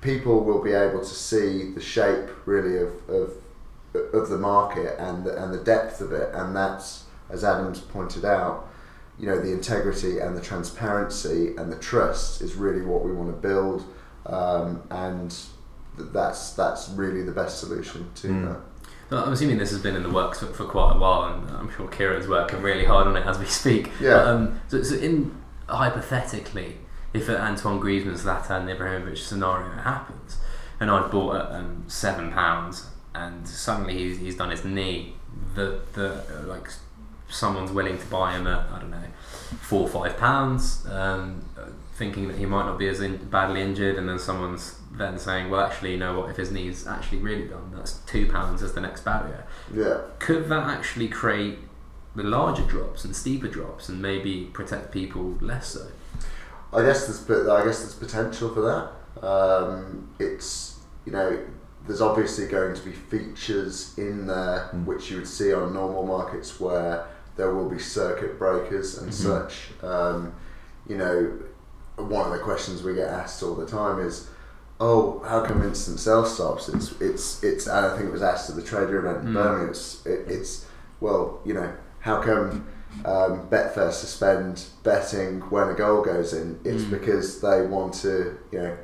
people 0.00 0.42
will 0.42 0.62
be 0.62 0.72
able 0.72 0.98
to 0.98 1.04
see 1.14 1.72
the 1.72 1.80
shape 1.80 2.28
really 2.46 2.76
of, 2.78 2.90
of 3.08 3.32
of 4.12 4.28
the 4.28 4.36
market 4.36 4.94
and 5.00 5.24
the, 5.24 5.42
and 5.42 5.54
the 5.54 5.62
depth 5.64 6.00
of 6.02 6.12
it, 6.12 6.28
and 6.34 6.54
that's 6.54 7.04
as 7.30 7.42
Adams 7.44 7.80
pointed 7.80 8.26
out, 8.26 8.68
you 9.18 9.26
know, 9.26 9.40
the 9.40 9.50
integrity 9.52 10.18
and 10.18 10.36
the 10.36 10.40
transparency 10.40 11.56
and 11.56 11.72
the 11.72 11.78
trust 11.78 12.42
is 12.42 12.56
really 12.56 12.82
what 12.82 13.02
we 13.04 13.12
want 13.12 13.30
to 13.30 13.48
build, 13.48 13.84
um, 14.26 14.82
and 14.90 15.30
th- 15.96 16.10
that's 16.12 16.50
that's 16.52 16.90
really 16.90 17.22
the 17.22 17.32
best 17.32 17.58
solution 17.60 18.10
to 18.16 18.28
Mm. 18.28 18.44
that. 18.48 18.60
I'm 19.10 19.32
assuming 19.32 19.58
this 19.58 19.70
has 19.70 19.80
been 19.80 19.94
in 19.94 20.02
the 20.02 20.10
works 20.10 20.40
for, 20.40 20.46
for 20.46 20.64
quite 20.64 20.96
a 20.96 20.98
while, 20.98 21.32
and 21.32 21.50
I'm 21.50 21.70
sure 21.76 21.86
Kieran's 21.88 22.26
working 22.26 22.60
really 22.60 22.84
hard 22.84 23.06
on 23.06 23.16
it 23.16 23.24
as 23.26 23.38
we 23.38 23.46
speak. 23.46 23.90
Yeah. 24.00 24.14
But, 24.14 24.26
um, 24.28 24.60
so, 24.68 24.82
so 24.82 24.96
in 24.96 25.36
hypothetically, 25.68 26.78
if 27.12 27.28
an 27.28 27.36
Antoine 27.36 27.80
Griezmann, 27.80 28.14
Zlatan 28.14 28.66
Ibrahimovic 28.74 29.18
scenario 29.18 29.70
happens, 29.70 30.38
and 30.80 30.90
I've 30.90 31.10
bought 31.10 31.36
at 31.36 31.52
um, 31.52 31.84
seven 31.86 32.32
pounds, 32.32 32.88
and 33.14 33.46
suddenly 33.46 33.96
he's, 33.96 34.18
he's 34.18 34.36
done 34.36 34.50
his 34.50 34.64
knee, 34.64 35.14
the 35.54 35.80
the 35.94 36.14
uh, 36.14 36.46
like 36.46 36.68
someone's 37.28 37.72
willing 37.72 37.98
to 37.98 38.06
buy 38.06 38.36
him 38.36 38.46
at 38.46 38.68
I 38.70 38.78
don't 38.80 38.90
know 38.90 39.02
four 39.60 39.82
or 39.82 39.88
five 39.88 40.16
pounds, 40.16 40.86
um, 40.86 41.44
uh, 41.58 41.66
thinking 41.96 42.28
that 42.28 42.36
he 42.36 42.46
might 42.46 42.66
not 42.66 42.78
be 42.78 42.88
as 42.88 43.00
in, 43.00 43.16
badly 43.30 43.60
injured, 43.62 43.96
and 43.96 44.08
then 44.08 44.18
someone's 44.18 44.78
then 44.92 45.18
saying, 45.18 45.50
well, 45.50 45.60
actually, 45.60 45.92
you 45.92 45.96
know 45.98 46.18
what? 46.20 46.30
If 46.30 46.36
his 46.36 46.50
knee's 46.52 46.86
actually 46.86 47.18
really 47.18 47.46
done, 47.48 47.72
that's 47.74 47.94
two 48.06 48.26
pounds 48.30 48.62
as 48.62 48.72
the 48.74 48.80
next 48.80 49.04
barrier. 49.04 49.46
Yeah. 49.74 50.00
Could 50.18 50.48
that 50.48 50.66
actually 50.68 51.08
create 51.08 51.58
the 52.14 52.22
larger 52.22 52.62
drops 52.64 53.04
and 53.04 53.14
steeper 53.16 53.48
drops, 53.48 53.88
and 53.88 54.00
maybe 54.00 54.50
protect 54.52 54.92
people 54.92 55.36
less 55.40 55.68
so? 55.68 55.86
I 56.72 56.82
guess 56.82 57.06
there's 57.06 57.48
I 57.48 57.64
guess 57.64 57.80
there's 57.80 57.94
potential 57.94 58.52
for 58.52 58.60
that. 58.62 59.26
Um, 59.26 60.10
it's 60.18 60.80
you 61.04 61.12
know 61.12 61.38
there's 61.86 62.00
obviously 62.00 62.46
going 62.48 62.74
to 62.74 62.82
be 62.82 62.92
features 62.92 63.96
in 63.96 64.26
there 64.26 64.70
Mm. 64.74 64.84
which 64.86 65.10
you 65.10 65.18
would 65.18 65.28
see 65.28 65.52
on 65.54 65.72
normal 65.72 66.04
markets 66.04 66.58
where 66.58 67.06
there 67.36 67.54
will 67.54 67.68
be 67.70 67.78
circuit 67.78 68.38
breakers 68.38 68.98
and 68.98 69.10
Mhm. 69.10 69.14
such. 69.14 69.70
Um, 69.82 70.32
you 70.88 70.96
know, 70.96 71.32
one 71.96 72.26
of 72.26 72.32
the 72.32 72.38
questions 72.44 72.82
we 72.82 72.94
get 72.94 73.08
asked 73.08 73.42
all 73.42 73.54
the 73.54 73.66
time 73.66 74.00
is, 74.00 74.28
"Oh, 74.80 75.20
how 75.26 75.44
come 75.44 75.62
instant 75.62 75.98
sell 76.00 76.24
stops?" 76.26 76.68
It's 76.68 76.92
it's 77.00 77.42
it's. 77.42 77.66
And 77.66 77.86
I 77.86 77.96
think 77.96 78.08
it 78.08 78.12
was 78.12 78.22
asked 78.22 78.50
at 78.50 78.56
the 78.56 78.62
trader 78.62 78.98
event 78.98 79.24
in 79.26 79.32
Mm. 79.32 79.34
Birmingham. 79.34 79.68
It's 79.70 80.04
it, 80.06 80.24
it's 80.28 80.66
well, 81.00 81.40
you 81.44 81.54
know, 81.54 81.72
how 82.00 82.20
come 82.22 82.66
um, 83.04 83.46
Betfair 83.50 83.92
suspend 83.92 84.64
betting 84.82 85.40
when 85.50 85.68
a 85.68 85.74
goal 85.74 86.02
goes 86.02 86.32
in, 86.32 86.58
it's 86.64 86.84
Mm. 86.84 86.90
because 86.90 87.40
they 87.40 87.60
want 87.66 87.92
to, 87.94 88.38
you 88.50 88.58
know, 88.58 88.76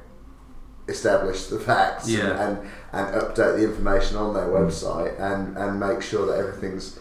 establish 0.89 1.47
the 1.47 1.59
facts 1.59 2.09
Yeah. 2.09 2.49
and, 2.49 2.59
and 2.93 3.15
update 3.23 3.57
the 3.57 3.65
information 3.65 4.17
on 4.17 4.35
their 4.35 4.47
website 4.49 5.19
and, 5.21 5.57
and 5.57 5.79
make 5.81 6.03
sure 6.03 6.27
that 6.27 6.39
everything's 6.39 6.99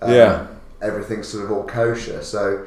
um, 0.00 0.12
Yeah. 0.12 0.46
everything's 0.80 1.28
sort 1.28 1.44
of 1.44 1.50
all 1.50 1.64
kosher. 1.64 2.22
So 2.22 2.66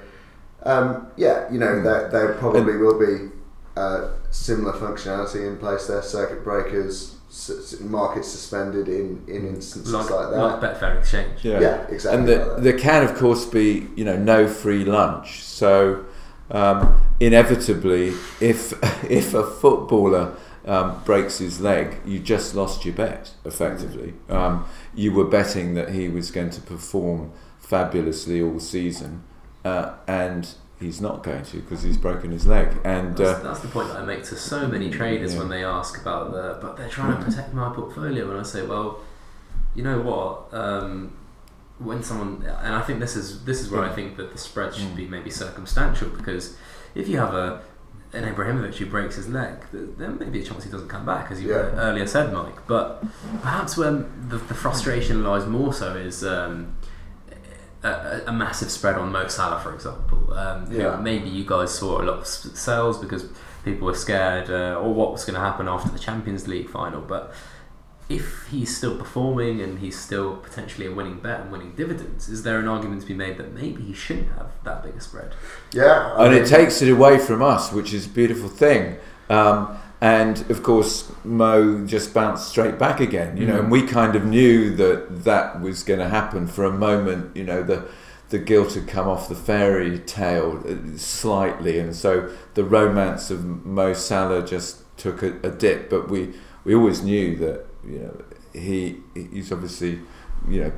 um, 0.67 1.08
yeah, 1.17 1.51
you 1.51 1.60
know, 1.60 1.67
Mm. 1.67 1.84
there, 1.84 2.10
there 2.12 2.34
probably 2.34 2.77
will 2.77 2.99
be 2.99 3.30
uh, 3.75 4.10
similar 4.32 4.73
functionality 4.73 5.47
in 5.47 5.58
place 5.58 5.88
there, 5.88 6.01
circuit 6.01 6.43
breakers, 6.43 7.15
s- 7.30 7.49
s- 7.73 7.80
markets 7.82 8.27
suspended 8.27 8.88
in, 8.88 9.23
in 9.27 9.47
instances 9.47 9.93
like, 9.93 10.10
Like, 10.10 10.30
that. 10.32 10.38
like 10.38 10.62
Betfair 10.62 10.99
Exchange. 10.99 11.45
Yeah. 11.45 11.60
Yeah, 11.60 11.88
exactly. 11.88 12.19
And 12.19 12.27
the, 12.27 12.36
that. 12.56 12.63
there 12.63 12.77
can, 12.77 13.03
of 13.03 13.15
course, 13.15 13.45
be 13.45 13.88
you 13.95 14.03
know 14.03 14.17
no 14.17 14.47
free 14.47 14.84
lunch. 14.86 15.43
So 15.43 16.06
um, 16.51 17.01
inevitably, 17.19 18.13
if 18.41 18.73
if 19.10 19.34
a 19.34 19.43
footballer 19.43 20.34
um, 20.65 21.01
breaks 21.06 21.38
his 21.38 21.62
leg, 21.62 21.97
you 22.06 22.19
just 22.19 22.56
lost 22.56 22.84
your 22.86 22.95
bet. 22.95 23.32
Effectively, 23.45 24.13
um, 24.30 24.65
you 24.95 25.13
were 25.13 25.25
betting 25.25 25.75
that 25.75 25.89
he 25.89 26.10
was 26.10 26.32
going 26.32 26.49
to 26.49 26.62
perform 26.62 27.32
fabulously 27.60 28.41
all 28.41 28.60
season, 28.60 29.23
uh, 29.65 29.93
and 30.08 30.48
he's 30.80 31.02
not 31.02 31.24
going 31.24 31.43
to 31.43 31.58
because 31.58 31.82
he's 31.84 31.98
broken 31.98 32.32
his 32.32 32.46
leg. 32.46 32.67
And 32.84 33.17
That's, 33.17 33.39
uh, 33.39 33.43
that's 33.43 33.60
the 33.62 33.67
point 33.67 33.88
that 33.89 33.98
I 33.98 34.06
make 34.06 34.24
to 34.26 34.36
so 34.36 34.67
many 34.67 34.89
traders 34.91 35.34
Yeah. 35.34 35.39
when 35.39 35.50
they 35.50 35.63
ask 35.63 36.00
about 36.00 36.32
the, 36.32 36.60
but 36.62 36.78
they're 36.78 36.89
trying 36.89 37.17
to 37.17 37.24
protect 37.26 37.54
my 37.54 37.74
portfolio, 37.74 38.30
and 38.32 38.39
I 38.39 38.43
say, 38.43 38.65
well, 38.65 39.00
you 39.76 39.84
know 39.84 40.00
what? 40.02 40.54
Um, 40.54 41.13
when 41.80 42.02
someone, 42.02 42.43
and 42.63 42.74
I 42.76 42.82
think 42.82 43.00
this 43.00 43.15
is 43.15 43.46
this 43.46 43.62
is 43.62 43.70
where 43.70 43.84
I 43.84 43.89
think 43.93 44.17
that 44.17 44.32
the 44.32 44.38
spread 44.39 44.74
should 44.74 44.88
Mm. 44.93 44.96
be 44.96 45.08
maybe 45.08 45.30
circumstantial 45.30 46.10
because 46.10 46.56
if 46.96 47.08
you 47.08 47.17
have 47.20 47.36
a 47.36 47.62
an 48.13 48.24
Ibrahimovic 48.24 48.74
who 48.76 48.86
breaks 48.88 49.15
his 49.17 49.28
leg, 49.28 49.54
th- 49.72 49.89
there 49.98 50.10
may 50.10 50.26
be 50.30 50.41
a 50.41 50.43
chance 50.43 50.63
he 50.63 50.72
doesn't 50.72 50.88
come 50.88 51.06
back, 51.06 51.30
as 51.30 51.41
you 51.43 51.50
Yeah. 51.50 51.76
earlier 51.88 52.08
said, 52.08 52.34
Mike. 52.34 52.65
But 52.65 53.04
perhaps 53.43 53.78
when 53.78 54.10
the, 54.30 54.38
the 54.38 54.54
frustration 54.56 55.24
lies 55.24 55.46
more 55.46 55.74
so 55.74 55.93
is. 55.96 56.24
Um, 56.24 56.76
a, 57.83 57.87
a- 57.89 58.21
a 58.27 58.31
massive 58.33 58.69
spread 58.71 58.95
on 58.95 59.11
Mo 59.11 59.27
Salah, 59.27 59.59
for 59.59 59.73
example. 59.73 60.33
Um, 60.33 60.71
Yeah. 60.71 60.95
Maybe 60.97 61.29
you 61.29 61.45
guys 61.45 61.71
saw 61.77 62.01
a 62.01 62.03
lot 62.03 62.19
of 62.19 62.25
sales 62.27 62.97
because 62.97 63.25
people 63.63 63.85
were 63.87 63.93
scared 63.95 64.49
uh, 64.49 64.79
or 64.81 64.93
what 64.93 65.11
was 65.11 65.25
going 65.25 65.35
to 65.35 65.39
happen 65.41 65.67
after 65.67 65.89
the 65.89 65.99
Champions 65.99 66.47
League 66.47 66.69
final. 66.69 67.01
But 67.01 67.33
if 68.09 68.47
he's 68.49 68.75
still 68.75 68.97
performing 68.97 69.59
and 69.61 69.79
he's 69.79 69.99
still 69.99 70.37
potentially 70.37 70.87
a 70.87 70.91
winning 70.91 71.19
bet 71.19 71.41
and 71.41 71.51
winning 71.51 71.73
dividends, 71.75 72.29
is 72.29 72.43
there 72.43 72.57
an 72.59 72.67
argument 72.67 73.01
to 73.01 73.07
be 73.07 73.13
made 73.13 73.37
that 73.37 73.53
maybe 73.53 73.83
he 73.83 73.93
shouldn't 73.93 74.29
have 74.37 74.49
that 74.63 74.81
big 74.83 74.95
a 74.95 75.01
spread? 75.01 75.33
yeah, 75.73 76.13
I 76.15 76.25
and 76.25 76.33
mean- 76.33 76.43
it 76.43 76.47
takes 76.47 76.81
it 76.81 76.89
away 76.89 77.17
from 77.17 77.41
us, 77.43 77.71
which 77.73 77.93
is 77.93 78.05
a 78.05 78.09
beautiful 78.09 78.47
thing. 78.49 78.97
Um, 79.29 79.77
and 80.01 80.49
of 80.51 80.62
course, 80.63 81.12
Mo 81.23 81.86
just 81.86 82.13
bounced 82.13 82.49
straight 82.49 82.77
back 82.77 82.99
again, 82.99 83.36
you 83.38 83.45
know, 83.47 83.55
Mhm. 83.55 83.60
and 83.62 83.71
we 83.71 83.81
kind 83.88 84.15
of 84.15 84.23
knew 84.25 84.75
that 84.75 85.23
that 85.23 85.60
was 85.62 85.83
going 85.83 85.99
to 85.99 86.10
happen 86.10 86.45
for 86.47 86.63
a 86.65 86.71
moment. 86.71 87.36
You 87.36 87.43
know, 87.45 87.63
the 87.63 87.83
the 88.29 88.38
guilt 88.39 88.73
had 88.73 88.88
come 88.88 89.07
off 89.07 89.29
the 89.29 89.36
fairy 89.36 89.99
tale 89.99 90.62
uh, 90.67 90.97
slightly, 90.97 91.79
and 91.79 91.95
so 91.95 92.27
the 92.55 92.63
romance 92.63 93.31
of 93.31 93.45
Mo 93.65 93.93
Salah 93.93 94.45
just 94.45 94.83
took 94.97 95.23
a, 95.23 95.33
a 95.43 95.49
dip. 95.49 95.89
But 95.89 96.10
we 96.10 96.33
we 96.65 96.75
always 96.75 97.01
knew 97.01 97.36
that 97.38 97.65
you 97.88 97.99
know 97.99 98.15
he 98.53 98.97
he's 99.15 99.51
obviously 99.51 99.99
you 100.49 100.62
know 100.63 100.71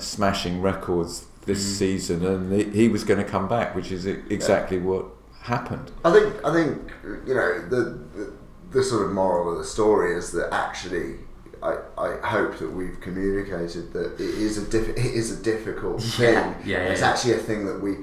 smashing 0.00 0.60
records 0.62 1.26
this 1.46 1.60
Mhm. 1.60 1.76
season, 1.78 2.26
and 2.26 2.52
he, 2.52 2.64
he 2.64 2.88
was 2.88 3.04
going 3.04 3.22
to 3.22 3.30
come 3.30 3.48
back, 3.48 3.74
which 3.74 3.90
is 3.92 4.06
exactly 4.06 4.78
what 4.78 5.04
happened. 5.48 5.90
I 6.04 6.12
think 6.12 6.44
I 6.44 6.52
think 6.52 6.92
you 7.26 7.34
know 7.34 7.68
the, 7.68 7.98
the 8.16 8.32
the 8.70 8.82
sort 8.82 9.06
of 9.06 9.12
moral 9.12 9.52
of 9.52 9.58
the 9.58 9.64
story 9.64 10.16
is 10.16 10.30
that 10.32 10.52
actually 10.52 11.16
I, 11.62 11.78
I 11.96 12.26
hope 12.26 12.58
that 12.58 12.70
we've 12.70 13.00
communicated 13.00 13.92
that 13.92 14.14
it 14.14 14.20
is 14.20 14.58
a 14.58 14.70
diff- 14.70 14.90
it 14.90 14.98
is 14.98 15.38
a 15.38 15.42
difficult 15.42 16.02
thing. 16.02 16.34
Yeah, 16.34 16.54
yeah, 16.64 16.78
it's 16.90 17.00
yeah. 17.00 17.10
actually 17.10 17.34
a 17.34 17.38
thing 17.38 17.66
that 17.66 17.80
we 17.80 17.96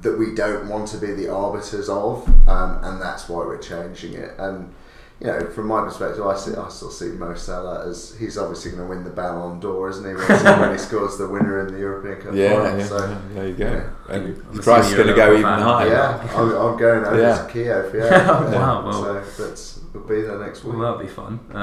that 0.00 0.16
we 0.16 0.34
don't 0.34 0.68
want 0.68 0.88
to 0.88 0.98
be 0.98 1.12
the 1.12 1.28
arbiters 1.28 1.88
of, 1.88 2.28
um, 2.48 2.84
and 2.84 3.02
that's 3.02 3.28
why 3.28 3.38
we're 3.38 3.58
changing 3.58 4.14
it. 4.14 4.32
And 4.38 4.72
you 5.20 5.26
know, 5.26 5.40
from 5.50 5.66
my 5.66 5.82
perspective, 5.82 6.24
I 6.24 6.36
see 6.36 6.54
I 6.54 6.68
still 6.68 6.90
see 6.90 7.08
Mo 7.08 7.34
Salah 7.34 7.88
as 7.88 8.14
he's 8.18 8.38
obviously 8.38 8.70
going 8.72 8.82
to 8.84 8.88
win 8.88 9.02
the 9.04 9.10
Ballon 9.10 9.58
d'Or, 9.58 9.88
isn't 9.90 10.04
he? 10.04 10.14
When, 10.14 10.26
when 10.60 10.72
he 10.72 10.78
scores 10.78 11.18
the 11.18 11.28
winner 11.28 11.66
in 11.66 11.72
the 11.74 11.80
European 11.80 12.20
Cup 12.20 12.34
Yeah, 12.34 12.54
final. 12.62 12.78
yeah, 12.78 12.86
so, 12.86 12.98
yeah, 12.98 13.18
there 13.34 13.48
you 13.48 13.54
go. 13.54 13.64
yeah. 13.72 14.14
And 14.14 14.36
the 14.54 14.62
price 14.62 14.88
is 14.88 14.94
going 14.94 15.08
to 15.08 15.14
go 15.14 15.32
even 15.32 15.44
higher. 15.44 15.88
yeah, 15.88 16.28
I'm, 16.36 16.50
I'm 16.56 16.76
going 16.78 17.04
over 17.04 17.20
Yeah. 17.20 17.42
to 17.46 17.52
Kiev. 17.52 17.94
Yeah, 17.94 18.30
Wow, 18.54 18.84
well. 18.86 19.24
so 19.24 19.48
that's 19.48 19.80
we'll 19.92 20.04
be 20.04 20.22
there 20.22 20.38
next 20.38 20.62
week. 20.64 20.76
Well, 20.76 20.92
that'd 20.92 21.06
be 21.08 21.12
fun. 21.12 21.40
Uh, 21.52 21.58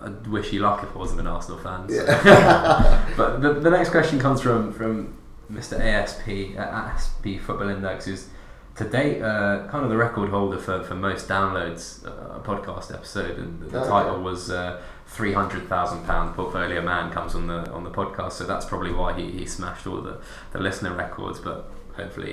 I'd, 0.00 0.06
I'd 0.06 0.26
wish 0.28 0.52
you 0.52 0.60
luck 0.60 0.82
if 0.84 0.94
I 0.94 0.98
wasn't 0.98 1.20
an 1.20 1.26
Arsenal 1.26 1.58
fan. 1.58 1.88
so. 1.88 1.94
Yeah. 1.94 3.12
but 3.16 3.40
the, 3.42 3.54
the 3.54 3.70
next 3.70 3.90
question 3.90 4.18
comes 4.20 4.40
from, 4.40 4.72
from 4.72 5.16
Mr. 5.50 5.78
ASP, 5.80 6.56
at 6.56 6.68
ASP 6.68 7.40
Football 7.44 7.70
Index, 7.70 8.04
who's 8.04 8.28
to 8.80 8.88
date 8.88 9.20
uh, 9.22 9.66
kind 9.70 9.84
of 9.84 9.90
the 9.90 9.96
record 10.06 10.30
holder 10.30 10.58
for, 10.66 10.82
for 10.82 10.94
most 10.94 11.28
downloads 11.28 11.82
uh, 12.06 12.38
a 12.38 12.40
podcast 12.50 12.92
episode, 12.98 13.38
and 13.38 13.60
the, 13.60 13.66
the 13.66 13.78
Okay. 13.80 13.88
title 13.88 14.18
was 14.30 14.50
uh, 14.50 14.80
three 15.16 15.34
hundred 15.40 15.62
thousand 15.68 16.00
pound 16.10 16.34
portfolio 16.34 16.80
man 16.92 17.10
comes 17.16 17.34
on 17.34 17.46
the 17.52 17.60
on 17.76 17.82
the 17.84 17.90
podcast, 18.00 18.32
so 18.38 18.44
that's 18.44 18.66
probably 18.72 18.92
why 19.00 19.10
he, 19.18 19.24
he 19.38 19.44
smashed 19.46 19.86
all 19.86 20.00
the, 20.00 20.16
the 20.52 20.58
listener 20.58 20.92
records. 20.94 21.38
But 21.48 21.58
hopefully 21.98 22.32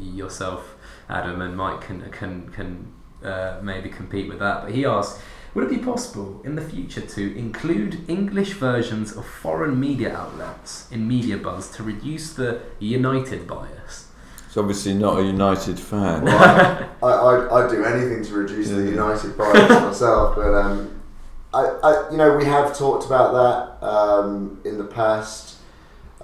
yourself, 0.00 0.60
Adam, 1.08 1.40
and 1.46 1.56
Mike 1.56 1.80
can 1.88 1.98
can 2.18 2.32
can 2.56 2.70
uh, 3.30 3.60
maybe 3.62 3.88
compete 3.88 4.26
with 4.28 4.40
that. 4.40 4.56
But 4.64 4.72
he 4.74 4.84
asked. 4.84 5.20
Would 5.54 5.66
it 5.70 5.78
be 5.78 5.84
possible 5.92 6.40
in 6.44 6.56
the 6.56 6.66
future 6.74 7.00
to 7.16 7.22
include 7.38 7.92
English 8.10 8.54
versions 8.54 9.16
of 9.16 9.24
foreign 9.24 9.78
media 9.78 10.10
outlets 10.22 10.90
in 10.90 11.06
Media 11.06 11.36
Buzz 11.36 11.70
to 11.76 11.84
reduce 11.84 12.32
the 12.32 12.50
United 12.80 13.46
bias? 13.46 14.08
He's 14.54 14.60
obviously 14.60 14.94
not 14.94 15.18
a 15.18 15.24
United 15.24 15.80
fan. 15.80 16.26
Well, 16.26 16.88
I, 17.02 17.08
I, 17.08 17.64
I'd 17.64 17.70
do 17.70 17.82
anything 17.84 18.24
to 18.24 18.34
reduce 18.34 18.68
the 18.68 18.84
United 18.84 19.36
bias 19.36 19.68
myself, 19.82 20.36
but 20.36 20.54
um, 20.54 21.02
I, 21.52 21.64
I, 21.82 22.10
you 22.12 22.16
know, 22.16 22.36
we 22.36 22.44
have 22.44 22.78
talked 22.78 23.04
about 23.04 23.32
that 23.32 23.84
um, 23.84 24.60
in 24.64 24.78
the 24.78 24.84
past. 24.84 25.56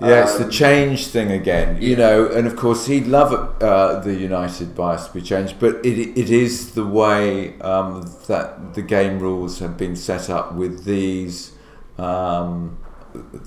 Yeah, 0.01 0.23
it's 0.23 0.39
the 0.39 0.45
Um, 0.45 0.51
change 0.51 1.09
thing 1.09 1.33
again, 1.33 1.83
you 1.83 1.97
know, 1.97 2.29
and 2.29 2.47
of 2.47 2.55
course 2.55 2.87
he'd 2.87 3.09
love 3.09 3.61
uh, 3.61 3.99
the 3.99 4.15
United 4.15 4.77
bias 4.77 5.09
to 5.09 5.15
be 5.15 5.23
changed, 5.23 5.57
but 5.59 5.85
it, 5.85 6.17
it 6.17 6.31
is 6.31 6.75
the 6.75 6.87
way 6.87 7.59
um, 7.59 8.09
that 8.29 8.75
the 8.75 8.83
game 8.83 9.19
rules 9.19 9.59
have 9.59 9.77
been 9.77 9.97
set 9.97 10.31
up 10.31 10.55
with 10.55 10.85
these 10.85 11.51
um, 11.99 12.79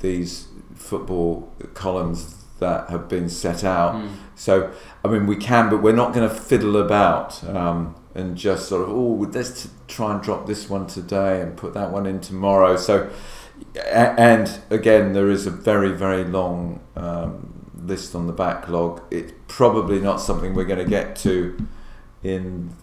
these 0.01 0.49
football 0.75 1.53
columns 1.73 2.43
that 2.59 2.89
have 2.89 3.07
been 3.07 3.29
set 3.29 3.63
out. 3.63 3.95
Mm. 3.95 4.09
So, 4.35 4.71
I 5.03 5.07
mean, 5.07 5.27
we 5.27 5.35
can, 5.35 5.69
but 5.69 5.81
we're 5.81 5.95
not 5.95 6.13
going 6.13 6.27
to 6.27 6.33
fiddle 6.33 6.77
about 6.77 7.43
um, 7.43 7.95
and 8.15 8.35
just 8.35 8.67
sort 8.67 8.83
of, 8.83 8.89
oh, 8.89 9.27
let's 9.33 9.69
try 9.87 10.13
and 10.13 10.21
drop 10.21 10.47
this 10.47 10.69
one 10.69 10.87
today 10.87 11.41
and 11.41 11.55
put 11.55 11.73
that 11.73 11.91
one 11.91 12.05
in 12.05 12.19
tomorrow. 12.19 12.75
So, 12.77 13.09
and 13.91 14.59
again, 14.69 15.13
there 15.13 15.29
is 15.29 15.45
a 15.45 15.51
very, 15.51 15.91
very 15.91 16.23
long 16.23 16.81
um, 16.95 17.69
list 17.75 18.15
on 18.15 18.27
the 18.27 18.33
backlog. 18.33 19.01
It's 19.11 19.33
probably 19.47 19.99
not 19.99 20.17
something 20.17 20.53
we're 20.53 20.65
going 20.65 20.83
to 20.83 20.89
get 20.89 21.15
to 21.17 21.67
in 22.23 22.75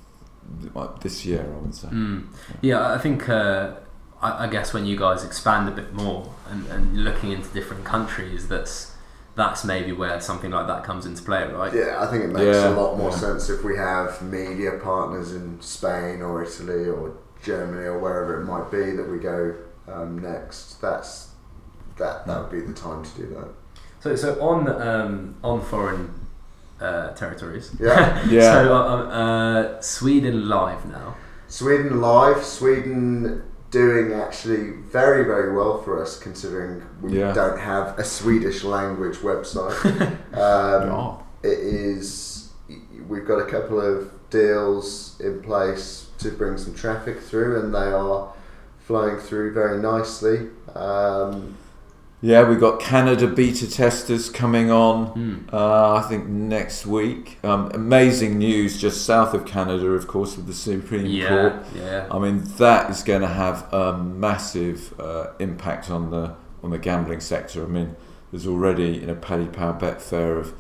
this 1.01 1.24
year, 1.24 1.53
I 1.53 1.59
would 1.59 1.74
say. 1.74 1.88
Mm. 1.88 2.26
Yeah, 2.61 2.92
I 2.92 2.98
think. 2.98 3.28
Uh, 3.28 3.74
I, 4.20 4.44
I 4.44 4.46
guess 4.48 4.72
when 4.72 4.86
you 4.86 4.96
guys 4.96 5.24
expand 5.24 5.68
a 5.68 5.72
bit 5.72 5.92
more 5.92 6.32
and, 6.48 6.66
and 6.66 7.05
looking 7.05 7.32
into 7.32 7.48
different 7.53 7.84
countries, 7.84 8.48
that's 8.48 8.89
that's 9.37 9.64
maybe 9.64 9.93
where 9.93 10.20
something 10.20 10.51
like 10.51 10.66
that 10.66 10.85
comes 10.85 11.07
into 11.07 11.22
play, 11.22 11.47
right? 11.47 11.72
Yeah, 11.72 11.97
I 12.01 12.07
think 12.07 12.24
it 12.24 12.28
makes 12.28 12.57
Yeah, 12.57 12.68
a 12.68 12.76
lot 12.76 12.97
more 12.97 13.11
yeah. 13.11 13.16
sense 13.16 13.49
if 13.49 13.62
we 13.64 13.76
have 13.76 14.20
media 14.22 14.72
partners 14.83 15.33
in 15.33 15.61
Spain 15.61 16.20
or 16.22 16.43
Italy 16.43 16.89
or 16.89 17.14
Germany 17.43 17.85
or 17.87 17.99
wherever 17.99 18.41
it 18.41 18.45
might 18.45 18.70
be 18.70 18.93
that 18.97 19.09
we 19.09 19.18
go 19.18 19.55
um, 19.89 20.18
next. 20.18 20.81
That's 20.81 21.28
that 21.97 22.26
that 22.26 22.41
would 22.41 22.51
be 22.51 22.61
the 22.61 22.72
time 22.74 23.05
to 23.05 23.11
do 23.16 23.26
that. 23.35 23.49
So, 24.01 24.16
so 24.16 24.41
on 24.41 24.68
um, 24.68 25.37
on 25.43 25.61
foreign 25.62 26.12
uh, 26.81 27.11
territories. 27.12 27.70
Yeah. 27.78 28.24
Yeah. 28.28 28.53
so 28.53 28.74
uh, 28.74 28.85
um, 28.85 29.09
uh, 29.76 29.81
Sweden 29.81 30.49
live 30.49 30.87
now. 30.87 31.16
Sweden 31.49 32.01
live. 32.01 32.45
Sweden 32.45 33.43
doing 33.70 34.12
actually 34.12 34.70
very 34.70 35.24
very 35.24 35.54
well 35.54 35.80
for 35.82 36.02
us 36.02 36.18
considering 36.18 36.82
we 37.00 37.18
Yeah. 37.18 37.32
don't 37.32 37.58
have 37.58 37.98
a 37.98 38.04
Swedish 38.04 38.64
language 38.64 39.16
website. 39.18 39.76
um. 40.36 41.18
It 41.42 41.58
is. 41.58 42.50
We've 43.08 43.26
got 43.26 43.38
a 43.38 43.46
couple 43.46 43.80
of 43.80 44.12
deals 44.28 45.18
in 45.20 45.42
place 45.42 46.06
to 46.18 46.30
bring 46.30 46.58
some 46.58 46.74
traffic 46.74 47.18
through, 47.20 47.58
and 47.60 47.74
they 47.74 47.90
are 47.92 48.30
flowing 48.86 49.16
through 49.18 49.52
very 49.54 49.80
nicely. 49.80 50.48
Um, 50.74 51.56
Yeah, 52.22 52.46
we've 52.46 52.60
got 52.60 52.80
Canada 52.80 53.26
beta 53.26 53.70
testers 53.70 54.28
coming 54.28 54.70
on. 54.70 55.14
Mm. 55.14 55.52
Uh, 55.54 55.94
I 55.94 56.02
think 56.02 56.26
next 56.26 56.84
week. 56.84 57.38
Um, 57.42 57.70
amazing 57.72 58.38
news 58.38 58.78
just 58.78 59.06
south 59.06 59.32
of 59.32 59.46
Canada, 59.46 59.86
of 59.86 60.06
course, 60.06 60.36
with 60.36 60.46
the 60.46 60.52
Supreme 60.52 61.04
Court. 61.04 61.08
Yeah, 61.10 61.62
yeah. 61.74 62.08
I 62.10 62.18
mean, 62.18 62.42
that 62.58 62.90
is 62.90 63.02
going 63.02 63.22
to 63.22 63.28
have 63.28 63.72
a 63.72 63.96
massive 63.96 64.98
uh, 65.00 65.28
impact 65.38 65.90
on 65.90 66.10
the 66.10 66.34
on 66.62 66.70
the 66.70 66.78
gambling 66.78 67.20
sector. 67.20 67.64
I 67.64 67.68
mean, 67.68 67.96
there's 68.30 68.46
already 68.46 68.98
you 68.98 69.06
know 69.06 69.14
Paddy 69.14 69.46
Power 69.46 69.72
Betfair 69.72 70.36
have 70.36 70.52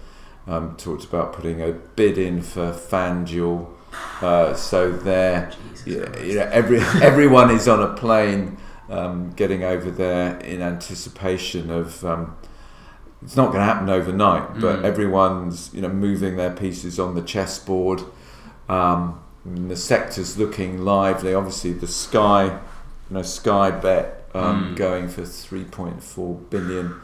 um, 0.46 0.76
talked 0.76 1.04
about 1.04 1.34
putting 1.34 1.60
a 1.60 1.72
bid 1.72 2.16
in 2.16 2.40
for 2.40 2.72
FanDuel, 2.72 3.68
uh, 4.22 4.54
so 4.54 4.90
they're 4.90 5.52
yeah, 5.84 6.18
you 6.20 6.36
know, 6.36 6.48
every 6.50 6.80
everyone 7.02 7.50
is 7.50 7.68
on 7.68 7.82
a 7.82 7.92
plane 7.94 8.56
um, 8.90 9.30
getting 9.36 9.62
over 9.64 9.90
there 9.90 10.36
in 10.38 10.60
anticipation 10.62 11.70
of. 11.70 12.04
Um, 12.04 12.36
it's 13.22 13.36
not 13.36 13.48
going 13.48 13.58
to 13.58 13.64
happen 13.66 13.90
overnight, 13.90 14.58
but 14.60 14.80
Mm. 14.80 14.84
everyone's 14.84 15.70
you 15.74 15.82
know 15.82 15.90
moving 15.90 16.36
their 16.36 16.52
pieces 16.52 16.98
on 16.98 17.14
the 17.14 17.20
chessboard. 17.22 18.02
Um, 18.68 19.20
the 19.44 19.76
sector's 19.76 20.38
looking 20.38 20.78
lively. 20.84 21.34
Obviously, 21.34 21.72
the 21.74 21.86
Sky, 21.86 22.44
you 22.46 23.14
know, 23.16 23.22
Sky 23.22 23.70
Bet 23.70 24.26
um, 24.34 24.72
Mm. 24.72 24.76
going 24.76 25.08
for 25.08 25.24
three 25.26 25.64
point 25.64 26.02
four 26.02 26.34
billion. 26.48 26.94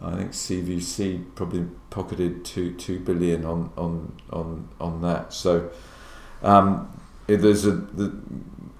I 0.00 0.12
think 0.14 0.30
CVC 0.32 1.24
probably 1.34 1.66
pocketed 1.90 2.44
two 2.44 2.72
two 2.74 3.00
billion 3.00 3.44
on 3.44 3.70
on 3.76 4.12
on 4.30 4.68
on 4.80 5.02
that. 5.02 5.32
So 5.32 5.70
um, 6.42 6.88
there's 7.26 7.66
a 7.66 7.72
the, 7.72 8.12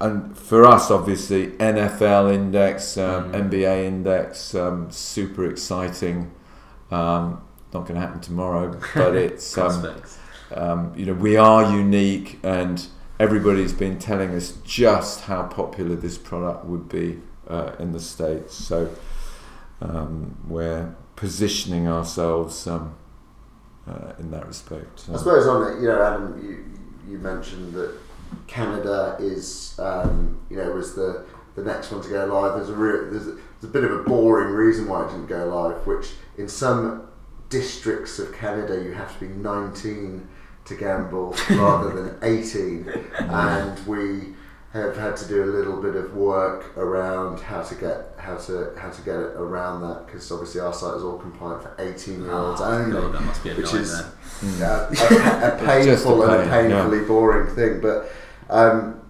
and 0.01 0.37
for 0.37 0.65
us 0.65 0.91
obviously 0.91 1.49
NFL 1.59 2.33
index, 2.33 2.97
um, 2.97 3.33
Mm. 3.33 3.51
NBA 3.51 3.85
index, 3.87 4.55
um, 4.55 4.91
super 4.91 5.45
exciting. 5.47 6.31
Um, 6.91 7.43
not 7.75 7.81
going 7.87 7.95
to 7.97 8.01
happen 8.01 8.21
tomorrow, 8.21 8.79
but 8.95 9.15
it's 9.27 9.59
um, 9.59 9.95
um, 10.55 10.93
you 10.97 11.05
know 11.05 11.13
we 11.13 11.37
are 11.37 11.71
unique 11.77 12.39
and 12.43 12.87
everybody's 13.21 13.73
been 13.75 13.99
telling 13.99 14.31
us 14.35 14.53
just 14.65 15.23
how 15.23 15.43
popular 15.43 15.95
this 15.97 16.17
product 16.17 16.65
would 16.65 16.89
be 16.89 17.19
uh, 17.49 17.73
in 17.79 17.93
the 17.93 18.01
states 18.01 18.55
so 18.55 18.89
um, 19.83 20.37
we're 20.49 20.95
positioning 21.17 21.89
ourselves 21.89 22.67
um, 22.67 22.95
uh, 23.87 24.13
in 24.19 24.31
that 24.31 24.47
respect 24.47 25.05
I 25.13 25.17
suppose 25.19 25.47
on 25.47 25.73
it, 25.73 25.81
you 25.83 25.89
know, 25.89 26.01
Adam, 26.03 26.41
you 26.43 26.65
you 27.13 27.19
mentioned 27.19 27.75
that 27.75 27.95
Canada 28.47 29.17
is, 29.19 29.79
um, 29.79 30.41
you 30.51 30.57
know, 30.57 30.71
was 30.73 30.95
the 30.95 31.25
the 31.55 31.65
next 31.65 31.91
one 31.91 32.03
to 32.03 32.09
go 32.09 32.25
live. 32.27 32.55
There's 32.55 32.69
a 32.69 32.75
real, 32.75 33.11
there's 33.11 33.27
a, 33.27 33.33
there's 33.33 33.65
a 33.65 33.69
bit 33.69 33.85
of 33.85 33.93
a 33.93 34.03
boring 34.05 34.55
reason 34.55 34.89
why 34.89 35.05
it 35.05 35.11
didn't 35.11 35.27
go 35.27 35.47
live, 35.47 35.87
which 35.87 36.13
in 36.37 36.49
some 36.49 37.09
districts 37.49 38.19
of 38.19 38.33
Canada 38.33 38.83
you 38.83 38.93
have 38.93 39.13
to 39.19 39.27
be 39.27 39.29
19 39.35 40.29
to 40.67 40.75
gamble 40.75 41.35
rather 41.51 41.91
than 41.91 42.19
18, 42.23 42.89
and 43.19 43.87
we 43.87 44.35
have 44.73 44.97
had 44.97 45.17
to 45.17 45.27
do 45.29 45.45
a 45.45 45.47
little 45.47 45.81
bit 45.81 45.97
of 45.97 46.15
work 46.15 46.77
around 46.77 47.41
how 47.41 47.63
to 47.63 47.75
get 47.75 48.13
how 48.19 48.37
to 48.37 48.71
how 48.77 48.91
to 48.91 49.03
get 49.03 49.15
it 49.17 49.33
around 49.37 49.81
that 49.81 50.05
because 50.07 50.31
obviously 50.31 50.61
our 50.61 50.75
site 50.75 50.97
is 50.99 51.03
all 51.03 51.17
compliant 51.19 51.63
for 51.63 51.75
18 51.79 52.23
year 52.23 52.33
olds 52.33 52.61
Oh, 52.61 52.65
only 52.65 52.93
God, 52.93 53.15
that 53.15 53.23
must 53.23 53.43
be 53.43 53.51
a 53.51 53.55
which 53.55 53.73
is 53.75 54.03
Mm. 54.41 54.61
uh, 54.61 54.87
a, 55.65 55.73
a 55.73 55.85
Just 55.85 56.05
a 56.05 56.07
painful 56.07 56.23
and 56.23 56.33
a 56.33 56.51
pain, 56.51 56.71
yeah. 56.71 56.83
painfully 56.83 57.05
boring 57.07 57.53
thing. 57.57 57.81
But 57.81 58.13
um, 58.51 59.01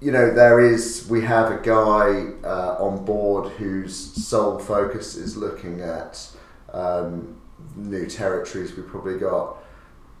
you 0.00 0.12
know, 0.12 0.32
there 0.32 0.60
is. 0.60 1.06
We 1.10 1.22
have 1.22 1.50
a 1.50 1.60
guy 1.60 2.32
uh, 2.46 2.76
on 2.78 3.04
board 3.04 3.50
whose 3.52 3.94
sole 3.96 4.58
focus 4.60 5.16
is 5.16 5.36
looking 5.36 5.80
at 5.80 6.24
um, 6.72 7.40
new 7.74 8.06
territories. 8.06 8.76
We 8.76 8.82
probably 8.84 9.18
got 9.18 9.56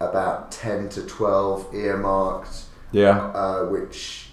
about 0.00 0.50
ten 0.50 0.88
to 0.90 1.06
twelve 1.06 1.72
earmarked, 1.72 2.64
yeah 2.92 3.18
uh, 3.26 3.66
which 3.66 4.29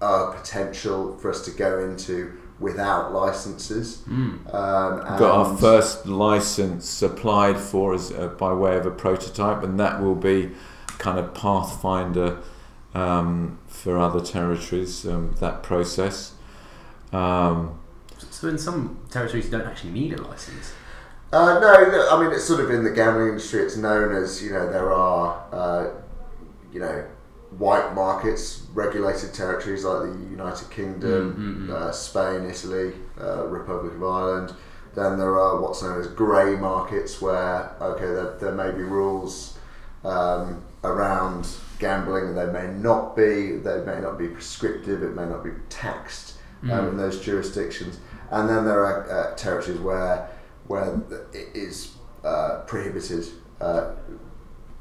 are 0.00 0.32
potential 0.32 1.16
for 1.18 1.30
us 1.30 1.44
to 1.44 1.50
go 1.50 1.84
into 1.84 2.38
without 2.60 3.12
licenses. 3.12 4.02
Mm. 4.08 4.52
Um, 4.52 5.18
got 5.18 5.22
our 5.22 5.56
first 5.56 6.06
license 6.06 7.02
applied 7.02 7.58
for 7.58 7.94
as 7.94 8.10
uh, 8.12 8.28
by 8.28 8.52
way 8.52 8.76
of 8.76 8.86
a 8.86 8.90
prototype 8.90 9.62
and 9.62 9.78
that 9.78 10.00
will 10.00 10.16
be 10.16 10.50
kind 10.98 11.18
of 11.18 11.34
pathfinder 11.34 12.38
um, 12.94 13.58
for 13.68 13.98
other 13.98 14.20
territories 14.20 15.06
um, 15.06 15.36
that 15.38 15.62
process 15.62 16.34
um, 17.12 17.78
So 18.30 18.48
in 18.48 18.58
some 18.58 18.98
territories 19.10 19.46
you 19.46 19.50
don't 19.50 19.66
actually 19.66 19.92
need 19.92 20.12
a 20.14 20.22
license. 20.22 20.72
Uh, 21.32 21.58
no, 21.60 21.90
no, 21.90 22.08
I 22.10 22.22
mean 22.22 22.32
it's 22.32 22.44
sort 22.44 22.60
of 22.60 22.70
in 22.70 22.84
the 22.84 22.90
gambling 22.90 23.28
industry. 23.28 23.62
It's 23.62 23.76
known 23.76 24.14
as 24.14 24.42
you 24.42 24.50
know 24.50 24.70
there 24.70 24.92
are 24.92 25.44
uh, 25.52 25.90
you 26.72 26.80
know 26.80 27.06
white 27.50 27.94
markets, 27.94 28.62
regulated 28.74 29.32
territories 29.34 29.84
like 29.84 30.02
the 30.12 30.18
United 30.30 30.70
Kingdom, 30.70 31.34
Mm, 31.34 31.36
mm, 31.36 31.66
mm. 31.68 31.70
uh, 31.70 31.92
Spain, 31.92 32.44
Italy, 32.44 32.92
uh, 33.20 33.44
Republic 33.46 33.94
of 33.94 34.02
Ireland. 34.02 34.54
Then 34.94 35.18
there 35.18 35.38
are 35.38 35.60
what's 35.60 35.82
known 35.82 36.00
as 36.00 36.08
grey 36.08 36.56
markets 36.56 37.20
where 37.22 37.70
okay 37.80 38.06
there, 38.06 38.36
there 38.40 38.52
may 38.52 38.70
be 38.72 38.82
rules 38.82 39.56
um, 40.04 40.62
around 40.84 41.48
gambling. 41.78 42.24
And 42.28 42.38
they 42.38 42.46
may 42.46 42.66
not 42.74 43.16
be. 43.16 43.56
They 43.56 43.82
may 43.84 44.00
not 44.00 44.18
be 44.18 44.28
prescriptive. 44.28 45.02
It 45.02 45.14
may 45.14 45.26
not 45.26 45.42
be 45.44 45.50
taxed 45.68 46.34
um, 46.64 46.68
Mm. 46.70 46.88
in 46.90 46.96
those 46.96 47.20
jurisdictions. 47.20 47.98
And 48.30 48.48
then 48.48 48.64
there 48.64 48.84
are 48.84 49.10
uh, 49.10 49.34
territories 49.36 49.78
where 49.80 50.28
where 50.66 51.00
it 51.32 51.48
is 51.54 51.92
uh, 52.24 52.62
prohibited 52.66 53.26
uh, 53.60 53.92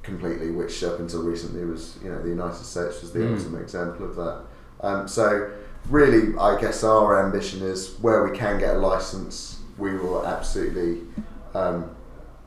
completely, 0.08 0.50
which 0.52 0.84
up 0.84 1.00
until 1.00 1.22
recently 1.24 1.64
was 1.66 1.98
you 2.04 2.10
know 2.10 2.20
the 2.22 2.30
United 2.30 2.64
States 2.74 3.02
was 3.02 3.12
the 3.12 3.20
Mm. 3.20 3.38
ultimate 3.38 3.62
example 3.62 4.06
of 4.10 4.16
that. 4.16 4.38
Um, 4.82 5.08
so 5.08 5.26
really, 5.90 6.36
I 6.40 6.60
guess 6.60 6.84
our 6.84 7.24
ambition 7.26 7.62
is 7.62 7.80
where 8.02 8.24
we 8.28 8.36
can 8.36 8.58
get 8.60 8.76
a 8.76 8.80
license, 8.80 9.60
we 9.78 9.96
will 9.98 10.26
absolutely 10.26 11.02
um, 11.54 11.80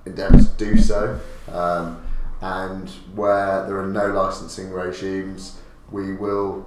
endeavour 0.06 0.38
to 0.38 0.50
do 0.56 0.76
so. 0.78 1.18
Um, 1.52 1.86
and 2.42 2.88
where 3.14 3.66
there 3.66 3.78
are 3.78 3.86
no 3.86 4.06
licensing 4.08 4.72
regimes, 4.72 5.58
we 5.92 6.14
will, 6.14 6.66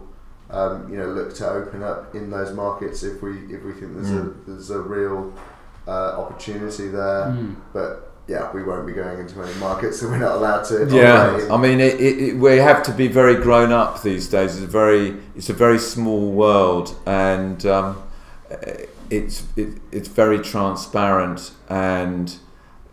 um, 0.52 0.88
you 0.92 0.98
know, 1.00 1.08
look 1.08 1.34
to 1.36 1.50
open 1.50 1.82
up 1.82 2.14
in 2.14 2.30
those 2.30 2.54
markets 2.54 3.02
if 3.04 3.22
we 3.24 3.32
if 3.56 3.64
we 3.64 3.72
think 3.74 3.94
there's 3.96 4.12
Mm. 4.12 4.28
a 4.28 4.50
there's 4.52 4.70
a 4.70 4.80
real 4.80 5.34
uh, 5.88 6.14
opportunity 6.22 6.88
there. 6.90 7.26
Mm. 7.34 7.56
But 7.74 8.13
yeah, 8.28 8.52
we 8.54 8.64
won't 8.64 8.88
be 8.88 8.94
going 8.94 9.20
into 9.20 9.42
any 9.44 9.54
markets 9.56 10.00
that 10.00 10.08
we're 10.08 10.18
not 10.18 10.36
allowed 10.36 10.64
to. 10.66 10.88
Yeah, 10.90 11.28
operate. 11.28 11.52
I 11.52 11.58
mean, 11.58 11.80
it, 11.82 12.00
it, 12.00 12.20
it, 12.20 12.38
we 12.38 12.58
have 12.58 12.82
to 12.84 12.94
be 12.94 13.08
very 13.08 13.36
grown 13.36 13.72
up 13.72 14.02
these 14.02 14.30
days. 14.30 14.56
It's 14.56 14.64
a 14.64 14.68
very, 14.68 15.18
it's 15.36 15.50
a 15.50 15.54
very 15.54 15.78
small 15.78 16.32
world, 16.32 16.96
and 17.06 17.66
um, 17.66 18.02
it's 19.10 19.44
it, 19.58 19.80
it's 19.92 20.08
very 20.08 20.40
transparent, 20.40 21.52
and 21.68 22.38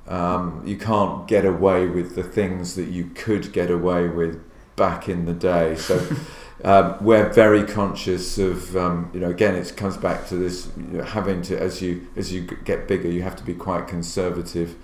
um, 0.09 0.63
you 0.67 0.77
can't 0.77 1.29
get 1.29 1.45
away 1.45 1.87
with 1.87 2.17
the 2.17 2.25
things 2.25 2.75
that 2.75 2.89
you 2.89 3.05
could 3.15 3.53
get 3.53 3.71
away 3.71 4.09
with 4.09 4.43
back 4.77 5.09
in 5.09 5.27
the 5.27 5.35
day. 5.35 5.77
So. 5.77 6.05
Um, 6.63 7.03
we're 7.03 7.33
very 7.33 7.65
conscious 7.65 8.37
of, 8.37 8.77
um, 8.77 9.11
you 9.15 9.21
know, 9.21 9.31
again, 9.31 9.55
it 9.55 9.73
comes 9.79 9.97
back 9.97 10.27
to 10.29 10.37
this 10.37 10.69
you 10.77 10.99
know, 10.99 11.05
having 11.05 11.41
to, 11.43 11.59
as 11.59 11.81
you 11.81 12.07
as 12.17 12.35
you 12.35 12.43
get 12.43 12.87
bigger, 12.87 13.09
you 13.09 13.23
have 13.23 13.35
to 13.37 13.43
be 13.43 13.55
quite 13.55 13.89
conservative. 13.89 14.77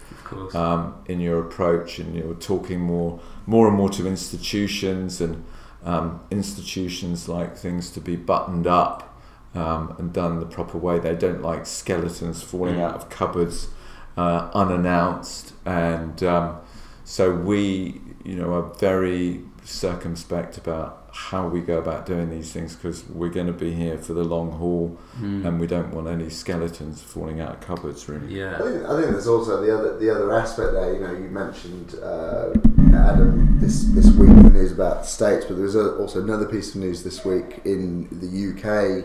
Um, 0.54 0.94
in 1.06 1.20
your 1.20 1.40
approach, 1.40 1.98
and 1.98 2.14
you're 2.14 2.34
talking 2.34 2.80
more, 2.80 3.20
more 3.46 3.68
and 3.68 3.76
more 3.76 3.88
to 3.90 4.06
institutions, 4.06 5.20
and 5.20 5.44
um, 5.84 6.20
institutions 6.30 7.28
like 7.28 7.56
things 7.56 7.90
to 7.90 8.00
be 8.00 8.16
buttoned 8.16 8.66
up 8.66 9.18
um, 9.54 9.94
and 9.98 10.12
done 10.12 10.40
the 10.40 10.46
proper 10.46 10.78
way. 10.78 10.98
They 10.98 11.14
don't 11.14 11.42
like 11.42 11.64
skeletons 11.66 12.42
falling 12.42 12.76
Mm. 12.76 12.82
out 12.82 12.94
of 12.96 13.08
cupboards 13.08 13.68
uh, 14.16 14.50
unannounced, 14.54 15.52
and 15.64 16.22
um, 16.22 16.56
so 17.04 17.32
we, 17.34 18.00
you 18.24 18.34
know, 18.34 18.52
are 18.54 18.74
very 18.80 19.42
circumspect 19.66 20.56
about 20.58 21.08
how 21.12 21.48
we 21.48 21.60
go 21.60 21.78
about 21.78 22.06
doing 22.06 22.30
these 22.30 22.52
things 22.52 22.74
because 22.76 23.04
we're 23.08 23.30
going 23.30 23.46
to 23.46 23.52
be 23.52 23.72
here 23.72 23.98
for 23.98 24.12
the 24.12 24.22
long 24.24 24.52
haul, 24.52 24.96
Mm. 25.20 25.46
and 25.46 25.60
we 25.60 25.66
don't 25.66 25.92
want 25.94 26.06
any 26.08 26.28
skeletons 26.30 27.02
falling 27.02 27.40
out 27.40 27.54
of 27.54 27.60
cupboards, 27.60 28.08
really. 28.08 28.26
I 28.26 28.38
yeah. 28.50 28.58
think, 28.58 28.84
I 28.84 29.00
think 29.00 29.10
there's 29.12 29.26
also 29.26 29.60
the 29.64 29.74
other 29.76 29.98
the 29.98 30.10
other 30.10 30.32
aspect 30.34 30.72
there. 30.72 30.94
You 30.94 31.00
know, 31.00 31.12
you 31.12 31.28
mentioned 31.30 31.94
uh, 32.02 32.50
Adam 32.94 33.58
this 33.60 33.84
this 33.94 34.10
week 34.10 34.28
the 34.28 34.50
news 34.50 34.72
about 34.72 35.02
the 35.02 35.08
states, 35.08 35.46
but 35.46 35.54
there 35.56 35.64
was 35.64 35.76
a, 35.76 35.96
also 35.96 36.22
another 36.22 36.46
piece 36.46 36.74
of 36.74 36.80
news 36.80 37.02
this 37.02 37.24
week 37.24 37.60
in 37.64 38.08
the 38.22 38.30
UK 38.50 39.04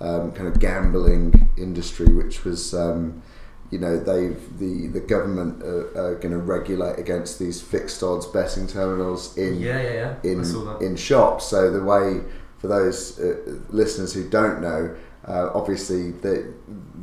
um, 0.00 0.32
kind 0.32 0.46
of 0.48 0.58
gambling 0.60 1.48
industry, 1.56 2.06
which 2.12 2.44
was. 2.44 2.74
Um, 2.74 3.22
you 3.70 3.78
know 3.78 3.98
they've 3.98 4.58
the 4.58 4.86
the 4.88 5.00
government 5.00 5.62
are, 5.62 5.88
are 5.98 6.14
going 6.16 6.32
to 6.32 6.38
regulate 6.38 6.98
against 6.98 7.38
these 7.38 7.60
fixed 7.60 8.02
odds 8.02 8.26
betting 8.26 8.66
terminals 8.66 9.36
in 9.36 9.60
yeah, 9.60 9.82
yeah, 9.82 10.16
yeah. 10.22 10.30
In 10.30 10.86
in 10.86 10.96
shops. 10.96 11.46
So 11.46 11.70
the 11.70 11.82
way 11.82 12.20
for 12.58 12.68
those 12.68 13.18
uh, 13.18 13.36
listeners 13.70 14.14
who 14.14 14.28
don't 14.28 14.60
know, 14.60 14.94
uh, 15.26 15.50
obviously 15.54 16.12
the 16.12 16.52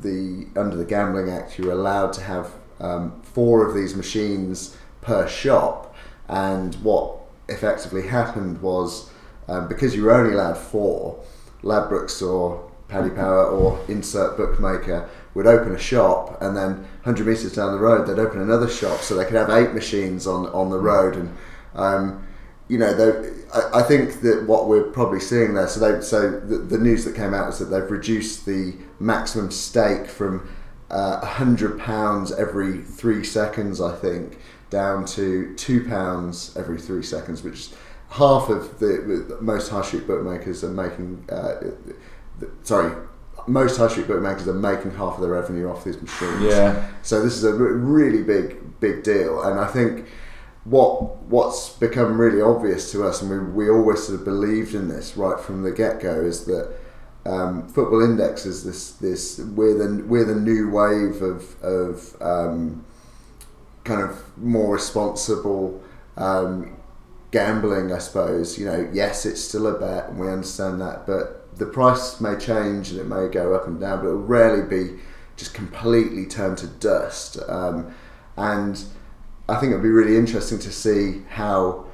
the 0.01 0.47
under 0.55 0.76
the 0.76 0.86
Gambling 0.86 1.30
Act, 1.30 1.57
you're 1.57 1.72
allowed 1.72 2.14
to 2.14 2.22
have 2.22 2.51
um, 2.80 3.22
four 3.22 3.68
of 3.68 3.76
these 3.76 3.95
machines 3.95 4.78
per 5.01 5.28
shop, 5.28 5.95
and 6.28 6.76
what 6.76 7.20
effectively 7.49 8.07
happened 8.07 8.61
was 8.61 9.09
um, 9.47 9.68
because 9.68 9.95
you 9.95 10.03
were 10.03 10.14
only 10.14 10.34
allowed 10.34 10.57
four, 10.57 11.22
Ladbrokes 11.61 12.26
or 12.26 12.72
Paddy 12.88 13.09
Power 13.09 13.47
or 13.47 13.80
insert 13.88 14.38
bookmaker 14.38 15.09
would 15.34 15.48
open 15.48 15.74
a 15.74 15.80
shop 15.80 16.42
and 16.42 16.56
then 16.56 16.76
100 17.04 17.26
metres 17.26 17.54
down 17.54 17.72
the 17.72 17.80
road 17.80 18.08
they'd 18.08 18.20
open 18.20 18.40
another 18.40 18.70
shop 18.70 19.00
so 19.02 19.16
they 19.16 19.26
could 19.26 19.36
have 19.36 19.50
eight 19.50 19.74
machines 19.74 20.28
on, 20.28 20.48
on 20.48 20.70
the 20.70 20.80
road. 20.80 21.16
And 21.16 21.36
um, 21.76 22.28
you 22.68 22.78
know 22.78 23.32
I, 23.54 23.80
I 23.80 23.84
think 23.84 24.22
that 24.22 24.46
what 24.48 24.68
we're 24.68 24.84
probably 24.92 25.20
seeing 25.20 25.54
there 25.54 25.68
so 25.68 25.80
they, 25.80 26.02
so 26.02 26.40
the, 26.40 26.58
the 26.58 26.78
news 26.78 27.06
that 27.06 27.16
came 27.16 27.34
out 27.34 27.48
was 27.48 27.60
that 27.60 27.66
they've 27.66 27.90
reduced 27.90 28.46
the 28.46 28.74
maximum 29.00 29.52
stake 29.52 30.08
from 30.08 30.50
uh, 30.90 31.20
100 31.20 31.80
pounds 31.80 32.32
every 32.32 32.82
three 32.82 33.24
seconds 33.24 33.82
I 33.82 33.96
think 33.96 34.40
down 34.70 35.06
to 35.06 35.54
two 35.56 35.88
pounds 35.88 36.56
every 36.58 36.80
three 36.80 37.04
seconds 37.04 37.44
which 37.44 37.54
is 37.56 37.76
half 38.10 38.50
of 38.50 38.80
the 38.80 39.38
most 39.42 39.70
high 39.70 39.82
street 39.82 40.08
bookmakers 40.08 40.64
are 40.64 40.70
making 40.70 41.28
uh, 41.30 41.56
sorry 42.64 42.96
most 43.48 43.78
high 43.78 43.88
street 43.88 44.08
bookmakers 44.08 44.48
are 44.48 44.54
making 44.54 44.91
half 44.91 45.16
of 45.16 45.22
their 45.22 45.32
revenue 45.32 45.70
off 45.70 45.84
these 45.84 46.02
machines 46.02 46.44
Yeah. 46.44 46.88
so 47.02 47.22
this 47.22 47.34
is 47.34 47.44
a 47.44 47.54
really 47.54 48.24
big, 48.24 48.80
big 48.80 49.04
deal, 49.04 49.41
and 49.44 49.60
I 49.60 49.68
think 49.68 50.08
what 50.66 51.18
what's 51.24 51.70
become 51.70 52.20
really 52.20 52.41
obvious 52.41 52.91
to 52.94 53.06
us, 53.06 53.22
and 53.22 53.30
we, 53.30 53.66
we 53.66 53.70
always 53.70 54.04
sort 54.04 54.20
of 54.20 54.26
believed 54.26 54.74
in 54.76 54.88
this 54.88 55.18
right 55.18 55.39
from 55.39 55.64
the 55.64 55.72
get 55.72 56.00
go, 56.02 56.22
is 56.22 56.46
that 56.46 56.74
um, 57.26 57.68
Football 57.70 58.04
Index 58.04 58.46
is 58.46 58.64
this 58.64 58.91
this 58.94 59.39
we're 59.39 59.78
the 59.78 60.04
we're 60.06 60.26
the 60.26 60.36
new 60.36 60.70
wave 60.70 61.22
of 61.22 61.62
of 61.64 62.16
um, 62.22 62.86
kind 63.84 64.02
of 64.02 64.22
more 64.38 64.74
responsible 64.74 65.82
um, 66.16 66.78
gambling, 67.32 67.91
I 67.91 67.98
suppose. 67.98 68.58
You 68.58 68.66
know, 68.66 68.89
yes, 68.94 69.26
it's 69.26 69.41
still 69.41 69.68
a 69.68 69.78
bet, 69.78 70.10
and 70.10 70.20
we 70.20 70.30
understand 70.30 70.80
that, 70.82 71.06
but 71.06 71.43
the 71.58 71.66
price 71.66 72.20
may 72.20 72.38
change 72.38 72.91
and 72.91 72.99
it 72.99 73.08
may 73.08 73.28
go 73.28 73.54
up 73.54 73.68
and 73.68 73.80
down, 73.80 73.99
but 73.99 74.08
it'll 74.08 74.22
rarely 74.22 74.68
be 74.68 74.99
just 75.36 75.54
completely 75.54 76.26
turned 76.26 76.58
to 76.60 76.68
dust. 76.68 77.38
Um, 77.47 77.93
and 78.38 78.84
I 79.49 79.60
think 79.60 79.72
it'll 79.72 79.84
be 79.84 79.89
really 79.89 80.18
interesting 80.18 80.60
to 80.60 80.72
see 80.72 81.22
how 81.30 81.86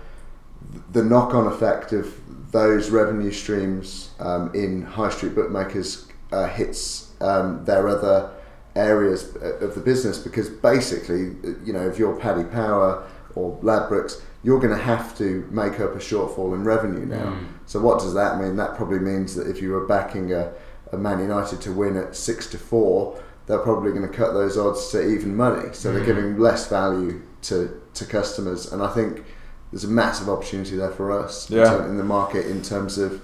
the 0.92 1.04
knock-on 1.04 1.48
effect 1.48 1.94
of 1.94 2.14
those 2.52 2.90
revenue 2.90 3.32
streams 3.32 4.12
um, 4.20 4.54
in 4.54 4.84
high 4.84 5.10
street 5.10 5.36
bookmakers 5.36 6.08
uh, 6.32 6.48
hits 6.48 7.14
um, 7.22 7.64
their 7.66 7.88
other 7.88 8.32
areas 8.76 9.36
of 9.36 9.76
the 9.76 9.82
business 9.82 10.18
because 10.20 10.50
basically, 10.50 11.36
you 11.66 11.74
know, 11.74 11.88
if 11.88 11.98
you're 11.98 12.16
Paddy 12.16 12.44
Power 12.44 13.06
or 13.36 13.58
Ladbrokes, 13.62 14.22
you're 14.44 14.60
going 14.60 14.76
to 14.76 14.82
have 14.82 15.18
to 15.18 15.48
make 15.52 15.80
up 15.80 15.96
a 15.96 16.00
shortfall 16.00 16.54
in 16.54 16.64
revenue 16.64 17.06
now. 17.06 17.34
Mm. 17.34 17.48
So 17.70 17.80
what 17.80 18.00
does 18.00 18.16
that 18.16 18.40
mean? 18.42 18.56
That 18.56 18.76
probably 18.76 18.98
means 18.98 19.36
that 19.36 19.48
if 19.48 19.62
you 19.62 19.70
were 19.74 19.86
backing 19.86 20.34
a, 20.34 20.52
a 20.92 20.98
Man 20.98 21.20
United 21.20 21.62
to 21.62 21.72
win 21.72 21.98
at 21.98 22.16
six 22.16 22.48
to 22.48 22.58
four, 22.58 23.22
they're 23.46 23.60
probably 23.60 23.92
going 23.92 24.08
to 24.10 24.18
cut 24.22 24.34
those 24.34 24.58
odds 24.58 24.90
to 24.90 25.08
even 25.08 25.36
money. 25.36 25.70
So 25.74 25.92
they're 25.94 26.02
Mm. 26.02 26.06
giving 26.08 26.40
less 26.40 26.68
value 26.68 27.22
to, 27.44 27.80
to 27.94 28.06
customers, 28.06 28.74
and 28.74 28.82
I 28.82 28.88
think 28.88 29.24
there's 29.72 29.84
a 29.84 29.88
massive 29.88 30.30
opportunity 30.30 30.78
there 30.78 30.90
for 30.90 31.12
us 31.12 31.48
in 31.52 31.58
Yeah. 31.58 31.86
in 31.86 31.98
the 31.98 32.04
market 32.04 32.48
in 32.48 32.64
terms 32.64 32.98
of 32.98 33.22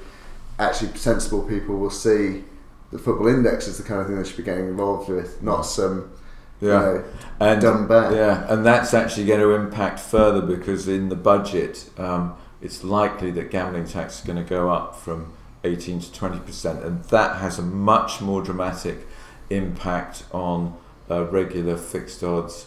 actually 0.60 0.96
sensible 0.96 1.42
people 1.42 1.78
will 1.78 1.90
see 1.90 2.44
the 2.92 3.00
football 3.00 3.28
index 3.28 3.68
is 3.68 3.78
the 3.78 3.84
kind 3.84 4.00
of 4.00 4.06
thing 4.06 4.16
they 4.16 4.24
should 4.24 4.38
be 4.38 4.44
getting 4.44 4.68
involved 4.68 5.10
with, 5.10 5.42
not 5.42 5.62
some 5.66 6.12
you 6.62 6.68
know, 6.70 7.04
and 7.40 7.62
dumb 7.62 7.88
bet. 7.88 8.14
Yeah, 8.14 8.46
and 8.48 8.64
that's 8.64 8.94
actually 8.94 9.26
going 9.26 9.40
to 9.42 9.52
impact 9.56 10.00
further 10.00 10.42
because 10.42 10.88
in 10.88 11.10
the 11.10 11.16
budget, 11.16 11.90
um, 11.98 12.36
it's 12.66 12.84
likely 12.84 13.30
that 13.32 13.52
gambling 13.52 13.86
tax 13.86 14.20
is 14.20 14.26
going 14.26 14.44
to 14.44 14.50
go 14.50 14.72
up 14.72 14.96
from 14.96 15.32
18 15.64 16.00
to 16.00 16.12
20 16.12 16.40
percent, 16.40 16.84
and 16.84 17.04
that 17.06 17.38
has 17.38 17.60
a 17.60 17.62
much 17.62 18.22
more 18.22 18.42
dramatic 18.42 19.08
impact 19.52 20.24
on 20.32 20.76
a 21.08 21.24
regular 21.24 21.78
fixed 21.78 22.24
odds 22.24 22.66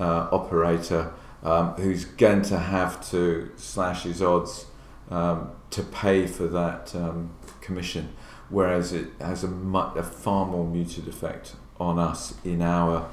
uh, 0.00 0.28
operator 0.32 1.12
um, 1.44 1.74
who's 1.74 2.04
going 2.04 2.42
to 2.42 2.58
have 2.58 3.08
to 3.10 3.50
slash 3.56 4.02
his 4.02 4.20
odds 4.20 4.66
um, 5.10 5.52
to 5.70 5.82
pay 5.82 6.26
for 6.26 6.48
that 6.48 6.92
um, 6.96 7.30
commission, 7.60 8.12
whereas 8.48 8.92
it 8.92 9.06
has 9.20 9.44
a, 9.44 9.48
mu- 9.48 9.94
a 9.94 10.02
far 10.02 10.44
more 10.44 10.66
muted 10.66 11.06
effect 11.06 11.54
on 11.78 12.00
us 12.00 12.34
in 12.44 12.62
our 12.62 13.08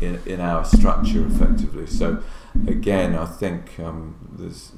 in, 0.00 0.20
in 0.26 0.40
our 0.40 0.64
structure 0.64 1.26
effectively. 1.26 1.86
So 1.86 2.22
again, 2.66 3.14
I 3.14 3.26
think 3.26 3.78
um, 3.78 4.14
there's 4.38 4.72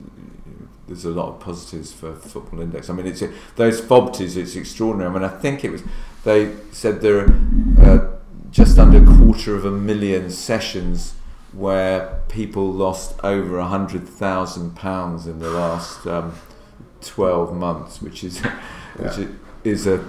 there's 0.88 1.04
a 1.04 1.10
lot 1.10 1.28
of 1.28 1.40
positives 1.40 1.92
for 1.92 2.14
Football 2.14 2.60
Index. 2.60 2.90
I 2.90 2.94
mean, 2.94 3.06
it's 3.06 3.22
those 3.56 3.80
FOBTs. 3.80 4.36
It's 4.36 4.56
extraordinary. 4.56 5.10
I 5.10 5.12
mean, 5.12 5.22
I 5.22 5.28
think 5.28 5.64
it 5.64 5.70
was 5.70 5.82
they 6.24 6.54
said 6.72 7.00
there 7.00 7.20
are 7.20 7.32
uh, 7.80 8.10
just 8.50 8.78
under 8.78 8.98
a 8.98 9.16
quarter 9.16 9.54
of 9.54 9.64
a 9.64 9.70
million 9.70 10.30
sessions 10.30 11.14
where 11.52 12.20
people 12.28 12.70
lost 12.70 13.18
over 13.22 13.58
a 13.58 13.66
hundred 13.66 14.08
thousand 14.08 14.74
pounds 14.74 15.26
in 15.26 15.38
the 15.38 15.50
last 15.50 16.06
um, 16.06 16.34
twelve 17.00 17.54
months, 17.54 18.02
which 18.02 18.24
is 18.24 18.40
which 18.96 19.28
is 19.64 19.86
a 19.86 20.04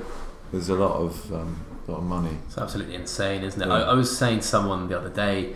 there's 0.51 0.69
a 0.69 0.75
lot 0.75 0.95
of 0.95 1.33
um, 1.33 1.65
lot 1.87 1.97
of 1.97 2.03
money. 2.03 2.37
It's 2.47 2.57
absolutely 2.57 2.95
insane, 2.95 3.43
isn't 3.43 3.61
it? 3.61 3.67
Yeah. 3.67 3.73
I, 3.73 3.81
I 3.81 3.93
was 3.93 4.15
saying 4.15 4.39
to 4.39 4.47
someone 4.47 4.87
the 4.87 4.97
other 4.97 5.09
day 5.09 5.55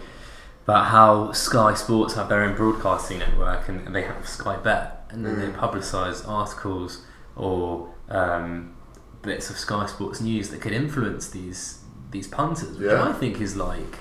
about 0.64 0.88
how 0.88 1.32
Sky 1.32 1.74
Sports 1.74 2.14
have 2.16 2.30
their 2.30 2.42
own 2.42 2.56
broadcasting 2.56 3.20
network 3.20 3.68
and, 3.68 3.86
and 3.86 3.96
they 3.96 4.04
have 4.04 4.28
Sky 4.28 4.56
Bet, 4.58 5.03
and 5.14 5.26
then 5.26 5.40
they 5.40 5.46
Mm. 5.48 5.56
publicise 5.58 6.28
articles 6.28 7.02
or 7.36 7.90
um, 8.10 8.74
bits 9.22 9.50
of 9.50 9.58
Sky 9.58 9.86
Sports 9.86 10.20
news 10.22 10.50
that 10.50 10.60
could 10.62 10.74
influence 10.74 11.30
these 11.30 11.80
these 12.12 12.28
punters, 12.28 12.78
which 12.78 12.92
Yeah. 12.92 13.10
I 13.10 13.14
think 13.14 13.42
is 13.42 13.56
like 13.56 14.00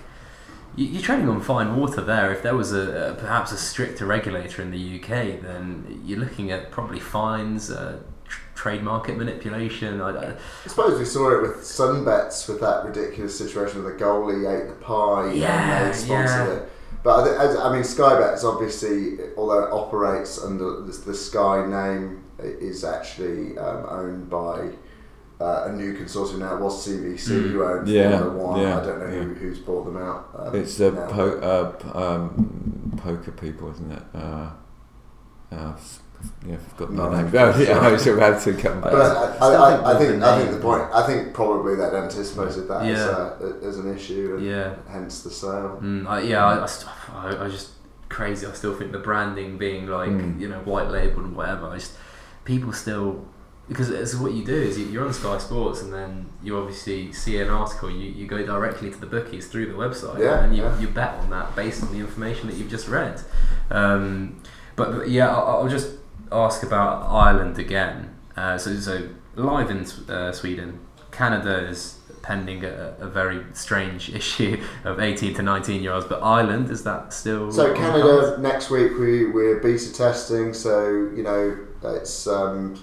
you- 0.76 0.86
you're 0.86 1.02
treading 1.02 1.28
on 1.30 1.40
fine 1.40 1.76
water 1.76 2.02
there. 2.02 2.30
If 2.32 2.42
there 2.42 2.54
was 2.56 2.72
a, 2.74 3.10
a 3.10 3.14
perhaps 3.14 3.52
a 3.52 3.56
stricter 3.56 4.04
regulator 4.06 4.60
in 4.60 4.70
the 4.70 4.78
UK, 4.96 5.38
then 5.40 6.00
you're 6.04 6.18
looking 6.20 6.50
at 6.50 6.70
probably 6.70 7.00
fines, 7.00 7.70
uh, 7.70 7.98
tr- 8.26 8.40
trade 8.54 8.82
market 8.82 9.16
manipulation. 9.16 10.00
I, 10.02 10.10
I, 10.10 10.24
I 10.30 10.68
suppose 10.68 10.98
we 10.98 11.04
saw 11.06 11.30
it 11.30 11.40
with 11.42 11.56
Sunbets 11.62 12.48
with 12.48 12.60
that 12.60 12.84
ridiculous 12.84 13.36
situation 13.36 13.82
where 13.84 13.92
the 13.94 13.98
goalie 14.04 14.44
ate 14.54 14.68
the 14.68 14.74
pie 14.74 15.32
Yeah, 15.32 15.84
and 15.84 15.92
they 15.94 15.96
sponsored 15.96 16.48
yeah. 16.48 16.54
it. 16.54 16.72
But 17.02 17.28
I, 17.38 17.68
I 17.68 17.72
mean, 17.72 17.84
Sky 17.84 18.18
Bets 18.18 18.44
obviously, 18.44 19.18
although 19.36 19.64
it 19.64 19.72
operates 19.72 20.42
under 20.42 20.82
the, 20.82 20.92
the 20.92 21.14
Sky 21.14 21.66
name, 21.66 22.24
is 22.38 22.84
actually 22.84 23.56
um, 23.58 23.86
owned 23.88 24.28
by 24.30 24.70
uh, 25.40 25.64
a 25.68 25.72
new 25.72 25.94
consortium 25.96 26.38
now. 26.38 26.56
It 26.56 26.60
was 26.60 26.86
CVC 26.86 27.28
Mm. 27.28 27.50
who 27.50 27.64
owned 27.64 27.88
Yeah, 27.88 28.18
Formula 28.18 28.44
One. 28.46 28.60
yeah, 28.60 28.80
I 28.80 28.84
don't 28.84 28.98
know 29.00 29.06
who, 29.06 29.34
who's 29.34 29.58
bought 29.58 29.84
them 29.84 29.96
out. 29.96 30.28
Um, 30.36 30.54
It's 30.56 30.76
the 30.76 30.90
po- 30.92 31.38
uh, 31.38 31.98
um, 31.98 32.92
poker 32.96 33.32
people, 33.32 33.70
isn't 33.72 33.92
it? 33.92 34.02
Uh, 34.14 34.50
uh, 35.52 35.76
yeah, 36.46 36.54
I've 36.54 36.76
got 36.76 36.92
No, 36.92 37.10
their 37.10 37.22
name. 37.24 37.26
I'm 37.36 37.54
Oh, 37.54 37.58
yeah. 37.62 37.78
I 37.78 37.92
was 37.92 38.06
about 38.06 38.42
to 38.42 38.52
come 38.54 38.80
back. 38.80 38.92
But 38.92 39.42
I, 39.42 39.46
I 39.46 39.54
I, 39.54 39.74
I, 39.74 39.74
think 39.74 39.86
I 39.86 39.98
think 39.98 40.20
the 40.20 40.26
I 40.26 40.36
think 40.38 40.50
name- 40.50 40.54
the 40.58 40.62
point. 40.62 40.82
I 40.94 41.06
think 41.06 41.34
probably 41.34 41.74
they'd 41.76 41.94
anticipated 41.94 42.68
that 42.68 42.82
as, 42.86 43.00
a, 43.00 43.58
as 43.64 43.78
an 43.78 43.94
issue, 43.94 44.34
and 44.36 44.46
yeah, 44.46 44.74
hence 44.90 45.22
the 45.22 45.30
sale. 45.30 45.78
mm, 45.82 46.06
I, 46.06 46.20
yeah. 46.22 46.44
I, 46.44 46.62
I, 46.62 46.66
st- 46.66 46.90
I, 47.14 47.44
I 47.44 47.48
just 47.48 47.70
crazy. 48.08 48.46
I 48.46 48.52
still 48.52 48.74
think 48.74 48.92
the 48.92 48.98
branding 48.98 49.56
being 49.58 49.86
like 49.86 50.10
Mm. 50.10 50.40
you 50.40 50.48
know 50.48 50.60
white 50.60 50.88
labeled 50.90 51.24
and 51.26 51.36
whatever. 51.36 51.66
I 51.68 51.74
just 51.76 51.92
people 52.44 52.72
still 52.72 53.24
because 53.68 53.88
it's 53.88 54.14
what 54.16 54.32
you 54.32 54.44
do 54.44 54.54
is 54.54 54.76
you- 54.78 54.86
you're 54.86 55.06
on 55.06 55.12
Sky 55.12 55.38
Sports 55.38 55.80
and 55.82 55.92
then 55.94 56.26
you 56.42 56.58
obviously 56.58 57.10
see 57.12 57.38
an 57.40 57.48
article. 57.48 57.88
You, 57.90 58.10
you 58.10 58.26
go 58.26 58.44
directly 58.44 58.90
to 58.90 58.98
the 58.98 59.06
bookies 59.06 59.46
through 59.46 59.66
the 59.66 59.72
website 59.78 60.18
Yeah, 60.18 60.42
and 60.44 60.54
you, 60.54 60.62
yeah. 60.64 60.78
you 60.80 60.88
bet 60.88 61.14
on 61.14 61.30
that 61.30 61.54
based 61.56 61.82
on 61.82 61.90
the 61.92 61.98
information 62.00 62.48
that 62.48 62.56
you've 62.56 62.68
just 62.68 62.88
read. 62.88 63.20
Um, 63.70 64.42
but, 64.76 64.90
but 64.96 65.08
yeah, 65.08 65.28
I'll, 65.34 65.62
I'll 65.62 65.68
just 65.68 65.90
ask 66.32 66.62
about 66.62 67.08
Ireland 67.08 67.58
again. 67.58 68.14
Uh, 68.36 68.58
so 68.58 68.74
so 68.76 69.08
live 69.36 69.70
in 69.70 69.86
uh, 70.10 70.32
Sweden, 70.32 70.80
Canada 71.10 71.68
is 71.68 71.98
pending 72.22 72.64
a, 72.64 72.96
a 73.00 73.08
very 73.08 73.44
strange 73.52 74.08
issue 74.14 74.62
of 74.84 75.00
18 75.00 75.34
to 75.34 75.42
19 75.42 75.82
year 75.82 75.92
olds. 75.92 76.06
But 76.06 76.22
Ireland 76.22 76.70
is 76.70 76.84
that 76.84 77.12
still 77.12 77.50
So 77.52 77.74
Canada 77.74 78.38
next 78.40 78.70
week 78.70 78.92
we 78.98 79.26
we're 79.26 79.60
beta 79.60 79.92
testing. 79.92 80.54
So 80.54 81.10
you 81.14 81.22
know 81.22 81.58
it's 81.82 82.26
um, 82.26 82.82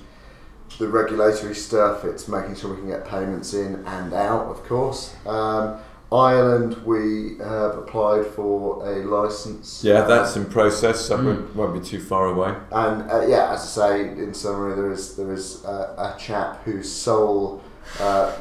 the 0.77 0.87
regulatory 0.87 1.55
stuff. 1.55 2.05
It's 2.05 2.27
making 2.27 2.55
sure 2.55 2.71
we 2.71 2.77
can 2.77 2.87
get 2.87 3.05
payments 3.05 3.53
in 3.53 3.83
and 3.85 4.13
out, 4.13 4.47
of 4.47 4.63
course. 4.65 5.15
Um, 5.25 5.79
Ireland 6.11 6.75
we 6.85 7.37
have 7.37 7.77
applied 7.77 8.25
for 8.25 8.83
a 8.85 9.03
license. 9.05 9.83
yeah, 9.83 10.01
that's 10.01 10.35
in 10.35 10.45
process. 10.45 11.01
So 11.05 11.17
Mm. 11.17 11.53
won't, 11.53 11.73
be 11.73 11.79
too 11.87 11.99
far 11.99 12.27
away. 12.27 12.55
And 12.71 13.11
uh, 13.11 13.21
yeah, 13.27 13.53
as 13.53 13.61
I 13.61 13.65
say, 13.65 14.01
in 14.09 14.33
summary, 14.33 14.75
there 14.75 14.91
is 14.91 15.15
there 15.15 15.31
is 15.31 15.63
uh, 15.65 15.93
a 16.15 16.19
chap 16.19 16.63
whose 16.63 16.91
sole 16.91 17.61
uh, 17.99 18.35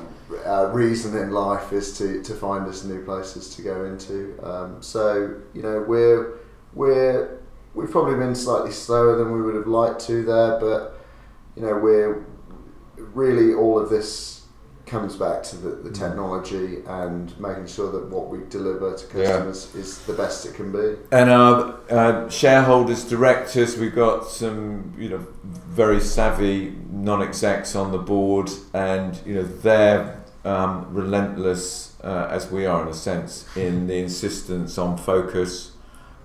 uh, 0.47 0.71
reason 0.73 1.17
in 1.17 1.31
life 1.31 1.73
is 1.73 1.97
to, 1.99 2.23
to 2.23 2.35
find 2.35 2.67
us 2.67 2.85
new 2.85 3.05
places 3.05 3.55
to 3.57 3.63
go 3.63 3.85
into. 3.85 4.39
Um, 4.43 4.81
so 4.81 5.35
you 5.53 5.63
know 5.63 5.85
we're 5.87 6.39
we're 6.73 7.39
we've 7.75 7.91
probably 7.91 8.17
been 8.17 8.35
slightly 8.35 8.73
slower 8.73 9.17
than 9.17 9.31
we 9.33 9.43
would 9.43 9.55
have 9.55 9.67
liked 9.67 10.01
to 10.07 10.23
there, 10.25 10.59
but 10.59 10.99
you 11.55 11.63
know 11.63 11.77
we're 11.77 12.25
really 12.97 13.53
all 13.53 13.79
of 13.79 13.91
this 13.91 14.38
comes 14.89 15.17
back 15.17 15.43
to 15.45 15.57
the, 15.57 15.71
the 15.71 15.91
technology 15.91 16.83
and 16.87 17.39
making 17.39 17.67
sure 17.67 17.93
that 17.93 18.07
what 18.09 18.29
we 18.29 18.39
deliver 18.49 18.97
to 18.97 19.19
Yeah. 19.19 19.25
customers 19.31 19.75
is 19.75 19.99
the 20.07 20.13
best 20.15 20.47
it 20.47 20.55
can 20.55 20.73
be. 20.73 20.97
And 21.13 21.31
our 21.31 21.75
uh, 21.91 22.29
shareholders, 22.29 23.05
directors, 23.05 23.77
we've 23.77 23.95
got 23.95 24.29
some, 24.29 24.95
you 24.99 25.09
know, 25.11 25.27
very 25.45 26.01
savvy 26.01 26.75
non-execs 26.91 27.77
on 27.77 27.93
the 27.93 27.99
board, 27.99 28.51
and 28.75 29.21
you 29.25 29.35
know 29.35 29.45
they're 29.45 30.21
um, 30.45 30.87
relentless 30.91 31.95
uh, 32.03 32.29
as 32.31 32.51
we 32.51 32.67
are 32.67 32.83
in 32.83 32.89
a 32.89 32.95
sense 32.95 33.47
in 33.57 33.87
the 33.87 33.99
insistence 33.99 34.79
on 34.79 34.97
focus, 34.97 35.73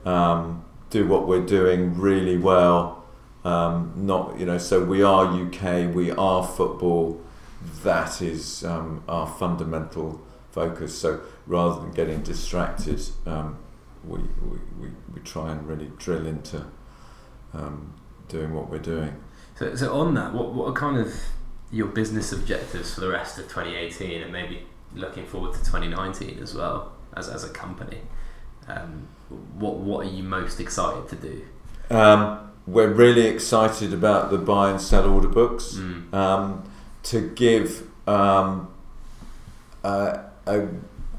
um, 0.06 0.64
do 0.90 1.08
what 1.08 1.28
we're 1.28 1.46
doing 1.46 1.98
really 2.00 2.38
well. 2.38 3.04
Um, 3.46 3.92
not 3.96 4.40
you 4.40 4.46
know, 4.46 4.58
so 4.58 4.84
we 4.84 5.04
are 5.04 5.26
UK, 5.26 5.94
we 5.94 6.12
are 6.12 6.46
football. 6.48 7.22
That 7.84 8.22
is 8.22 8.64
um, 8.64 9.04
our 9.08 9.28
fundamental 9.28 10.22
focus. 10.52 10.98
So 10.98 11.22
rather 11.48 11.82
than 11.82 11.92
getting 11.92 12.22
distracted, 12.22 13.02
um, 13.26 13.58
we, 14.06 14.20
we, 14.20 14.58
we, 14.80 14.88
we 15.14 15.22
try 15.22 15.52
and 15.52 15.68
really 15.68 15.92
drill 15.98 16.26
into 16.28 16.66
um, 17.54 17.94
doing 18.28 18.54
what 18.54 18.70
we're 18.70 18.80
doing. 18.80 19.16
So, 19.56 19.76
so 19.76 19.94
on 19.94 20.14
that, 20.16 20.34
what, 20.34 20.54
what 20.54 20.70
are 20.70 20.74
kind 20.74 20.98
of 20.98 21.14
your 21.72 21.88
business 21.88 22.32
objectives 22.32 22.94
for 22.94 23.02
the 23.02 23.10
rest 23.10 23.38
of 23.40 23.46
2018 23.46 24.22
and 24.22 24.32
maybe 24.32 24.66
looking 24.96 25.26
forward 25.26 25.54
to 25.54 25.60
2019 25.60 26.40
as 26.40 26.54
well 26.54 26.94
as, 27.16 27.30
as 27.30 27.44
a 27.44 27.50
company? 27.50 28.02
Um, 28.68 29.08
what 29.56 29.76
what 29.76 30.06
are 30.06 30.10
you 30.10 30.24
most 30.24 30.60
excited 30.60 31.10
to 31.10 31.16
do? 31.16 31.42
Um, 31.90 32.52
we're 32.66 32.92
really 32.92 33.26
excited 33.28 33.94
about 33.94 34.32
the 34.32 34.38
buy 34.38 34.72
and 34.72 34.80
sell 34.80 35.10
order 35.10 35.28
books 35.28 35.76
Mm. 35.76 36.14
To 37.04 37.30
give 37.30 37.88
um, 38.08 38.74
a, 39.84 40.22
a 40.46 40.68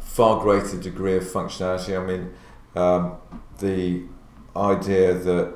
far 0.00 0.40
greater 0.40 0.80
degree 0.80 1.16
of 1.16 1.24
functionality. 1.24 2.00
I 2.00 2.04
mean, 2.04 2.34
um, 2.74 3.16
the 3.58 4.02
idea 4.56 5.14
that 5.14 5.54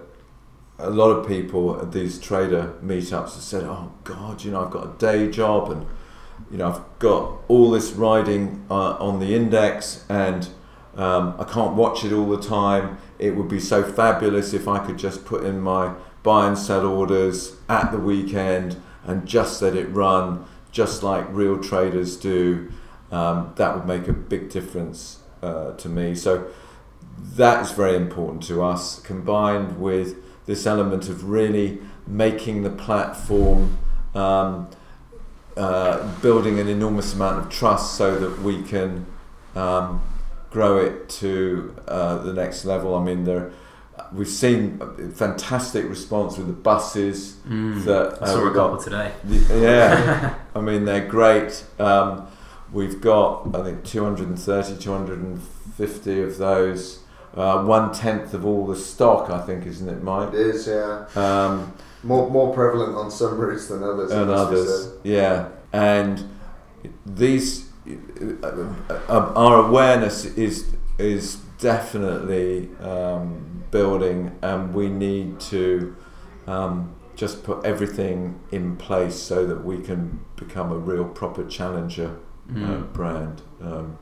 a 0.78 0.90
lot 0.90 1.10
of 1.10 1.26
people 1.26 1.80
at 1.80 1.92
these 1.92 2.20
trader 2.20 2.74
meetups 2.82 3.34
have 3.34 3.42
said, 3.42 3.64
"Oh 3.64 3.92
God, 4.04 4.44
you 4.44 4.52
know, 4.52 4.64
I've 4.64 4.70
got 4.70 4.84
a 4.84 4.98
day 4.98 5.30
job 5.30 5.70
and 5.70 5.86
you 6.50 6.58
know, 6.58 6.68
I've 6.68 6.98
got 6.98 7.38
all 7.48 7.70
this 7.70 7.92
riding 7.92 8.64
uh, 8.70 8.92
on 8.92 9.18
the 9.18 9.34
index 9.34 10.04
and 10.08 10.48
um, 10.96 11.34
I 11.38 11.44
can't 11.44 11.74
watch 11.74 12.04
it 12.04 12.12
all 12.12 12.28
the 12.28 12.40
time. 12.40 12.98
It 13.18 13.36
would 13.36 13.48
be 13.48 13.60
so 13.60 13.82
fabulous 13.82 14.52
if 14.52 14.66
I 14.66 14.84
could 14.84 14.98
just 14.98 15.24
put 15.24 15.44
in 15.44 15.60
my 15.60 15.94
buy 16.22 16.48
and 16.48 16.58
sell 16.58 16.86
orders 16.86 17.56
at 17.68 17.92
the 17.92 17.98
weekend 17.98 18.80
and 19.08 19.26
just 19.26 19.60
let 19.62 19.74
it 19.74 19.86
run 19.86 20.44
just 20.70 21.02
like 21.02 21.26
real 21.30 21.58
traders 21.58 22.16
do. 22.16 22.70
Um, 23.10 23.54
that 23.56 23.74
would 23.74 23.86
make 23.86 24.06
a 24.06 24.12
big 24.12 24.50
difference 24.50 25.20
uh, 25.42 25.72
to 25.72 25.88
me. 25.88 26.14
So 26.14 26.46
that 27.36 27.64
is 27.64 27.72
very 27.72 27.96
important 27.96 28.42
to 28.44 28.62
us, 28.62 29.00
combined 29.00 29.80
with 29.80 30.16
this 30.46 30.66
element 30.66 31.08
of 31.08 31.24
really 31.28 31.78
making 32.06 32.62
the 32.62 32.70
platform, 32.70 33.78
um, 34.14 34.68
uh, 35.56 36.20
building 36.20 36.60
an 36.60 36.68
enormous 36.68 37.14
amount 37.14 37.44
of 37.44 37.50
trust 37.50 37.96
so 37.96 38.18
that 38.18 38.42
we 38.42 38.62
can 38.62 39.06
um, 39.56 40.02
grow 40.50 40.78
it 40.78 41.08
to 41.08 41.74
uh, 41.88 42.18
the 42.18 42.32
next 42.32 42.64
level. 42.64 42.94
I 42.94 43.02
mean, 43.02 43.24
there. 43.24 43.52
We've 44.12 44.28
seen 44.28 44.80
a 44.80 45.08
fantastic 45.10 45.88
response 45.88 46.38
with 46.38 46.46
the 46.46 46.52
buses 46.52 47.36
Mm. 47.48 47.84
that 47.84 48.22
I 48.22 48.26
saw 48.26 48.38
uh, 48.38 48.40
a 48.40 48.44
we've 48.44 48.54
got 48.54 48.70
couple 48.70 48.84
today. 48.84 49.12
yeah, 49.60 50.34
I 50.54 50.60
mean 50.60 50.84
they're 50.84 51.06
great. 51.06 51.64
Um, 51.78 52.26
we've 52.72 53.00
got 53.00 53.54
I 53.54 53.62
think 53.64 53.84
230, 53.84 54.76
250 54.82 56.22
of 56.22 56.38
those. 56.38 57.00
Uh, 57.36 57.62
one 57.64 57.92
tenth 57.92 58.34
of 58.34 58.44
all 58.46 58.66
the 58.66 58.74
stock, 58.74 59.30
I 59.30 59.40
think, 59.42 59.66
isn't 59.66 59.88
it, 59.88 60.02
Mike? 60.02 60.30
It 60.32 60.40
is, 60.40 60.66
yeah. 60.66 61.06
Um, 61.14 61.72
More 62.02 62.28
more 62.30 62.52
prevalent 62.54 62.96
on 62.96 63.10
some 63.10 63.36
routes 63.38 63.68
than 63.68 63.82
others. 63.82 64.10
and 64.10 64.22
it 64.22 64.26
must 64.26 64.50
be 64.50 64.56
others, 64.56 64.92
yeah. 65.04 65.48
And 65.72 66.28
these, 67.04 67.68
uh, 68.42 68.46
uh, 68.88 69.32
our 69.36 69.66
awareness 69.68 70.24
is 70.24 70.66
is 70.98 71.36
definitely 71.60 72.68
um, 72.82 73.47
building, 73.70 74.36
and 74.42 74.74
we 74.74 74.88
need 74.88 75.40
to 75.40 75.94
um, 76.46 76.94
just 77.16 77.42
put 77.44 77.64
everything 77.64 78.38
in 78.52 78.76
place 78.76 79.16
so 79.16 79.46
that 79.46 79.64
we 79.64 79.78
can 79.78 80.20
become 80.36 80.70
a 80.72 80.76
real 80.78 81.04
proper 81.04 81.44
challenger 81.46 82.16
uh, 82.50 82.52
Mm. 82.54 82.92
brand. 82.94 83.42
Um, 83.62 83.98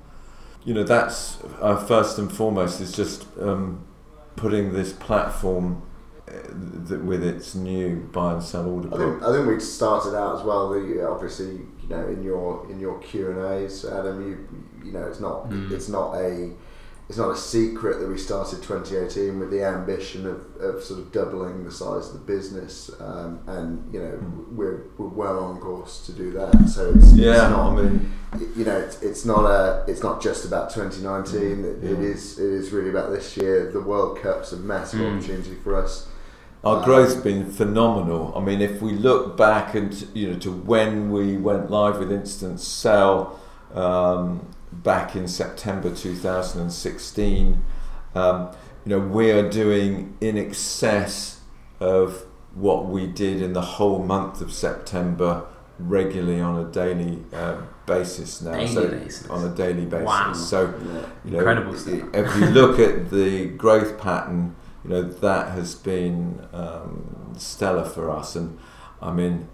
you 0.65 0.73
know, 0.75 0.85
that's 0.85 1.39
uh, 1.61 1.77
first 1.77 2.19
and 2.19 2.31
foremost 2.31 2.81
is 2.81 2.93
just 2.93 3.27
um, 3.41 3.85
putting 4.37 4.73
this 4.73 4.93
platform 4.93 5.83
uh, 6.29 6.33
th- 6.89 7.01
with 7.01 7.23
its 7.25 7.55
new 7.55 7.97
buy 8.13 8.35
and 8.35 8.43
sell 8.43 8.67
order 8.69 8.89
I 8.89 8.91
book. 8.91 9.01
think 9.21 9.23
I 9.23 9.33
think 9.33 9.47
we 9.49 9.59
started 9.61 10.17
out 10.17 10.39
as 10.39 10.45
well. 10.45 10.69
The 10.71 11.09
obviously 11.09 11.53
you 11.83 11.89
know 11.89 12.07
in 12.09 12.23
your 12.23 12.67
in 12.71 12.79
your 12.81 12.99
Q 13.01 13.31
and 13.31 13.41
A's, 13.65 13.85
Adam, 13.85 14.23
you 14.29 14.87
you 14.87 14.93
know 14.93 15.05
it's 15.07 15.21
not 15.21 15.49
Mm. 15.51 15.71
it's 15.73 15.89
not 15.89 16.15
a 16.17 16.51
it's 17.09 17.19
not 17.19 17.31
a 17.31 17.37
secret 17.37 18.01
that 18.01 18.09
we 18.09 18.19
started 18.19 18.63
2018 18.63 19.39
with 19.39 19.51
the 19.51 19.63
ambition 19.65 20.27
of, 20.27 20.45
of 20.61 20.83
sort 20.83 20.99
of 20.99 21.13
doubling 21.13 21.65
the 21.65 21.71
size 21.71 22.09
of 22.09 22.15
the 22.15 22.19
business, 22.27 22.91
um, 23.01 23.39
and 23.47 23.95
you 23.95 24.01
know 24.01 24.19
we're, 24.51 24.83
we're 24.99 25.07
well 25.09 25.39
on 25.45 25.59
course 25.59 26.05
to 26.07 26.13
do 26.13 26.33
that. 26.33 26.69
So 26.69 26.93
it's, 26.97 27.13
Yeah, 27.15 27.33
it's 27.33 27.57
not, 27.57 27.73
I 27.79 27.83
mean, 27.83 28.13
you 28.57 28.65
know, 28.65 28.77
it's, 28.77 29.01
it's 29.03 29.25
not 29.25 29.45
a, 29.45 29.85
it's 29.87 30.03
not 30.03 30.21
just 30.21 30.45
about 30.45 30.71
2019. 30.71 31.65
It, 31.65 31.85
it 31.85 31.99
Yeah. 32.01 32.07
is, 32.09 32.39
it 32.41 32.53
is 32.53 32.73
really 32.73 32.91
about 32.91 33.11
this 33.13 33.37
year. 33.37 33.71
The 33.71 33.81
World 33.81 34.19
Cup's 34.21 34.53
a 34.53 34.57
massive 34.57 35.01
Mm. 35.01 35.19
opportunity 35.19 35.55
for 35.63 35.77
us. 35.77 36.09
Our 36.65 36.79
Um, 36.79 36.85
growth's 36.85 37.15
been 37.15 37.49
phenomenal. 37.53 38.33
I 38.35 38.41
mean, 38.41 38.61
if 38.61 38.83
we 38.83 38.93
look 38.93 39.37
back 39.37 39.77
and 39.77 39.93
you 40.13 40.33
know 40.33 40.39
to 40.41 40.51
when 40.51 41.13
we 41.13 41.37
went 41.37 41.71
live 41.71 42.01
with 42.01 42.11
Instant 42.11 42.59
Sell 42.59 43.39
um, 43.75 44.41
back 44.83 45.17
in 45.17 45.29
September 45.29 45.95
2016, 45.95 47.63
um, 48.15 48.51
you 48.85 48.91
know 48.91 48.99
we 48.99 49.31
are 49.31 49.49
doing 49.49 50.17
in 50.21 50.39
excess 50.39 51.41
of 51.81 52.27
what 52.55 52.87
we 52.87 53.07
did 53.07 53.43
in 53.43 53.53
the 53.53 53.61
whole 53.61 54.03
month 54.03 54.41
of 54.41 54.53
September 54.53 55.47
regularly 55.79 56.41
on 56.41 56.65
a 56.65 56.71
daily 56.71 57.23
uh, 57.33 57.61
basis 57.85 58.41
now. 58.41 58.53
Daily 58.53 58.67
so 58.69 58.89
basis. 58.89 59.29
on 59.29 59.45
a 59.45 59.55
daily 59.55 59.85
basis. 59.85 60.07
Wow. 60.07 60.33
So 60.33 60.63
Yeah. 60.63 61.07
you 61.25 61.31
know, 61.33 61.39
Incredible 61.39 61.77
stuff. 61.77 62.01
If 62.15 62.37
you 62.37 62.47
look 62.47 62.79
at 62.79 63.11
the 63.11 63.47
growth 63.49 63.99
pattern, 63.99 64.57
you 64.85 64.91
know 64.91 65.03
that 65.03 65.53
has 65.53 65.75
been 65.75 66.47
um, 66.53 67.35
stellar 67.37 67.85
for 67.85 68.11
us, 68.11 68.37
and 68.37 68.59
I 69.03 69.13
mean, 69.13 69.49